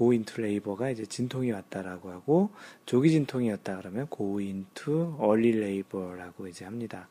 into 0.00 0.44
labor가 0.44 0.90
이제 0.90 1.06
진통이 1.06 1.52
왔다라고 1.52 2.10
하고 2.10 2.50
조기 2.86 3.10
진통이었다 3.10 3.76
그러면 3.76 4.08
into 4.18 5.16
early 5.20 5.50
labor라고 5.50 6.48
이제 6.48 6.64
합니다. 6.64 7.08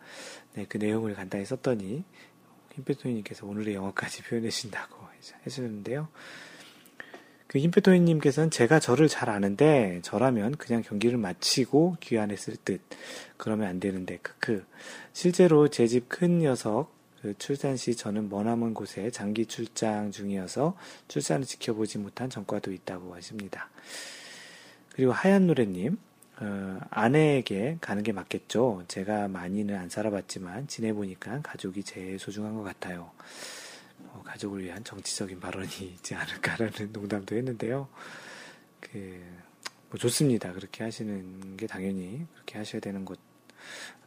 네, 0.56 0.66
그 0.68 0.76
내용을 0.78 1.14
간단히 1.14 1.46
썼더니 1.46 2.04
김pe토님께서 2.76 3.48
오늘의 3.48 3.76
영어까지 3.76 4.24
표현해 4.28 4.50
주신다고 4.50 4.98
해주셨는데요. 5.46 6.10
그 7.48 7.58
힘페토이님께서는 7.60 8.52
제가 8.52 8.80
저를 8.80 9.08
잘 9.08 9.30
아는데 9.30 10.02
저라면 10.04 10.56
그냥 10.58 10.84
경기를 10.84 11.18
마치고 11.18 11.96
귀환했을 12.02 12.58
듯 12.66 12.82
그러면 13.38 13.70
안 13.70 13.80
되는데 13.80 14.18
크크 14.18 14.66
실제로 15.14 15.70
제 15.70 15.88
집 15.88 16.10
큰 16.10 16.40
녀석 16.40 16.99
그 17.22 17.38
출산 17.38 17.76
시 17.76 17.96
저는 17.96 18.30
머나먼 18.30 18.74
곳에 18.74 19.12
장기 19.12 19.46
출장 19.46 20.12
중이어서 20.12 20.78
출산을 21.08 21.46
지켜보지 21.46 21.98
못한 21.98 22.30
전과도 22.30 22.72
있다고 22.72 23.14
하십니다. 23.16 23.70
그리고 24.94 25.12
하얀 25.12 25.48
노래님 25.48 25.98
어, 26.42 26.80
아내에게 26.90 27.78
가는 27.82 28.02
게 28.02 28.14
맞겠죠. 28.14 28.86
제가 28.88 29.28
많이는 29.28 29.76
안 29.76 29.90
살아봤지만 29.90 30.68
지내보니까 30.68 31.42
가족이 31.42 31.84
제일 31.84 32.18
소중한 32.18 32.56
것 32.56 32.64
같아요. 32.64 33.12
어, 34.08 34.22
가족을 34.26 34.64
위한 34.64 34.82
정치적인 34.86 35.42
발언이 35.42 35.68
있지 35.96 36.16
않을까라는 36.16 36.94
농담도 36.94 37.36
했는데요. 37.36 37.90
그, 38.80 39.22
뭐 39.90 40.00
좋습니다. 40.00 40.54
그렇게 40.54 40.86
하시는 40.86 41.58
게 41.58 41.68
당연히 41.68 42.26
그렇게 42.34 42.58
하셔야 42.58 42.80
되는 42.80 43.04
것 43.04 43.20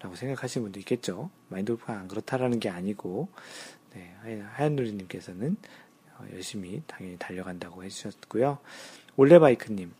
라고 0.03 0.17
생각하시는 0.17 0.65
분도 0.65 0.81
있겠죠. 0.81 1.31
마인드골프가 1.49 1.93
안 1.97 2.09
그렇다라는 2.09 2.59
게 2.59 2.69
아니고, 2.69 3.29
네, 3.95 4.15
하얀누리님께서는 4.55 5.57
어, 6.17 6.27
열심히 6.33 6.83
당연히 6.89 7.17
달려간다고 7.19 7.85
해주셨고요. 7.85 8.59
올레바이크님, 9.17 9.93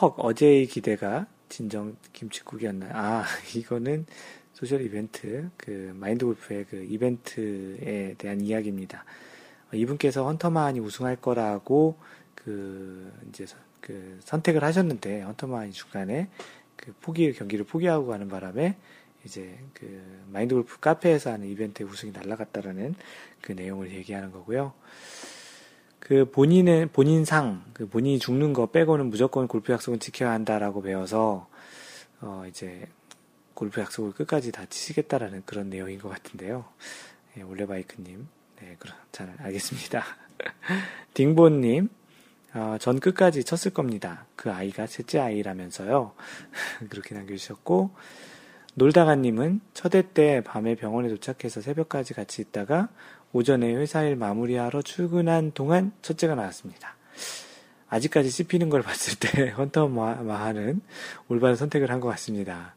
헉, 0.00 0.14
어제의 0.16 0.66
기대가 0.66 1.26
진정 1.50 1.96
김치국이었나요? 2.14 2.92
아, 2.94 3.24
이거는 3.54 4.06
소셜 4.54 4.80
이벤트, 4.80 5.50
그 5.58 5.92
마인드 5.94 6.24
골프의 6.24 6.64
그 6.64 6.76
이벤트에 6.76 8.14
대한 8.16 8.40
이야기입니다. 8.40 9.04
어, 9.70 9.76
이분께서 9.76 10.24
헌터만이 10.24 10.80
우승할 10.80 11.16
거라고 11.16 11.98
그 12.34 13.12
이제 13.28 13.44
그 13.82 14.18
선택을 14.22 14.64
하셨는데 14.64 15.22
헌터만이 15.22 15.72
중간에 15.72 16.30
그 16.82 16.92
포기 17.00 17.32
경기를 17.32 17.64
포기하고 17.64 18.08
가는 18.08 18.28
바람에 18.28 18.76
이제 19.24 19.58
그 19.72 20.24
마인드 20.32 20.54
골프 20.54 20.80
카페에서 20.80 21.30
하는 21.30 21.48
이벤트의 21.48 21.88
우승이 21.88 22.12
날라갔다라는 22.12 22.94
그 23.40 23.52
내용을 23.52 23.92
얘기하는 23.92 24.32
거고요. 24.32 24.74
그 26.00 26.30
본인의 26.30 26.88
본인 26.92 27.24
상 27.24 27.72
그 27.82 27.88
본인이 27.88 28.20
죽는 28.20 28.52
거 28.52 28.66
빼고는 28.66 29.10
무조건 29.10 29.48
골프 29.48 29.72
약속은 29.72 29.98
지켜야 29.98 30.30
한다라고 30.30 30.82
배워서 30.82 31.48
어 32.20 32.44
이제 32.48 32.86
골프 33.54 33.80
약속을 33.80 34.12
끝까지 34.12 34.52
다 34.52 34.64
치시겠다라는 34.66 35.42
그런 35.46 35.68
내용인 35.68 35.98
것 35.98 36.08
같은데요. 36.08 36.64
네, 37.34 37.42
올레바이크님, 37.42 38.28
네, 38.60 38.76
잘 39.10 39.34
알겠습니다. 39.38 40.04
딩보님, 41.14 41.88
어, 42.54 42.76
전 42.78 43.00
끝까지 43.00 43.44
쳤을 43.44 43.72
겁니다. 43.72 44.26
그 44.36 44.50
아이가 44.52 44.86
셋째 44.86 45.18
아이라면서요. 45.18 46.12
그렇게 46.90 47.14
남겨주셨고, 47.14 47.90
놀다가님은 48.74 49.60
첫해 49.74 50.02
때 50.14 50.42
밤에 50.44 50.74
병원에 50.74 51.08
도착해서 51.08 51.60
새벽까지 51.60 52.14
같이 52.14 52.40
있다가 52.42 52.88
오전에 53.32 53.74
회사 53.74 54.02
일 54.02 54.16
마무리하러 54.16 54.82
출근한 54.82 55.52
동안 55.52 55.92
첫째가 56.02 56.34
나왔습니다. 56.34 56.96
아직까지 57.88 58.30
씹히는 58.30 58.70
걸 58.70 58.82
봤을 58.82 59.18
때 59.18 59.50
헌터 59.56 59.88
마하는 59.88 60.80
올바른 61.28 61.56
선택을 61.56 61.90
한 61.90 62.00
것 62.00 62.08
같습니다. 62.08 62.74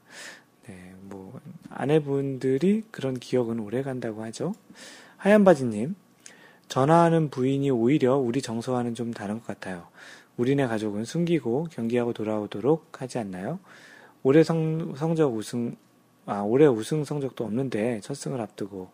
네, 0.67 0.93
뭐 1.01 1.39
아내분들이 1.69 2.83
그런 2.91 3.17
기억은 3.17 3.59
오래 3.59 3.81
간다고 3.81 4.23
하죠. 4.23 4.53
하얀 5.17 5.45
바지님, 5.45 5.95
전화하는 6.67 7.29
부인이 7.29 7.69
오히려 7.71 8.17
우리 8.17 8.41
정서와는 8.41 8.95
좀 8.95 9.13
다른 9.13 9.39
것 9.39 9.47
같아요. 9.47 9.87
우리네 10.37 10.67
가족은 10.67 11.05
숨기고 11.05 11.67
경기하고 11.71 12.13
돌아오도록 12.13 13.01
하지 13.01 13.19
않나요? 13.19 13.59
올해 14.23 14.43
성, 14.43 14.95
성적 14.95 15.35
우승, 15.35 15.75
아, 16.25 16.41
올해 16.41 16.65
우승 16.65 17.05
성적도 17.05 17.45
없는데 17.45 18.01
첫 18.01 18.15
승을 18.15 18.41
앞두고 18.41 18.89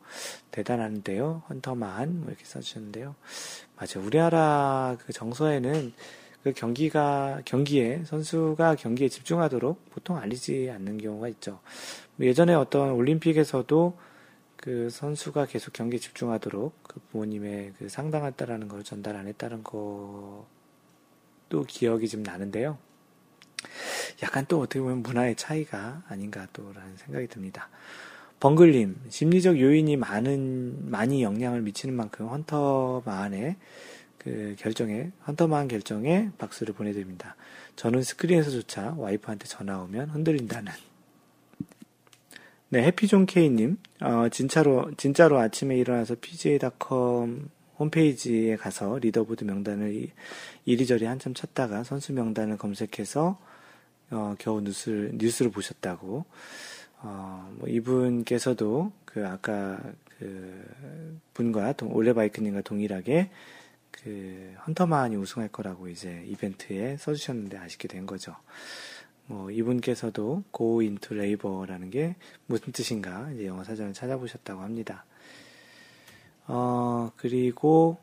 대단한데요. 0.52 1.44
헌터만 1.50 2.20
뭐 2.20 2.28
이렇게 2.28 2.44
써주셨는데요. 2.46 3.16
맞아요. 3.78 4.06
우리나라 4.06 4.98
그 5.00 5.14
정서에는 5.14 5.94
그 6.44 6.54
경기가 6.54 7.42
경기에 7.46 8.04
선수가 8.06 8.76
경기에 8.76 9.08
집중하도록 9.08 9.92
보통 9.92 10.18
알리지 10.18 10.72
않는 10.74 10.98
경우가 10.98 11.28
있죠. 11.30 11.60
뭐 12.16 12.28
예전에 12.28 12.54
어떤 12.54 12.92
올림픽에서도 12.92 13.98
그 14.62 14.90
선수가 14.92 15.48
계속 15.48 15.74
경기에 15.74 16.00
집중하도록 16.00 16.84
그 16.84 17.00
부모님의 17.12 17.74
그 17.80 17.90
상당했다라는 17.90 18.68
걸 18.68 18.84
전달 18.84 19.16
안 19.16 19.28
했다는 19.28 19.64
것도 19.64 20.46
기억이 21.68 22.08
좀 22.08 22.22
나는데요. 22.22 22.78
약간 24.22 24.46
또 24.48 24.60
어떻게 24.60 24.80
보면 24.80 25.02
문화의 25.02 25.36
차이가 25.36 26.04
아닌가 26.08 26.48
또라는 26.54 26.96
생각이 26.96 27.28
듭니다. 27.28 27.70
벙글님, 28.40 29.02
심리적 29.10 29.60
요인이 29.60 29.98
많은, 29.98 30.90
많이 30.90 31.24
영향을 31.24 31.62
미치는 31.62 31.96
만큼 31.96 32.28
헌터만의 32.28 33.56
그 34.20 34.56
결정에, 34.60 35.12
헌터만 35.28 35.68
결정에 35.68 36.30
박수를 36.38 36.76
보내드립니다. 36.76 37.36
저는 37.76 38.04
스크린에서조차 38.04 38.94
와이프한테 38.98 39.48
전화 39.48 39.82
오면 39.82 40.10
흔들린다는. 40.10 40.91
네, 42.74 42.84
해피존 42.84 43.26
K님, 43.26 43.80
어, 44.00 44.30
진짜로, 44.30 44.90
진짜로 44.96 45.40
아침에 45.40 45.76
일어나서 45.76 46.16
pga.com 46.22 47.50
홈페이지에 47.78 48.56
가서 48.56 48.98
리더보드 48.98 49.44
명단을 49.44 50.08
이리저리 50.64 51.04
한참 51.04 51.34
찾다가 51.34 51.84
선수 51.84 52.14
명단을 52.14 52.58
검색해서 52.58 53.38
어, 54.12 54.36
겨우 54.40 54.62
뉴스를, 54.62 55.12
뉴스를 55.16 55.52
보셨다고. 55.52 56.24
어, 57.00 57.54
뭐 57.58 57.68
이분께서도 57.68 58.94
그 59.04 59.28
아까 59.28 59.78
그 60.18 60.64
분과 61.34 61.74
동, 61.74 61.94
올레바이크님과 61.94 62.62
동일하게 62.62 63.32
그 63.92 64.54
헌터만이 64.66 65.18
우승할 65.18 65.50
거라고 65.50 65.90
이제 65.90 66.24
이벤트에 66.26 66.96
써주셨는데 66.96 67.58
아쉽게 67.58 67.90
된 67.90 68.06
거죠. 68.06 68.34
뭐 69.32 69.50
이분께서도 69.50 70.44
go 70.52 70.82
into 70.82 71.18
labor라는 71.18 71.90
게 71.90 72.18
무슨 72.48 72.74
뜻인가 72.74 73.32
이제 73.32 73.46
영어 73.46 73.64
사전을 73.64 73.94
찾아보셨다고 73.94 74.62
합니다. 74.62 75.06
어 76.48 77.12
그리고 77.16 77.98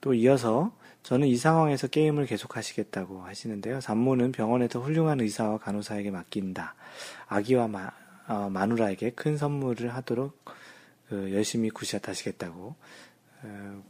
또 0.00 0.14
이어서 0.14 0.74
저는 1.02 1.28
이 1.28 1.36
상황에서 1.36 1.86
게임을 1.86 2.24
계속 2.24 2.56
하시겠다고 2.56 3.22
하시는데요. 3.24 3.82
산모는 3.82 4.32
병원에서 4.32 4.80
훌륭한 4.80 5.20
의사와 5.20 5.58
간호사에게 5.58 6.10
맡긴다. 6.10 6.76
아기와 7.26 7.68
마, 7.68 7.90
어, 8.26 8.48
마누라에게 8.48 9.10
큰 9.10 9.36
선물을 9.36 9.94
하도록 9.94 10.32
그 11.08 11.32
열심히 11.34 11.68
굿샷 11.68 12.08
하시겠다고. 12.08 12.74
어, 13.42 13.82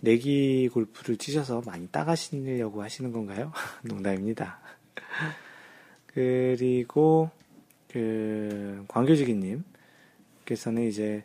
내기 0.00 0.68
골프를 0.68 1.16
치셔서 1.16 1.62
많이 1.66 1.88
따가시려고 1.88 2.82
하시는 2.82 3.10
건가요? 3.10 3.52
농담입니다. 3.82 4.60
그리고 6.12 7.30
그 7.88 8.84
광교지기님께서는 8.88 10.82
이제 10.88 11.24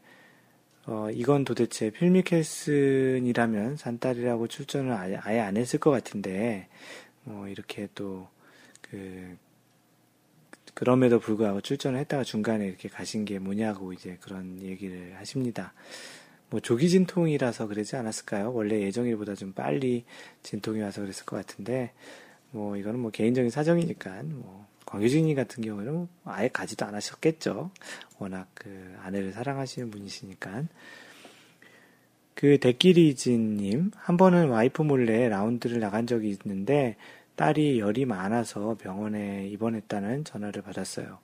어, 0.88 1.09
이건 1.11 1.45
도대체 1.45 1.89
필미캐슨이라면 1.89 3.77
산딸이라고 3.77 4.47
출전을 4.47 4.91
아예, 4.93 5.15
아예 5.15 5.39
안 5.39 5.57
했을 5.57 5.79
것 5.79 5.89
같은데, 5.89 6.67
뭐, 7.23 7.47
이렇게 7.47 7.88
또, 7.95 8.27
그, 8.81 9.36
그럼에도 10.75 11.19
불구하고 11.19 11.61
출전을 11.61 11.99
했다가 12.01 12.23
중간에 12.23 12.67
이렇게 12.67 12.88
가신 12.88 13.25
게 13.25 13.39
뭐냐고 13.39 13.93
이제 13.93 14.17
그런 14.21 14.61
얘기를 14.61 15.15
하십니다. 15.17 15.73
뭐, 16.51 16.59
조기 16.59 16.88
진통이라서 16.88 17.65
그러지 17.65 17.95
않았을까요? 17.95 18.53
원래 18.53 18.79
예정일보다 18.81 19.33
좀 19.33 19.53
빨리 19.53 20.05
진통이 20.43 20.81
와서 20.81 21.01
그랬을 21.01 21.25
것 21.25 21.36
같은데, 21.36 21.93
뭐, 22.51 22.77
이거는 22.77 22.99
뭐 22.99 23.09
개인적인 23.09 23.49
사정이니까, 23.49 24.21
뭐, 24.25 24.67
광규진이 24.95 25.35
같은 25.35 25.61
경우에는 25.61 26.07
아예 26.23 26.47
가지도 26.47 26.85
않으셨겠죠. 26.85 27.69
워낙 28.17 28.47
그 28.53 28.95
아내를 29.03 29.33
사랑하시는 29.33 29.91
분이시니까. 29.91 30.63
그 32.33 32.59
데끼리진님, 32.59 33.91
한 33.95 34.17
번은 34.17 34.49
와이프 34.49 34.83
몰래 34.83 35.27
라운드를 35.27 35.79
나간 35.79 36.07
적이 36.07 36.29
있는데, 36.29 36.95
딸이 37.35 37.79
열이 37.79 38.05
많아서 38.05 38.77
병원에 38.79 39.47
입원했다는 39.49 40.23
전화를 40.23 40.61
받았어요. 40.61 41.19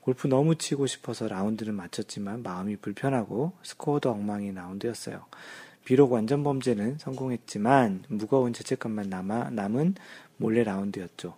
골프 0.00 0.26
너무 0.26 0.56
치고 0.56 0.86
싶어서 0.86 1.26
라운드는 1.26 1.74
마쳤지만 1.74 2.42
마음이 2.42 2.76
불편하고 2.76 3.52
스코어도 3.62 4.10
엉망인 4.10 4.56
라운드였어요. 4.56 5.24
비록 5.86 6.12
완전 6.12 6.42
범죄는 6.42 6.98
성공했지만 6.98 8.04
무거운 8.08 8.52
죄책감만 8.52 9.08
남아, 9.08 9.50
남은 9.50 9.94
몰래 10.36 10.62
라운드였죠. 10.62 11.36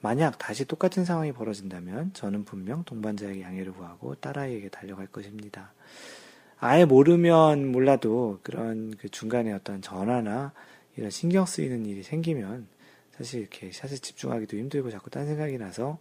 만약 0.00 0.38
다시 0.38 0.64
똑같은 0.64 1.04
상황이 1.04 1.32
벌어진다면 1.32 2.12
저는 2.14 2.44
분명 2.44 2.84
동반자에게 2.84 3.42
양해를 3.42 3.72
구하고 3.72 4.14
딸아이에게 4.16 4.68
달려갈 4.68 5.06
것입니다. 5.06 5.72
아예 6.60 6.84
모르면 6.84 7.70
몰라도 7.70 8.40
그런 8.42 8.94
그 8.96 9.08
중간에 9.08 9.52
어떤 9.52 9.80
전화나 9.82 10.52
이런 10.96 11.10
신경 11.10 11.46
쓰이는 11.46 11.86
일이 11.86 12.02
생기면 12.02 12.66
사실 13.16 13.40
이렇게 13.40 13.72
샷에 13.72 13.96
집중하기도 13.96 14.56
힘들고 14.56 14.90
자꾸 14.90 15.10
딴 15.10 15.26
생각이 15.26 15.58
나서 15.58 15.98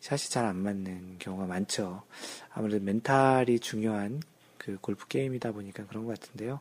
샷이 0.00 0.30
잘 0.30 0.44
안 0.44 0.56
맞는 0.56 1.16
경우가 1.18 1.46
많죠. 1.46 2.02
아무래도 2.50 2.84
멘탈이 2.84 3.58
중요한 3.60 4.22
그 4.56 4.78
골프 4.80 5.08
게임이다 5.08 5.52
보니까 5.52 5.86
그런 5.86 6.04
것 6.04 6.18
같은데요. 6.20 6.60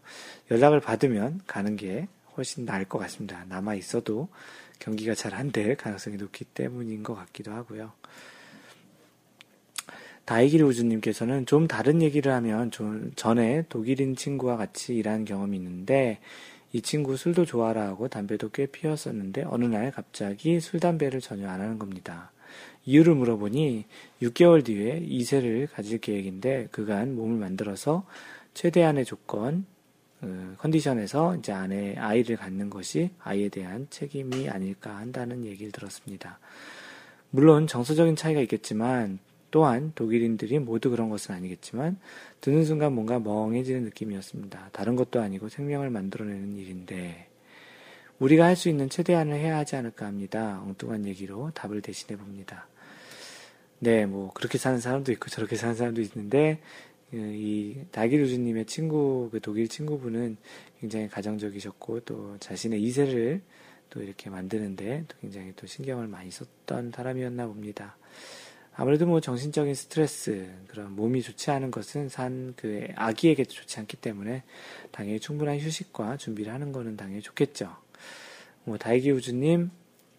연락을 0.50 0.80
받으면 0.80 1.42
가는 1.46 1.76
게 1.76 2.08
훨씬 2.36 2.66
나을 2.66 2.86
것 2.86 3.00
같습니다. 3.00 3.44
남아 3.50 3.76
있어도 3.76 4.30
경기가 4.80 5.14
잘 5.16 5.34
안 5.34 5.52
될 5.52 5.76
가능성이 5.76 6.18
높기 6.18 6.46
때문인 6.46 7.04
것 7.04 7.16
같기도 7.16 7.52
하고요. 7.52 7.92
다이길 10.26 10.64
우주님께서는 10.64 11.46
좀 11.46 11.68
다른 11.68 12.02
얘기를 12.02 12.34
하면 12.34 12.70
좀 12.70 13.12
전에 13.16 13.64
독일인 13.70 14.16
친구와 14.16 14.58
같이 14.58 14.96
일한 14.96 15.24
경험이 15.24 15.56
있는데 15.58 16.20
이 16.74 16.82
친구 16.82 17.16
술도 17.16 17.46
좋아라 17.46 17.88
하고 17.88 18.10
담배도 18.10 18.50
꽤 18.50 18.66
피웠었는데 18.66 19.46
어느 19.48 19.66
날 19.66 19.92
갑자기 19.92 20.60
술 20.60 20.82
담배를 20.82 21.22
전혀 21.22 21.48
안 21.48 21.62
하는 21.62 21.80
겁니다. 21.80 22.32
이유를 22.86 23.16
물어보니 23.16 23.86
6개월 24.22 24.66
뒤에 24.66 25.02
2세를 25.02 25.70
가질 25.72 26.00
계획인데 26.00 26.68
그간 26.72 27.16
몸을 27.16 27.38
만들어서 27.38 28.06
최대한의 28.54 29.06
조건 29.06 29.66
그 29.66 29.77
컨디션에서 30.58 31.36
이제 31.36 31.52
안에 31.52 31.96
아이를 31.98 32.38
갖는 32.38 32.70
것이 32.70 33.12
아이에 33.20 33.50
대한 33.50 33.88
책임이 33.90 34.50
아닐까 34.50 34.98
한다는 34.98 35.46
얘기를 35.46 35.72
들었습니다. 35.72 36.40
물론 37.30 37.68
정서적인 37.68 38.16
차이가 38.16 38.42
있겠지만 38.42 39.20
또한 39.52 39.92
독일인들이 39.96 40.60
모두 40.60 40.90
그런 40.90 41.10
것은 41.10 41.36
아니겠지만 41.36 41.98
드는 42.42 42.66
순간 42.66 42.94
뭔가 42.94 43.20
멍해지는 43.20 43.84
느낌이었습니다. 43.84 44.70
다른 44.74 44.96
것도 44.96 45.22
아니고 45.22 45.50
생명을 45.50 45.90
만들어내는 45.90 46.58
일인데 46.58 47.28
우리가 48.20 48.46
할 48.46 48.56
수 48.56 48.70
있는 48.70 48.90
최대한을 48.90 49.36
해야 49.36 49.58
하지 49.58 49.76
않을까 49.76 50.06
합니다. 50.08 50.62
엉뚱한 50.66 51.06
얘기로 51.06 51.52
답을 51.54 51.82
대신해 51.82 52.18
봅니다. 52.18 52.68
네, 53.80 54.08
뭐 54.08 54.32
그렇게 54.34 54.58
사는 54.58 54.80
사람도 54.80 55.12
있고 55.14 55.30
저렇게 55.30 55.56
사는 55.56 55.76
사람도 55.76 56.02
있는데 56.02 56.60
이 57.14 57.78
다기루즈님의 57.92 58.66
친구 58.66 59.30
그 59.32 59.40
독일 59.40 59.68
친구분은 59.68 60.38
굉장히 60.80 61.08
가정적이셨고 61.08 62.02
또 62.02 62.38
자신의 62.40 62.82
이세를 62.84 63.42
또 63.90 64.04
이렇게 64.04 64.30
만드는데 64.30 65.06
또 65.08 65.18
굉장히 65.22 65.54
또 65.56 65.66
신경을 65.66 66.08
많이 66.08 66.30
썼던 66.30 66.92
사람이었나 66.92 67.48
봅니다. 67.48 67.96
아무래도 68.80 69.08
뭐 69.08 69.20
정신적인 69.20 69.74
스트레스, 69.74 70.48
그런 70.68 70.96
몸이 70.96 71.24
좋지 71.24 71.50
않은 71.50 71.72
것은 71.72 72.10
산모 72.10 72.54
그 72.56 72.88
아기에게도 72.96 73.52
좋지 73.52 73.80
않기 73.80 73.98
때문에 73.98 74.44
당연히 74.92 75.20
충분한 75.20 75.60
휴식과 75.60 76.18
준비를 76.18 76.54
하는 76.54 76.72
거는 76.72 76.96
당연히 76.96 77.22
좋겠죠. 77.22 77.76
뭐 78.66 78.78
다이기 78.78 79.12
우주님 79.12 79.72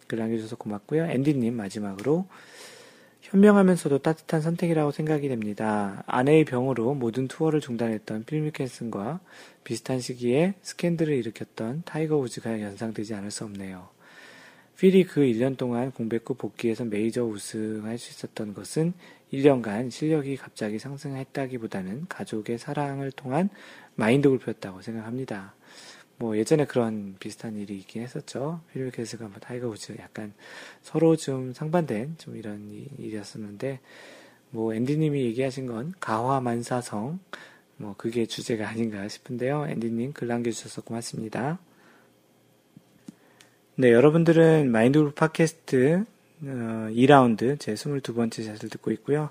글 0.06 0.18
남겨주셔서 0.18 0.56
고맙고요. 0.56 1.04
앤디님 1.04 1.54
마지막으로 1.54 2.26
현명하면서도 3.30 3.98
따뜻한 3.98 4.40
선택이라고 4.40 4.90
생각이 4.90 5.28
됩니다. 5.28 6.02
아내의 6.06 6.46
병으로 6.46 6.94
모든 6.94 7.28
투어를 7.28 7.60
중단했던 7.60 8.24
필 8.24 8.40
미켄슨과 8.40 9.20
비슷한 9.64 10.00
시기에 10.00 10.54
스캔들을 10.62 11.14
일으켰던 11.14 11.82
타이거 11.84 12.16
우즈가 12.16 12.62
연상되지 12.62 13.14
않을 13.14 13.30
수 13.30 13.44
없네요. 13.44 13.88
필이 14.78 15.04
그 15.04 15.20
1년 15.20 15.58
동안 15.58 15.90
공백 15.90 16.28
후 16.28 16.34
복귀해서 16.34 16.84
메이저 16.84 17.24
우승할 17.24 17.98
수 17.98 18.10
있었던 18.12 18.54
것은 18.54 18.94
1년간 19.32 19.90
실력이 19.90 20.36
갑자기 20.36 20.78
상승했다기보다는 20.78 22.06
가족의 22.08 22.56
사랑을 22.56 23.12
통한 23.12 23.50
마인드 23.94 24.28
골프였다고 24.28 24.80
생각합니다. 24.80 25.57
뭐 26.18 26.36
예전에 26.36 26.64
그런 26.66 27.14
비슷한 27.20 27.56
일이 27.56 27.78
있긴 27.78 28.02
했었죠. 28.02 28.60
필 28.72 28.84
미켄슨과 28.84 29.28
뭐 29.28 29.38
타이거 29.38 29.68
우즈 29.68 29.96
약간 30.00 30.34
서로 30.82 31.16
좀 31.16 31.52
상반된 31.52 32.16
좀 32.18 32.36
이런 32.36 32.68
일이었었는데 32.98 33.80
뭐 34.50 34.74
앤디님이 34.74 35.22
얘기하신 35.26 35.66
건 35.66 35.94
가화만사성 36.00 37.20
뭐 37.76 37.94
그게 37.96 38.26
주제가 38.26 38.68
아닌가 38.68 39.06
싶은데요. 39.08 39.68
앤디님 39.68 40.12
글 40.12 40.28
남겨주셔서 40.28 40.82
고맙습니다. 40.82 41.58
네, 43.76 43.92
여러분들은 43.92 44.72
마인드골프 44.72 45.14
팟캐스트 45.14 46.04
어, 46.42 46.46
2라운드 46.90 47.60
제 47.60 47.74
22번째 47.74 48.44
샷을 48.44 48.70
듣고 48.70 48.90
있고요. 48.90 49.30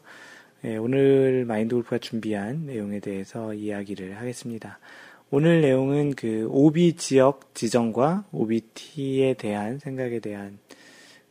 네, 0.61 0.77
오늘 0.77 1.43
마인드골프가 1.45 1.97
준비한 1.97 2.65
내용에 2.65 3.01
대해서 3.01 3.53
이야기를 3.53 4.17
하겠습니다. 4.17 4.79
오늘 5.29 5.59
내용은 5.59 6.13
그 6.15 6.47
OB 6.49 6.93
지역 6.93 7.53
지정과 7.53 8.27
OBT에 8.31 9.33
대한 9.33 9.77
생각에 9.77 10.19
대한 10.19 10.57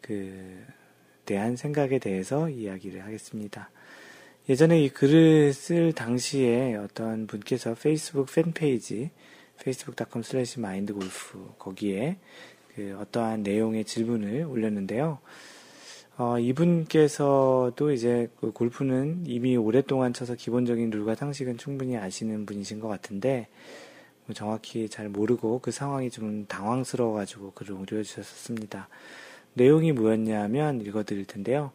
그 0.03 0.63
대한 1.25 1.57
생각에 1.57 1.99
대해서 1.99 2.51
이야기를 2.51 3.03
하겠습니다. 3.07 3.71
예전에 4.51 4.83
이 4.83 4.91
글을 4.91 5.55
쓸 5.55 5.95
당시에 5.95 6.75
어떤 6.75 7.27
분께서 7.27 7.75
페이스북 7.75 8.27
팬페이지 8.35 9.13
facebook.com 9.61 10.23
slash 10.23 10.61
mindgolf 10.61 11.55
거기에 11.59 12.19
그 12.75 12.99
어떠한 13.01 13.45
내용의 13.45 13.87
질문을 13.87 14.43
올렸는데요. 14.45 15.21
어, 16.19 16.39
이분께서도 16.39 17.93
이제 17.93 18.29
그 18.41 18.51
골프는 18.51 19.25
이미 19.27 19.57
오랫동안 19.57 20.13
쳐서 20.13 20.35
기본적인 20.35 20.91
룰과 20.91 21.15
상식은 21.15 21.59
충분히 21.59 21.97
아시는 21.97 22.47
분이신 22.47 22.81
것 22.81 22.89
같은데 22.89 23.49
뭐 23.49 23.86
정확히 24.35 24.89
잘 24.89 25.09
모르고 25.09 25.61
그 25.61 25.71
상황이 25.71 26.11
좀 26.11 26.47
당황스러워가지고 26.47 27.53
글을 27.53 27.75
올려주셨습니다. 27.75 28.89
내용이 29.55 29.93
뭐였냐면 29.93 30.81
읽어드릴 30.81 31.25
텐데요. 31.27 31.73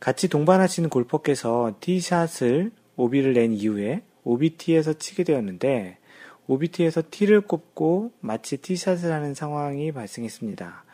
같이 0.00 0.28
동반하시는 0.28 0.88
골퍼께서 0.90 1.76
티샷을 1.80 2.70
오비를 2.96 3.32
낸 3.32 3.52
이후에 3.52 4.02
오비티에서 4.24 4.94
치게 4.94 5.24
되었는데 5.24 5.98
오비티에서 6.46 7.02
티를 7.10 7.40
꼽고 7.42 8.12
마치 8.20 8.56
티샷을 8.56 9.12
하는 9.12 9.34
상황이 9.34 9.92
발생했습니다. 9.92 10.84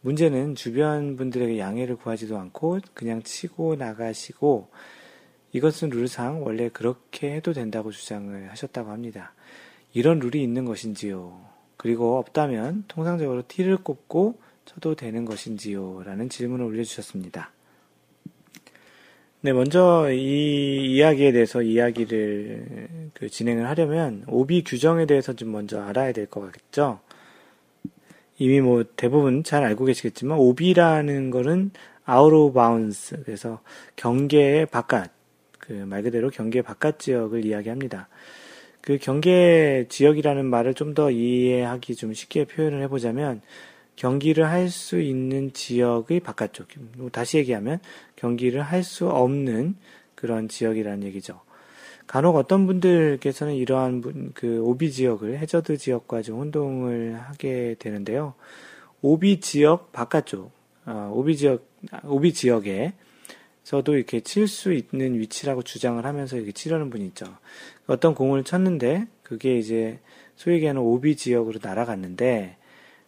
문제는 0.00 0.54
주변 0.54 1.16
분들에게 1.16 1.58
양해를 1.58 1.96
구하지도 1.96 2.38
않고 2.38 2.80
그냥 2.94 3.22
치고 3.22 3.76
나가시고 3.76 4.68
이것은 5.52 5.90
룰상 5.90 6.44
원래 6.44 6.68
그렇게 6.68 7.34
해도 7.34 7.52
된다고 7.52 7.90
주장을 7.90 8.50
하셨다고 8.50 8.90
합니다. 8.90 9.32
이런 9.94 10.18
룰이 10.18 10.42
있는 10.42 10.64
것인지요? 10.64 11.40
그리고 11.76 12.18
없다면 12.18 12.84
통상적으로 12.88 13.42
티를 13.46 13.78
꼽고 13.78 14.38
쳐도 14.66 14.94
되는 14.94 15.24
것인지요? 15.24 16.02
라는 16.04 16.28
질문을 16.28 16.64
올려주셨습니다. 16.66 17.52
네, 19.40 19.52
먼저 19.52 20.10
이 20.10 20.94
이야기에 20.96 21.32
대해서 21.32 21.62
이야기를 21.62 23.10
그 23.14 23.28
진행을 23.28 23.68
하려면 23.68 24.24
오비 24.26 24.64
규정에 24.64 25.06
대해서 25.06 25.32
좀 25.32 25.52
먼저 25.52 25.80
알아야 25.80 26.12
될 26.12 26.26
것 26.26 26.40
같겠죠. 26.40 27.00
이미 28.38 28.60
뭐 28.60 28.84
대부분 28.96 29.42
잘 29.44 29.64
알고 29.64 29.84
계시겠지만 29.86 30.38
오비라는 30.38 31.30
거는 31.30 31.70
of 32.06 32.52
bounds 32.52 33.16
그래서 33.24 33.60
경계의 33.96 34.66
바깥 34.66 35.17
그 35.68 35.72
말 35.84 36.02
그대로 36.02 36.30
경계 36.30 36.62
바깥 36.62 36.98
지역을 36.98 37.44
이야기합니다. 37.44 38.08
그 38.80 38.96
경계 38.98 39.84
지역이라는 39.88 40.46
말을 40.46 40.72
좀 40.74 40.94
더 40.94 41.10
이해하기 41.10 41.94
좀 41.94 42.14
쉽게 42.14 42.46
표현을 42.46 42.82
해보자면 42.84 43.42
경기를 43.96 44.48
할 44.48 44.70
수 44.70 44.98
있는 45.00 45.52
지역의 45.52 46.20
바깥쪽. 46.20 46.68
다시 47.12 47.36
얘기하면 47.38 47.80
경기를 48.16 48.62
할 48.62 48.82
수 48.82 49.08
없는 49.10 49.76
그런 50.14 50.48
지역이라는 50.48 51.04
얘기죠. 51.04 51.40
간혹 52.06 52.36
어떤 52.36 52.66
분들께서는 52.66 53.54
이러한 53.54 54.00
분, 54.00 54.30
그 54.34 54.62
오비 54.62 54.90
지역을 54.90 55.38
해저드 55.38 55.76
지역과 55.76 56.22
좀 56.22 56.38
혼동을 56.38 57.20
하게 57.20 57.76
되는데요. 57.78 58.32
오비 59.02 59.40
지역 59.40 59.92
바깥쪽, 59.92 60.50
어, 60.86 61.12
오비 61.14 61.36
지역, 61.36 61.66
오비 62.04 62.32
지역에 62.32 62.94
서도 63.68 63.96
이렇게 63.96 64.20
칠 64.20 64.48
수 64.48 64.72
있는 64.72 65.18
위치라고 65.18 65.62
주장을 65.62 66.02
하면서 66.02 66.36
이렇게 66.36 66.52
치려는 66.52 66.88
분이 66.88 67.04
있죠. 67.08 67.26
어떤 67.86 68.14
공을 68.14 68.42
쳤는데 68.42 69.06
그게 69.22 69.58
이제 69.58 70.00
소위 70.36 70.54
얘기하는 70.56 70.80
오비 70.80 71.16
지역으로 71.16 71.58
날아갔는데 71.62 72.56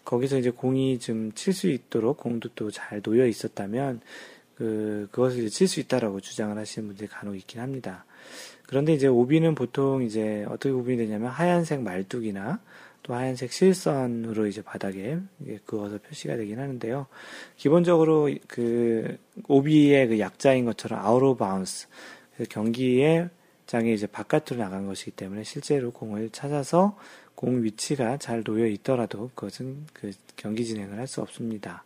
거기서 0.05 0.37
이제 0.37 0.51
공이 0.51 0.99
좀 0.99 1.33
칠 1.35 1.55
수 1.55 1.71
있도록 1.71 2.19
공도 2.19 2.51
또 2.55 2.71
잘 2.71 3.01
놓여 3.01 3.27
있었다면 3.27 4.03
그 4.55 5.09
그것을 5.13 5.49
칠 5.49 5.67
수 5.67 5.81
있다라고 5.81 6.21
주장을 6.21 6.55
하시는 6.59 6.87
분들이 6.89 7.09
간혹 7.09 7.37
있긴 7.37 7.59
합니다. 7.63 8.05
그런데 8.67 8.93
이제 8.93 9.07
오비는 9.07 9.55
보통 9.55 10.03
이제 10.03 10.45
어떻게 10.47 10.73
구분이 10.73 10.99
되냐면 10.99 11.31
하얀색 11.31 11.81
말뚝이나 11.81 12.61
또 13.03 13.15
하얀색 13.15 13.53
실선으로 13.53 14.47
이제 14.47 14.63
바닥에 14.63 15.19
그어서 15.65 15.99
표시가 15.99 16.37
되긴 16.37 16.59
하는데요. 16.59 17.07
기본적으로 17.57 18.31
그 18.47 19.19
오비의 19.49 20.09
그 20.09 20.19
약자인 20.19 20.65
것처럼 20.65 21.01
out 21.01 21.23
of 21.23 21.39
bounds 21.39 21.87
경기에 22.49 23.29
장이 23.67 23.95
이제 23.95 24.07
바깥으로 24.07 24.57
나간 24.57 24.87
것이기 24.87 25.13
때문에 25.13 25.45
실제로 25.45 25.93
공을 25.93 26.31
찾아서 26.31 26.97
공 27.35 27.63
위치가 27.63 28.17
잘 28.19 28.43
놓여 28.43 28.67
있더라도 28.67 29.31
그것은 29.35 29.87
그 29.95 30.11
경기 30.37 30.65
진행을 30.65 30.99
할 30.99 31.07
수 31.07 31.23
없습니다. 31.23 31.85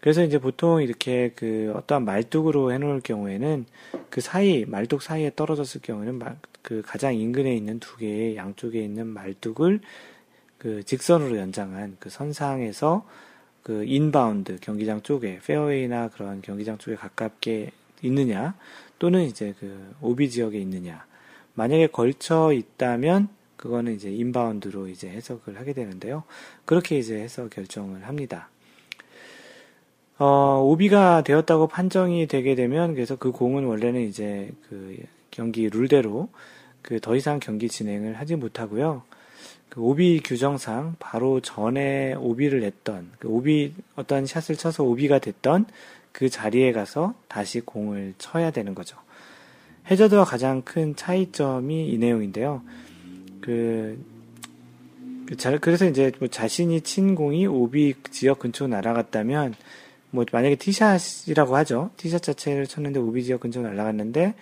그래서 0.00 0.22
이제 0.22 0.38
보통 0.38 0.80
이렇게 0.82 1.32
그 1.34 1.72
어떠한 1.76 2.04
말뚝으로 2.04 2.72
해놓을 2.72 3.00
경우에는 3.00 3.66
그 4.10 4.20
사이, 4.20 4.64
말뚝 4.64 5.02
사이에 5.02 5.32
떨어졌을 5.34 5.80
경우에는 5.82 6.20
그 6.62 6.82
가장 6.84 7.14
인근에 7.14 7.54
있는 7.54 7.80
두 7.80 7.96
개의 7.96 8.36
양쪽에 8.36 8.80
있는 8.80 9.06
말뚝을 9.08 9.80
그 10.58 10.82
직선으로 10.84 11.36
연장한 11.38 11.96
그 11.98 12.10
선상에서 12.10 13.06
그 13.62 13.84
inbound 13.84 14.58
경기장 14.60 15.02
쪽에 15.02 15.40
페어웨이나 15.44 16.08
그런 16.08 16.42
경기장 16.42 16.78
쪽에 16.78 16.96
가깝게 16.96 17.70
있느냐 18.02 18.54
또는 18.98 19.22
이제 19.24 19.54
그 19.58 19.94
오비 20.00 20.30
지역에 20.30 20.58
있느냐 20.58 21.04
만약에 21.54 21.88
걸쳐 21.88 22.52
있다면 22.52 23.28
그거는 23.56 23.94
이제 23.94 24.10
인바운드로 24.10 24.86
이제 24.86 25.08
해석을 25.10 25.58
하게 25.58 25.72
되는데요. 25.72 26.22
그렇게 26.64 26.98
이제 26.98 27.16
해석 27.16 27.50
결정을 27.50 28.06
합니다. 28.06 28.48
어, 30.18 30.60
오비가 30.64 31.22
되었다고 31.22 31.68
판정이 31.68 32.26
되게 32.26 32.54
되면 32.54 32.94
그래서 32.94 33.16
그 33.16 33.30
공은 33.30 33.64
원래는 33.64 34.00
이제 34.02 34.50
그 34.68 34.96
경기 35.30 35.68
룰대로 35.68 36.28
그 36.82 37.00
더 37.00 37.14
이상 37.16 37.38
경기 37.38 37.68
진행을 37.68 38.14
하지 38.14 38.34
못하고요. 38.36 39.02
그 39.68 39.82
오비 39.82 40.22
규정상 40.24 40.96
바로 40.98 41.40
전에 41.40 42.14
오비를 42.14 42.60
냈던 42.60 43.10
그 43.18 43.28
오비 43.28 43.74
어떤 43.94 44.24
샷을 44.24 44.56
쳐서 44.56 44.84
오비가 44.84 45.18
됐던 45.18 45.66
그 46.12 46.30
자리에 46.30 46.72
가서 46.72 47.14
다시 47.28 47.60
공을 47.60 48.14
쳐야 48.16 48.50
되는 48.50 48.74
거죠. 48.74 48.96
해저드와 49.90 50.24
가장 50.24 50.62
큰 50.62 50.96
차이점이 50.96 51.88
이 51.90 51.98
내용인데요. 51.98 52.62
그, 53.42 54.02
그 55.26 55.36
자, 55.36 55.58
그래서 55.58 55.86
이제 55.86 56.10
뭐 56.18 56.28
자신이 56.28 56.80
친 56.80 57.14
공이 57.14 57.46
오비 57.46 57.94
지역 58.10 58.38
근처로 58.38 58.68
날아갔다면 58.68 59.54
뭐 60.10 60.24
만약에 60.32 60.56
티샷이라고 60.56 61.56
하죠. 61.56 61.90
티샷 61.96 62.22
자체를 62.22 62.66
쳤는데 62.66 63.00
오비 63.00 63.24
지역 63.24 63.40
근처로 63.40 63.68
날아갔는데 63.68 64.34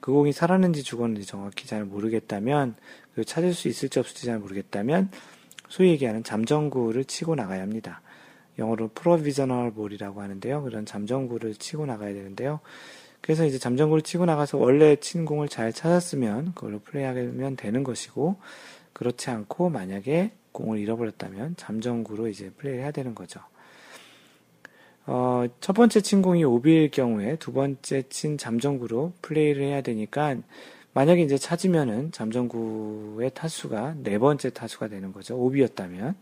그 0.00 0.12
공이 0.12 0.32
살았는지 0.32 0.82
죽었는지 0.82 1.26
정확히 1.26 1.66
잘 1.66 1.84
모르겠다면 1.84 2.74
그 3.14 3.24
찾을 3.24 3.52
수 3.52 3.68
있을지 3.68 3.98
없을지 3.98 4.26
잘 4.26 4.38
모르겠다면 4.38 5.10
소위 5.68 5.90
얘기하는 5.90 6.24
잠정구를 6.24 7.04
치고 7.04 7.34
나가야 7.34 7.60
합니다. 7.62 8.00
영어로 8.58 8.88
provisional 8.94 9.72
ball이라고 9.72 10.20
하는데요. 10.20 10.62
그런 10.62 10.84
잠정구를 10.86 11.54
치고 11.54 11.86
나가야 11.86 12.12
되는데요. 12.14 12.60
그래서 13.20 13.44
이제 13.44 13.58
잠정구를 13.58 14.02
치고 14.02 14.24
나가서 14.24 14.58
원래 14.58 14.96
친 14.96 15.24
공을 15.24 15.48
잘 15.48 15.72
찾았으면 15.72 16.54
그걸로 16.54 16.78
플레이하면 16.80 17.56
되는 17.56 17.84
것이고 17.84 18.36
그렇지 18.92 19.30
않고 19.30 19.68
만약에 19.68 20.32
공을 20.52 20.78
잃어버렸다면 20.78 21.56
잠정구로 21.56 22.28
이제 22.28 22.50
플레이를 22.50 22.82
해야 22.82 22.90
되는 22.90 23.14
거죠. 23.14 23.40
어, 25.06 25.44
첫 25.60 25.72
번째 25.72 26.00
친 26.00 26.22
공이 26.22 26.44
오비일 26.44 26.90
경우에 26.90 27.36
두 27.36 27.52
번째 27.52 28.02
친 28.08 28.38
잠정구로 28.38 29.12
플레이를 29.22 29.62
해야 29.64 29.80
되니까 29.82 30.36
만약에 30.92 31.22
이제 31.22 31.38
찾으면은 31.38 32.12
잠정구의 32.12 33.30
타수가 33.34 33.96
네 34.02 34.18
번째 34.18 34.50
타수가 34.50 34.88
되는 34.88 35.12
거죠. 35.12 35.36
오비였다면. 35.38 36.16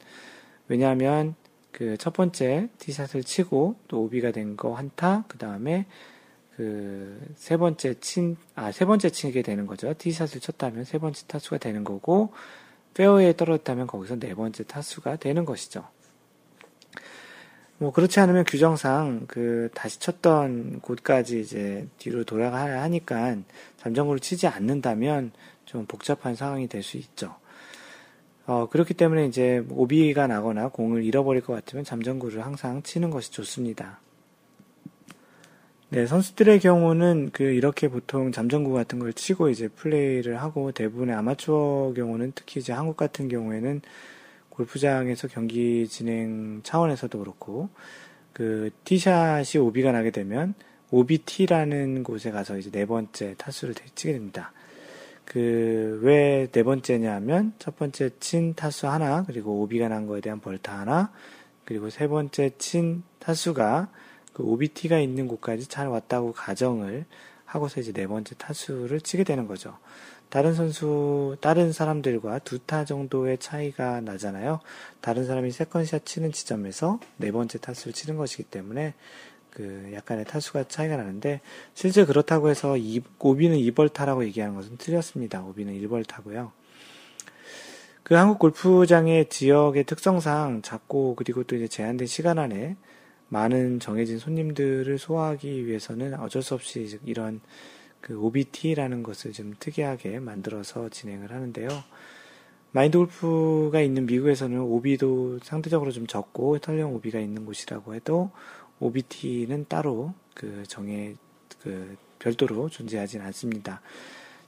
왜냐하면 0.68 1.34
그 1.72 1.96
첫 1.98 2.12
번째 2.14 2.68
티샷을 2.78 3.22
치고 3.24 3.76
또 3.88 4.02
오비가 4.02 4.30
된 4.32 4.56
거 4.56 4.74
한 4.74 4.90
타, 4.96 5.24
그 5.28 5.38
다음에 5.38 5.86
그 6.56 7.18
세 7.36 7.56
번째 7.56 7.94
친, 8.00 8.36
아, 8.54 8.72
세 8.72 8.84
번째 8.84 9.10
치게 9.10 9.42
되는 9.42 9.66
거죠. 9.66 9.94
티샷을 9.96 10.40
쳤다면 10.40 10.84
세 10.84 10.98
번째 10.98 11.24
타수가 11.26 11.58
되는 11.58 11.84
거고, 11.84 12.32
페어에 12.94 13.36
떨어졌다면 13.36 13.86
거기서 13.86 14.18
네 14.18 14.34
번째 14.34 14.64
타수가 14.64 15.16
되는 15.16 15.44
것이죠. 15.44 15.86
뭐 17.78 17.92
그렇지 17.92 18.18
않으면 18.18 18.44
규정상 18.44 19.26
그 19.28 19.70
다시 19.72 20.00
쳤던 20.00 20.80
곳까지 20.80 21.40
이제 21.40 21.86
뒤로 21.98 22.24
돌아가야 22.24 22.82
하니까 22.82 23.36
잠정구를 23.76 24.18
치지 24.20 24.48
않는다면 24.48 25.30
좀 25.64 25.86
복잡한 25.86 26.34
상황이 26.34 26.66
될 26.66 26.82
수 26.82 26.96
있죠. 26.96 27.36
어, 28.46 28.66
그렇기 28.68 28.94
때문에 28.94 29.26
이제 29.26 29.62
오비가 29.70 30.26
나거나 30.26 30.68
공을 30.68 31.04
잃어버릴 31.04 31.42
것 31.42 31.52
같으면 31.52 31.84
잠정구를 31.84 32.44
항상 32.44 32.82
치는 32.82 33.10
것이 33.10 33.30
좋습니다. 33.30 34.00
네, 35.90 36.06
선수들의 36.06 36.60
경우는 36.60 37.30
그 37.32 37.44
이렇게 37.44 37.88
보통 37.88 38.32
잠정구 38.32 38.72
같은 38.72 38.98
걸 38.98 39.12
치고 39.12 39.50
이제 39.50 39.68
플레이를 39.68 40.40
하고 40.40 40.72
대부분의 40.72 41.14
아마추어 41.14 41.92
경우는 41.94 42.32
특히 42.34 42.60
이제 42.60 42.72
한국 42.72 42.96
같은 42.96 43.28
경우에는 43.28 43.82
골프장에서 44.58 45.28
경기 45.28 45.86
진행 45.88 46.60
차원에서도 46.64 47.16
그렇고 47.18 47.68
그 48.32 48.70
티샷이 48.84 49.58
오비가 49.60 49.92
나게 49.92 50.10
되면 50.10 50.54
OBT라는 50.90 52.02
곳에 52.02 52.30
가서 52.30 52.58
이제 52.58 52.70
네 52.70 52.84
번째 52.86 53.34
타수를 53.38 53.74
치게 53.94 54.12
됩니다. 54.12 54.52
그 55.24 56.00
왜 56.02 56.48
네 56.50 56.62
번째냐 56.62 57.14
하면 57.16 57.52
첫 57.58 57.76
번째 57.76 58.10
친 58.18 58.54
타수 58.54 58.88
하나 58.88 59.24
그리고 59.24 59.60
오비가 59.62 59.88
난 59.88 60.06
거에 60.06 60.20
대한 60.20 60.40
벌타 60.40 60.78
하나 60.78 61.12
그리고 61.64 61.90
세 61.90 62.08
번째 62.08 62.50
친 62.58 63.02
타수가 63.18 63.88
그 64.32 64.42
OB 64.42 64.61
티가 64.61 64.98
있는 64.98 65.28
곳까지 65.28 65.68
잘 65.68 65.88
왔다고 65.88 66.32
가정을 66.32 67.04
하고서 67.44 67.80
이제 67.80 67.92
네 67.92 68.06
번째 68.06 68.34
타수를 68.36 69.00
치게 69.02 69.24
되는 69.24 69.46
거죠. 69.46 69.76
다른 70.30 70.54
선수, 70.54 71.36
다른 71.40 71.72
사람들과 71.72 72.40
두 72.40 72.58
타 72.66 72.84
정도의 72.84 73.38
차이가 73.38 74.00
나잖아요. 74.00 74.60
다른 75.00 75.24
사람이 75.24 75.50
second 75.50 75.82
shot 75.82 76.04
치는 76.04 76.32
지점에서 76.32 77.00
네 77.16 77.32
번째 77.32 77.58
타수를 77.58 77.94
치는 77.94 78.16
것이기 78.18 78.44
때문에 78.44 78.94
그 79.50 79.90
약간의 79.94 80.26
타수가 80.26 80.68
차이가 80.68 80.96
나는데 80.96 81.40
실제 81.74 82.04
그렇다고 82.04 82.50
해서 82.50 82.76
이, 82.76 83.00
오비는 83.18 83.56
2벌타라고 83.56 84.24
얘기하는 84.24 84.54
것은 84.54 84.76
틀렸습니다. 84.76 85.42
오비는 85.42 85.74
1벌타고요. 85.80 86.50
그 88.02 88.14
한국 88.14 88.38
골프장의 88.38 89.28
지역의 89.28 89.84
특성상 89.84 90.62
작고 90.62 91.14
그리고 91.14 91.42
또 91.44 91.56
이제 91.56 91.68
제한된 91.68 92.06
시간 92.06 92.38
안에 92.38 92.76
많은 93.28 93.80
정해진 93.80 94.18
손님들을 94.18 94.98
소화하기 94.98 95.66
위해서는 95.66 96.18
어쩔 96.20 96.42
수 96.42 96.54
없이 96.54 96.98
이런 97.04 97.40
그 98.00 98.18
OBT라는 98.18 99.02
것을 99.02 99.32
좀 99.32 99.54
특이하게 99.58 100.18
만들어서 100.20 100.88
진행을 100.88 101.32
하는데요. 101.32 101.68
마인드 102.70 102.98
골프가 102.98 103.80
있는 103.80 104.06
미국에서는 104.06 104.60
OB도 104.60 105.40
상대적으로 105.42 105.90
좀 105.90 106.06
적고 106.06 106.58
털령 106.58 106.94
OB가 106.94 107.18
있는 107.18 107.46
곳이라고 107.46 107.94
해도 107.94 108.30
OBT는 108.80 109.66
따로 109.68 110.14
그 110.34 110.64
정해 110.68 111.16
그 111.62 111.96
별도로 112.18 112.68
존재하진 112.68 113.20
않습니다. 113.22 113.80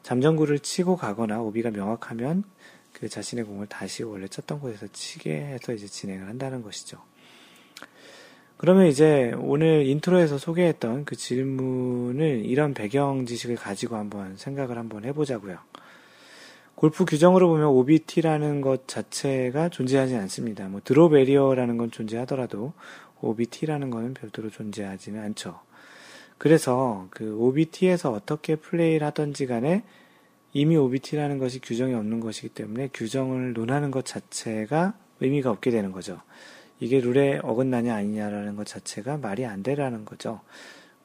잠정구를 0.02 0.60
치고 0.60 0.96
가거나 0.96 1.40
OB가 1.40 1.70
명확하면 1.70 2.44
그 2.92 3.08
자신의 3.08 3.44
공을 3.44 3.66
다시 3.66 4.02
원래 4.02 4.28
쳤던 4.28 4.60
곳에서 4.60 4.86
치게 4.92 5.34
해서 5.34 5.72
이제 5.72 5.86
진행을 5.86 6.28
한다는 6.28 6.62
것이죠. 6.62 7.02
그러면 8.60 8.88
이제 8.88 9.32
오늘 9.38 9.86
인트로에서 9.86 10.36
소개했던 10.36 11.06
그 11.06 11.16
질문을 11.16 12.44
이런 12.44 12.74
배경 12.74 13.24
지식을 13.24 13.56
가지고 13.56 13.96
한번 13.96 14.36
생각을 14.36 14.76
한번 14.76 15.06
해보자고요. 15.06 15.56
골프 16.74 17.06
규정으로 17.06 17.48
보면 17.48 17.68
OB 17.68 17.87
티라는 17.87 18.60
것 18.60 18.86
자체가 18.86 19.70
존재하지 19.70 20.14
않습니다. 20.16 20.68
뭐 20.68 20.82
drop 20.84 21.11
area라는 21.11 21.78
건 21.78 21.90
존재하더라도 21.90 22.74
OB 23.22 23.35
티라는 23.35 23.88
것은 23.88 24.12
별도로 24.12 24.50
존재하지는 24.50 25.22
않죠. 25.22 25.58
그래서 26.36 27.06
그 27.08 27.34
OBT에서 27.38 28.12
어떻게 28.12 28.56
플레이를 28.56 29.06
하던지 29.06 29.46
간에 29.46 29.84
이미 30.52 30.76
OBT라는 30.76 31.38
것이 31.38 31.62
규정이 31.62 31.94
없는 31.94 32.20
것이기 32.20 32.50
때문에 32.50 32.90
규정을 32.92 33.54
논하는 33.54 33.90
것 33.90 34.04
자체가 34.04 34.92
의미가 35.20 35.50
없게 35.50 35.70
되는 35.70 35.92
거죠. 35.92 36.20
이게 36.80 37.00
룰에 37.00 37.40
어긋나냐 37.42 37.94
아니냐라는 37.94 38.56
것 38.56 38.66
자체가 38.66 39.18
말이 39.18 39.44
안 39.46 39.62
되라는 39.62 40.04
거죠. 40.04 40.40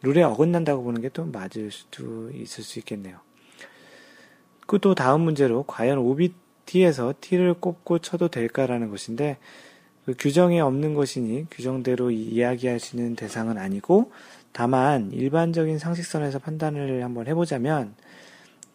룰에 0.02 0.24
어긋난다고 0.24 0.84
보는 0.84 1.02
게 1.02 1.10
또 1.10 1.26
맞을 1.26 1.72
수도 1.72 2.32
있을 2.32 2.64
수 2.64 2.80
있겠네요. 2.80 3.20
그 4.68 4.80
또 4.80 4.96
다음 4.96 5.22
문제로 5.22 5.64
과연 5.64 6.00
OBT에서 6.00 7.14
T를 7.22 7.54
꼽고 7.56 8.00
쳐도 8.00 8.30
될까라는 8.30 8.90
것인데 8.90 9.38
그 10.06 10.14
규정에 10.18 10.60
없는 10.60 10.94
것이니 10.94 11.48
규정대로 11.52 12.12
이야기하시는 12.12 13.16
대상은 13.16 13.58
아니고 13.58 14.12
다만 14.52 15.12
일반적인 15.12 15.80
상식선에서 15.80 16.40
판단을 16.40 17.04
한번 17.04 17.28
해보자면 17.28 17.96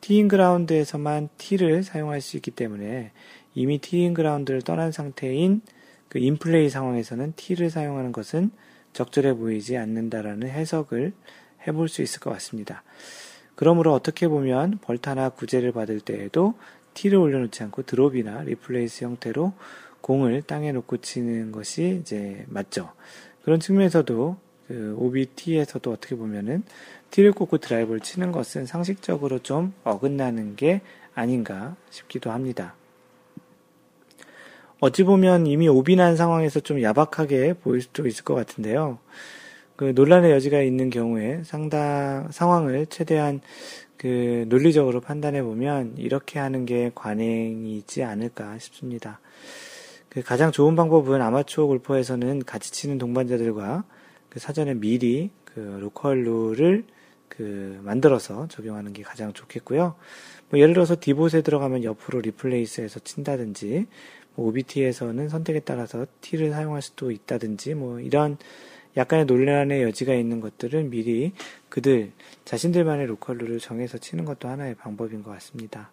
teeing 0.01 0.28
ground에서만 0.28 1.28
티를 1.38 1.82
사용할 1.82 2.20
수 2.20 2.36
있기 2.36 2.51
때문에 2.51 3.12
이미 3.55 3.78
teeing 3.78 4.14
ground를 4.14 4.62
떠난 4.62 4.92
상태인 4.92 5.62
그 6.11 6.18
인플레이 6.18 6.68
상황에서는 6.68 7.32
티를 7.36 7.70
사용하는 7.70 8.12
것은 8.12 8.50
적절해 8.92 9.34
보이지 9.34 9.78
않는다라는 9.78 10.48
해석을 10.48 11.12
해볼 11.66 11.88
수 11.88 12.02
있을 12.02 12.20
것 12.20 12.30
같습니다. 12.30 12.82
그러므로 13.54 13.94
어떻게 13.94 14.26
보면 14.26 14.78
벌타나 14.82 15.30
구제를 15.30 15.72
받을 15.72 16.00
때에도 16.00 16.54
티를 16.95 17.18
올려놓지 17.18 17.62
않고 17.62 17.84
드롭이나 17.84 18.42
replace 18.43 19.05
형태로 19.04 19.52
공을 20.00 20.42
땅에 20.42 20.72
놓고 20.72 20.96
치는 20.98 21.52
것이 21.52 22.00
이제 22.00 22.44
맞죠. 22.48 22.90
그런 23.44 23.61
측면에서도 23.61 24.36
그 24.66 24.96
OBT에서도 24.98 25.92
어떻게 25.92 26.16
보면은 26.16 26.64
T를 27.11 27.32
꽂고 27.32 27.58
드라이브를 27.58 28.00
치는 28.00 28.32
것은 28.32 28.66
상식적으로 28.66 29.38
좀 29.40 29.74
어긋나는 29.84 30.56
게 30.56 30.80
아닌가 31.14 31.76
싶기도 31.90 32.32
합니다. 32.32 32.74
어찌 34.81 35.05
보면 35.05 35.47
이미 35.47 35.68
오비난 35.68 36.16
상황에서 36.16 36.61
좀 36.61 36.81
야박하게 36.81 37.55
보일 37.55 37.83
수도 37.83 38.07
있을 38.07 38.24
것 38.24 38.35
같은데요. 38.35 38.99
그 39.76 39.93
논란의 39.95 40.31
여지가 40.33 40.62
있는 40.62 40.89
경우에 40.89 41.43
상당 41.45 42.28
상황을 42.31 42.87
최대한 42.87 43.41
그 43.99 44.47
논리적으로 44.49 45.03
판단해 45.03 45.43
보면 45.43 45.97
이렇게 45.99 46.39
하는 46.39 46.64
게 46.64 46.91
관행이 46.95 47.76
있지 47.76 48.03
않을까 48.03 48.59
싶습니다. 48.59 49.20
그 50.09 50.22
가장 50.22 50.51
좋은 50.51 50.76
방법은 50.76 51.20
아마추어 51.20 51.66
골퍼에서는 51.66 52.45
같이 52.45 52.72
치는 52.72 52.97
동반자들과 52.97 53.85
그 54.31 54.41
사전에 54.41 54.74
미리 54.74 55.31
그 55.45 55.61
로컬 55.81 56.24
룰을 56.24 56.85
그 57.28 57.78
만들어서 57.83 58.49
적용하는 58.49 58.95
게 58.95 59.03
가장 59.03 59.35
좋겠고요. 59.35 59.95
뭐 60.51 60.61
예를 60.61 60.74
들어서 60.74 60.96
divot에 60.99 61.43
들어가면 61.42 61.84
옆으로 61.84 62.20
replace해서 62.20 63.01
친다든지 63.01 63.86
뭐 64.34 64.48
OB 64.49 64.62
티에서는 64.62 65.28
선택에 65.28 65.61
따라서 65.61 66.07
티를 66.20 66.51
사용할 66.51 66.82
수도 66.82 67.11
있다든지 67.11 67.74
뭐 67.74 68.01
이런 68.01 68.36
약간의 68.96 69.26
논란의 69.26 69.82
여지가 69.84 70.14
있는 70.14 70.40
것들은 70.40 70.90
미리 70.90 71.32
그들 71.68 72.11
자신들만의 72.44 73.07
로컬 73.07 73.38
룰을 73.38 73.61
정해서 73.61 73.98
치는 73.98 74.24
것도 74.24 74.48
하나의 74.48 74.74
방법인 74.74 75.22
것 75.22 75.30
같습니다. 75.30 75.90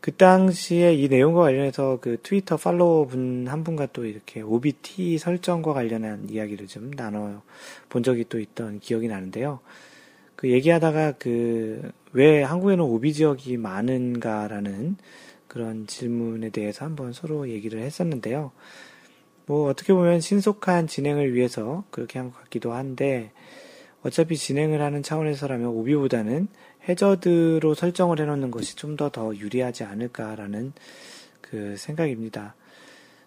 그 0.00 0.10
당시에 0.16 0.94
이 0.94 1.08
내용과 1.08 1.42
관련해서 1.42 1.98
그 2.00 2.18
트위터 2.22 2.56
팔로워 2.56 3.06
분 3.06 3.46
한 3.48 3.64
분과 3.64 3.86
또 3.92 4.04
이렇게 4.04 4.40
OBT 4.40 5.18
설정과 5.18 5.72
관련한 5.72 6.28
이야기를 6.28 6.66
좀 6.66 6.90
나눠 6.92 7.42
본 7.88 8.02
적이 8.02 8.24
또 8.28 8.38
있던 8.40 8.80
기억이 8.80 9.08
나는데요. 9.08 9.60
그 10.36 10.50
얘기하다가 10.50 11.12
그 11.18 11.92
왜 12.12 12.42
한국에는 12.42 12.84
오비 12.84 13.12
지역이 13.14 13.56
많은가라는 13.56 14.96
그런 15.48 15.86
질문에 15.86 16.50
대해서 16.50 16.84
한번 16.84 17.12
서로 17.12 17.48
얘기를 17.48 17.80
했었는데요. 17.80 18.52
뭐 19.46 19.68
어떻게 19.68 19.92
보면 19.92 20.20
신속한 20.20 20.86
진행을 20.86 21.34
위해서 21.34 21.84
그렇게 21.90 22.18
한 22.18 22.30
것 22.30 22.38
같기도 22.44 22.72
한데 22.72 23.32
어차피 24.02 24.36
진행을 24.36 24.80
하는 24.80 25.02
차원에서라면 25.02 25.68
오비보다는 25.68 26.48
해저드로 26.88 27.74
설정을 27.74 28.20
해놓는 28.20 28.50
것이 28.50 28.76
좀 28.76 28.96
더더 28.96 29.36
유리하지 29.36 29.84
않을까라는 29.84 30.72
그 31.40 31.76
생각입니다. 31.76 32.54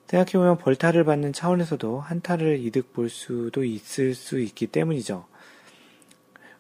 생각해보면 0.08 0.58
벌타를 0.58 1.04
받는 1.04 1.34
차원에서도 1.34 2.00
한타를 2.00 2.60
이득 2.60 2.94
볼 2.94 3.10
수도 3.10 3.64
있을 3.64 4.14
수 4.14 4.40
있기 4.40 4.68
때문이죠. 4.68 5.26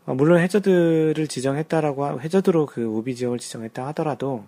어, 0.05 0.13
물론 0.13 0.39
해저드를 0.39 1.27
지정했다라고 1.27 2.21
해저드로 2.21 2.67
그 2.67 2.87
오비 2.87 3.15
지역을 3.15 3.39
지정했다 3.39 3.85
하더라도 3.87 4.45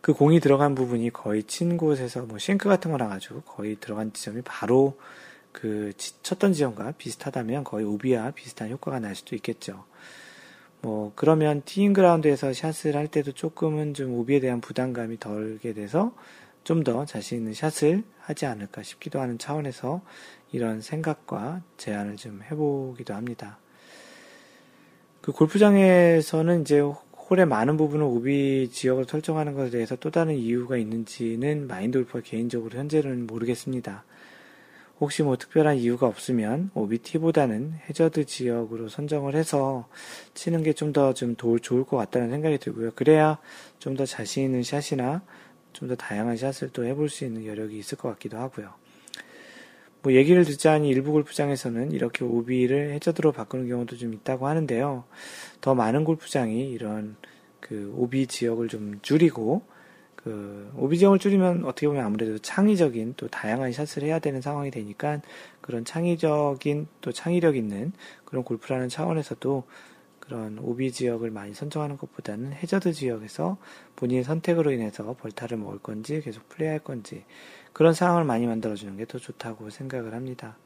그 0.00 0.12
공이 0.12 0.40
들어간 0.40 0.74
부분이 0.74 1.10
거의 1.10 1.42
친 1.44 1.76
곳에서 1.76 2.22
뭐 2.22 2.38
싱크 2.38 2.68
같은 2.68 2.90
거나 2.90 3.08
가지고 3.08 3.40
거의 3.42 3.76
들어간 3.80 4.12
지점이 4.12 4.42
바로 4.44 4.98
그 5.52 5.92
쳤던 6.22 6.52
지점과 6.52 6.92
비슷하다면 6.92 7.64
거의 7.64 7.84
오비와 7.84 8.32
비슷한 8.32 8.70
효과가 8.70 9.00
날 9.00 9.14
수도 9.16 9.34
있겠죠. 9.34 9.84
뭐 10.80 11.12
그러면 11.16 11.62
티인 11.64 11.92
그라운드에서 11.92 12.52
샷을 12.52 12.96
할 12.96 13.08
때도 13.08 13.32
조금은 13.32 13.94
좀 13.94 14.14
오비에 14.14 14.38
대한 14.40 14.60
부담감이 14.60 15.18
덜게 15.18 15.72
돼서 15.72 16.14
좀 16.64 16.84
더 16.84 17.06
자신 17.06 17.38
있는 17.38 17.54
샷을 17.54 18.04
하지 18.20 18.44
않을까 18.44 18.82
싶기도 18.82 19.20
하는 19.20 19.38
차원에서 19.38 20.02
이런 20.52 20.82
생각과 20.82 21.62
제안을 21.78 22.16
좀 22.16 22.42
해보기도 22.42 23.14
합니다. 23.14 23.58
그 25.28 25.32
골프장에서는 25.32 26.62
이제 26.62 26.80
홀의 26.80 27.44
많은 27.44 27.76
부분을 27.76 28.02
오비 28.02 28.70
지역을 28.72 29.04
설정하는 29.04 29.52
것에 29.52 29.68
대해서 29.68 29.94
또 29.94 30.10
다른 30.10 30.34
이유가 30.34 30.78
있는지는 30.78 31.66
마인드 31.66 31.98
골프가 31.98 32.20
개인적으로 32.22 32.78
현재는 32.78 33.26
모르겠습니다. 33.26 34.04
혹시 35.00 35.22
뭐 35.22 35.36
특별한 35.36 35.76
이유가 35.76 36.06
없으면 36.06 36.70
OBT보다는 36.72 37.74
해저드 37.90 38.24
지역으로 38.24 38.88
선정을 38.88 39.36
해서 39.36 39.86
치는 40.32 40.62
게 40.62 40.72
좀더좀 40.72 41.36
좋을 41.36 41.84
것 41.84 41.98
같다는 41.98 42.30
생각이 42.30 42.56
들고요. 42.56 42.92
그래야 42.94 43.36
좀 43.78 43.96
더 43.96 44.06
자신 44.06 44.44
있는 44.44 44.62
샷이나 44.62 45.20
좀 45.74 45.88
더 45.90 45.94
다양한 45.94 46.38
샷을 46.38 46.70
또 46.72 46.86
해볼 46.86 47.10
수 47.10 47.26
있는 47.26 47.44
여력이 47.44 47.78
있을 47.78 47.98
것 47.98 48.08
같기도 48.08 48.38
하고요. 48.38 48.72
뭐 50.02 50.12
얘기를 50.12 50.44
듣자니 50.44 50.88
일부 50.88 51.12
골프장에서는 51.12 51.92
이렇게 51.92 52.24
오비를 52.24 52.92
해저드로 52.92 53.32
바꾸는 53.32 53.68
경우도 53.68 53.96
좀 53.96 54.14
있다고 54.14 54.46
하는데요. 54.46 55.04
더 55.60 55.74
많은 55.74 56.04
골프장이 56.04 56.70
이런 56.70 57.16
그 57.60 57.92
오비 57.96 58.26
지역을 58.26 58.68
좀 58.68 59.00
줄이고 59.02 59.62
그 60.14 60.70
오비 60.76 60.98
지역을 60.98 61.18
줄이면 61.18 61.64
어떻게 61.64 61.88
보면 61.88 62.04
아무래도 62.04 62.38
창의적인 62.38 63.14
또 63.16 63.28
다양한 63.28 63.72
샷을 63.72 64.02
해야 64.02 64.18
되는 64.18 64.40
상황이 64.40 64.70
되니까 64.70 65.20
그런 65.60 65.84
창의적인 65.84 66.86
또 67.00 67.12
창의력 67.12 67.56
있는 67.56 67.92
그런 68.24 68.44
골프라는 68.44 68.88
차원에서도 68.88 69.64
그런 70.20 70.58
오비 70.58 70.92
지역을 70.92 71.30
많이 71.30 71.54
선정하는 71.54 71.96
것보다는 71.96 72.52
해저드 72.52 72.92
지역에서 72.92 73.56
본인의 73.96 74.24
선택으로 74.24 74.70
인해서 74.72 75.16
벌타를 75.18 75.56
먹을 75.56 75.78
건지 75.78 76.20
계속 76.22 76.48
플레이할 76.50 76.80
건지 76.80 77.24
그런 77.72 77.94
상황을 77.94 78.24
많이 78.24 78.46
만들어주는 78.46 78.96
게 78.96 79.04
더 79.06 79.18
좋다고 79.18 79.70
생각을 79.70 80.14
합니다. 80.14 80.56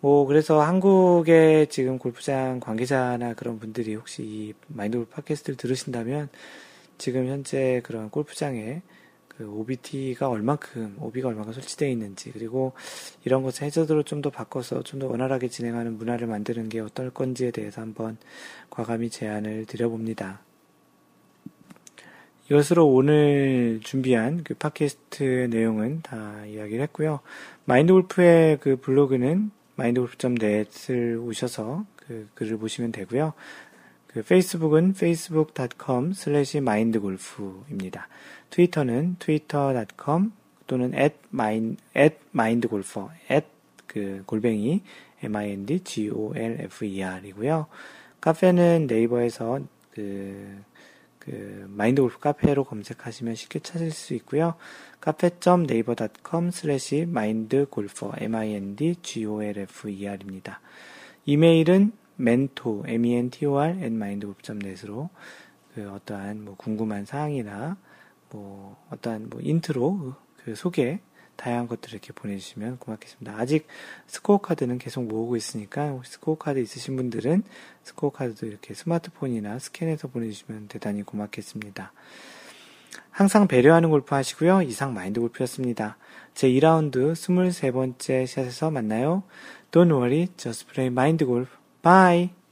뭐, 0.00 0.26
그래서 0.26 0.60
한국의 0.60 1.68
지금 1.68 1.98
골프장 1.98 2.60
관계자나 2.60 3.34
그런 3.34 3.58
분들이 3.58 3.94
혹시 3.94 4.22
이 4.22 4.54
마인드 4.68 4.98
골프 4.98 5.10
팟캐스트를 5.12 5.56
들으신다면 5.56 6.28
지금 6.98 7.26
현재 7.26 7.80
그런 7.84 8.10
골프장에 8.10 8.82
그 9.28 9.46
OBT가 9.50 10.28
얼만큼, 10.30 10.96
OB가 11.00 11.28
얼만큼 11.28 11.52
설치되어 11.52 11.88
있는지, 11.90 12.32
그리고 12.32 12.72
이런 13.24 13.42
것을 13.42 13.64
해저드로 13.66 14.02
좀 14.04 14.22
더 14.22 14.30
바꿔서 14.30 14.82
좀 14.82 15.00
더 15.00 15.08
원활하게 15.08 15.48
진행하는 15.48 15.98
문화를 15.98 16.26
만드는 16.26 16.68
게 16.70 16.80
어떨 16.80 17.10
건지에 17.10 17.50
대해서 17.50 17.82
한번 17.82 18.16
과감히 18.70 19.10
제안을 19.10 19.66
드려봅니다. 19.66 20.40
이것으로 22.48 22.86
오늘 22.86 23.80
준비한 23.82 24.44
그 24.44 24.54
팟캐스트 24.54 25.48
내용은 25.50 26.02
다 26.02 26.46
이야기를 26.46 26.80
했고요. 26.84 27.18
마인드 27.64 27.92
골프의 27.92 28.58
그 28.60 28.76
블로그는 28.76 29.50
마인드골프.net을 29.74 31.18
오셔서 31.18 31.84
그 31.96 32.28
글을 32.34 32.58
보시면 32.58 32.92
되고요. 32.92 33.32
그 34.06 34.22
페이스북은 34.22 34.90
facebook.com 34.90 36.12
slash 36.12 36.58
mindgolf입니다. 36.58 38.06
트위터는 38.50 39.16
twitter.com 39.18 40.30
또는 40.68 40.94
at 40.94 41.16
mind, 41.32 41.82
at 41.96 42.14
mindgolfer, 42.32 43.08
그 43.86 44.22
골뱅이 44.24 44.82
mindgolfer이고요. 45.22 47.66
카페는 48.20 48.86
네이버에서 48.88 49.60
그 49.92 50.62
그 51.26 51.66
마인드 51.68 52.00
골프 52.00 52.18
카페로 52.20 52.64
검색하시면 52.64 53.34
쉽게 53.34 53.58
찾을 53.58 53.90
수 53.90 54.14
있고요. 54.14 54.54
카페.naver.com 55.00 56.48
slash 56.48 57.02
mindgolfer 57.02 58.22
m-i-n-d-g-o-l-f-e-r입니다. 58.22 60.60
이메일은 61.24 61.92
mentor, 62.18 62.88
m-e-n-t-o-r, 62.88 63.70
at 63.70 63.86
mindgolf.net으로 63.86 65.10
그 65.74 65.90
어떠한 65.90 66.44
뭐 66.44 66.54
궁금한 66.56 67.04
사항이나 67.04 67.76
뭐 68.30 68.82
어떠한 68.90 69.28
뭐 69.28 69.40
인트로 69.42 70.14
그 70.44 70.54
소개 70.54 71.00
다양한 71.36 71.68
것들을 71.68 71.94
이렇게 71.94 72.12
보내주시면 72.12 72.78
고맙겠습니다. 72.78 73.38
아직 73.38 73.66
스코어 74.06 74.38
카드는 74.38 74.78
계속 74.78 75.04
모으고 75.04 75.36
있으니까 75.36 75.90
혹시 75.90 76.12
스코어 76.12 76.38
카드 76.38 76.58
있으신 76.58 76.96
분들은 76.96 77.42
스코어 77.82 78.10
카드도 78.10 78.46
이렇게 78.46 78.74
스마트폰이나 78.74 79.58
스캔해서 79.58 80.08
보내주시면 80.08 80.68
대단히 80.68 81.02
고맙겠습니다. 81.02 81.92
항상 83.10 83.48
배려하는 83.48 83.90
골프 83.90 84.14
하시고요. 84.14 84.62
이상 84.62 84.92
마인드 84.92 85.20
골프였습니다. 85.20 85.96
제 86.34 86.48
2라운드 86.48 87.12
23번째 87.12 88.26
샷에서 88.26 88.70
만나요. 88.70 89.22
Don't 89.70 89.90
worry, 89.90 90.28
just 90.36 90.66
play 90.66 90.88
mind 90.88 91.24
golf. 91.24 91.50
Bye! 91.82 92.45